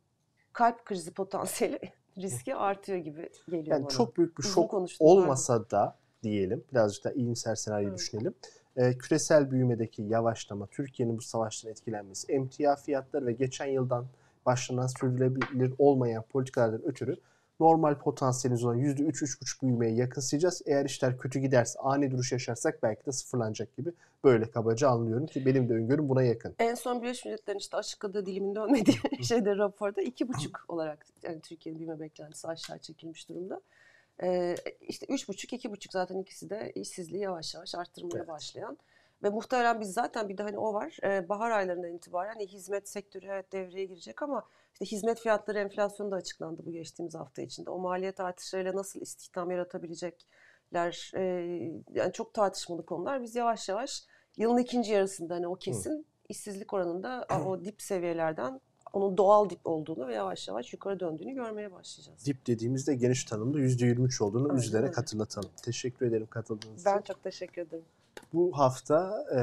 kalp 0.53 0.85
krizi 0.85 1.13
potansiyeli 1.13 1.98
riski 2.19 2.55
artıyor 2.55 2.97
gibi 2.97 3.29
geliyor 3.47 3.65
yani 3.67 3.83
bana. 3.83 3.89
Çok 3.89 4.17
büyük 4.17 4.37
bir 4.37 4.43
şok 4.43 4.73
olmasa 4.99 5.53
pardon. 5.53 5.69
da 5.71 5.95
diyelim 6.23 6.63
birazcık 6.71 7.03
da 7.03 7.11
iyimser 7.11 7.55
senaryoyu 7.55 7.89
evet. 7.89 7.99
düşünelim. 7.99 8.33
Ee, 8.77 8.97
küresel 8.97 9.51
büyümedeki 9.51 10.01
yavaşlama, 10.01 10.67
Türkiye'nin 10.67 11.17
bu 11.17 11.21
savaştan 11.21 11.71
etkilenmesi, 11.71 12.31
emtia 12.31 12.75
fiyatları 12.75 13.25
ve 13.25 13.33
geçen 13.33 13.65
yıldan 13.65 14.05
başlanan 14.45 14.87
sürdürülebilir 14.87 15.73
olmayan 15.77 16.23
politikalardan 16.23 16.85
ötürü 16.85 17.17
normal 17.59 17.95
potansiyelimiz 17.95 18.63
olan 18.63 18.79
%3-3,5 18.79 19.61
büyümeye 19.61 19.93
yakınsayacağız. 19.93 20.61
Eğer 20.65 20.85
işler 20.85 21.17
kötü 21.17 21.39
giderse, 21.39 21.79
ani 21.79 22.11
duruş 22.11 22.31
yaşarsak 22.31 22.83
belki 22.83 23.05
de 23.05 23.11
sıfırlanacak 23.11 23.77
gibi 23.77 23.91
böyle 24.23 24.51
kabaca 24.51 24.89
anlıyorum 24.89 25.25
ki 25.27 25.45
benim 25.45 25.69
de 25.69 25.73
öngörüm 25.73 26.09
buna 26.09 26.23
yakın. 26.23 26.55
En 26.59 26.75
son 26.75 27.01
Birleşmiş 27.01 27.25
Milletler'in 27.25 27.59
işte 27.59 27.77
açıkladığı 27.77 28.25
dilimin 28.25 28.55
dönmediği 28.55 28.97
şeyde 29.23 29.57
raporda 29.57 30.01
iki 30.01 30.27
buçuk 30.27 30.65
olarak 30.67 31.05
yani 31.23 31.39
Türkiye'nin 31.39 31.79
büyüme 31.79 31.99
beklentisi 31.99 32.47
aşağı 32.47 32.79
çekilmiş 32.79 33.29
durumda. 33.29 33.61
Ee, 34.23 34.55
işte 34.81 35.07
buçuk, 35.27 35.53
iki 35.53 35.71
buçuk 35.71 35.93
zaten 35.93 36.17
ikisi 36.17 36.49
de 36.49 36.71
işsizliği 36.75 37.23
yavaş 37.23 37.55
yavaş 37.55 37.75
arttırmaya 37.75 38.17
Evet. 38.17 38.27
başlayan. 38.27 38.77
Ve 39.23 39.29
muhtemelen 39.29 39.79
biz 39.79 39.93
zaten 39.93 40.29
bir 40.29 40.37
de 40.37 40.43
hani 40.43 40.57
o 40.57 40.73
var. 40.73 40.97
Ee, 41.03 41.29
bahar 41.29 41.51
aylarından 41.51 41.93
itibaren 41.93 42.33
hani 42.33 42.47
hizmet 42.47 42.89
sektörü 42.89 43.25
evet 43.25 43.51
devreye 43.51 43.85
girecek 43.85 44.21
ama 44.21 44.43
işte 44.79 44.95
hizmet 44.95 45.19
fiyatları 45.19 45.59
enflasyonu 45.59 46.11
da 46.11 46.15
açıklandı 46.15 46.65
bu 46.65 46.71
geçtiğimiz 46.71 47.15
hafta 47.15 47.41
içinde. 47.41 47.69
O 47.69 47.79
maliyet 47.79 48.19
artışlarıyla 48.19 48.75
nasıl 48.75 49.01
istihdam 49.01 49.51
yaratabilecekler 49.51 51.11
e, 51.15 51.21
yani 51.93 52.13
çok 52.13 52.33
tartışmalı 52.33 52.85
konular. 52.85 53.21
Biz 53.21 53.35
yavaş 53.35 53.69
yavaş 53.69 54.03
yılın 54.37 54.57
ikinci 54.57 54.91
yarısında 54.91 55.35
hani 55.35 55.47
o 55.47 55.55
kesin 55.55 56.05
işsizlik 56.29 56.73
oranında 56.73 57.27
o 57.45 57.65
dip 57.65 57.81
seviyelerden 57.81 58.61
onun 58.93 59.17
doğal 59.17 59.49
dip 59.49 59.67
olduğunu 59.67 60.07
ve 60.07 60.15
yavaş 60.15 60.47
yavaş 60.47 60.73
yukarı 60.73 60.99
döndüğünü 60.99 61.33
görmeye 61.33 61.71
başlayacağız. 61.71 62.25
Dip 62.25 62.47
dediğimizde 62.47 62.95
geniş 62.95 63.23
tanımda 63.23 63.59
%23 63.59 64.23
olduğunu 64.23 64.49
Aynen 64.49 64.59
üzülerek 64.61 64.89
öyle. 64.89 64.95
hatırlatalım. 64.95 65.49
Teşekkür 65.63 66.05
ederim 66.05 66.27
katıldığınız 66.29 66.81
için. 66.81 66.91
Ben 66.95 67.01
çok 67.01 67.23
teşekkür 67.23 67.61
ederim. 67.61 67.85
Bu 68.33 68.57
hafta 68.57 69.25
e, 69.31 69.39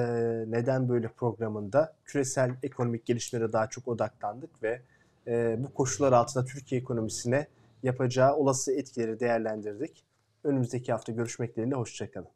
Neden 0.51 0.89
Böyle 0.89 1.09
programında 1.09 1.95
küresel 2.05 2.51
ekonomik 2.63 3.07
gelişmelere 3.07 3.53
daha 3.53 3.67
çok 3.67 3.89
odaklandık 3.89 4.63
ve 4.63 4.83
e, 5.27 5.57
bu 5.59 5.75
koşullar 5.75 6.13
altında 6.13 6.45
Türkiye 6.45 6.81
ekonomisine 6.81 7.47
yapacağı 7.83 8.37
olası 8.37 8.73
etkileri 8.73 9.21
değerlendirdik. 9.21 10.05
Önümüzdeki 10.45 10.93
hafta 10.93 11.13
görüşmek 11.13 11.57
dileğiyle, 11.57 11.75
hoşçakalın. 11.75 12.36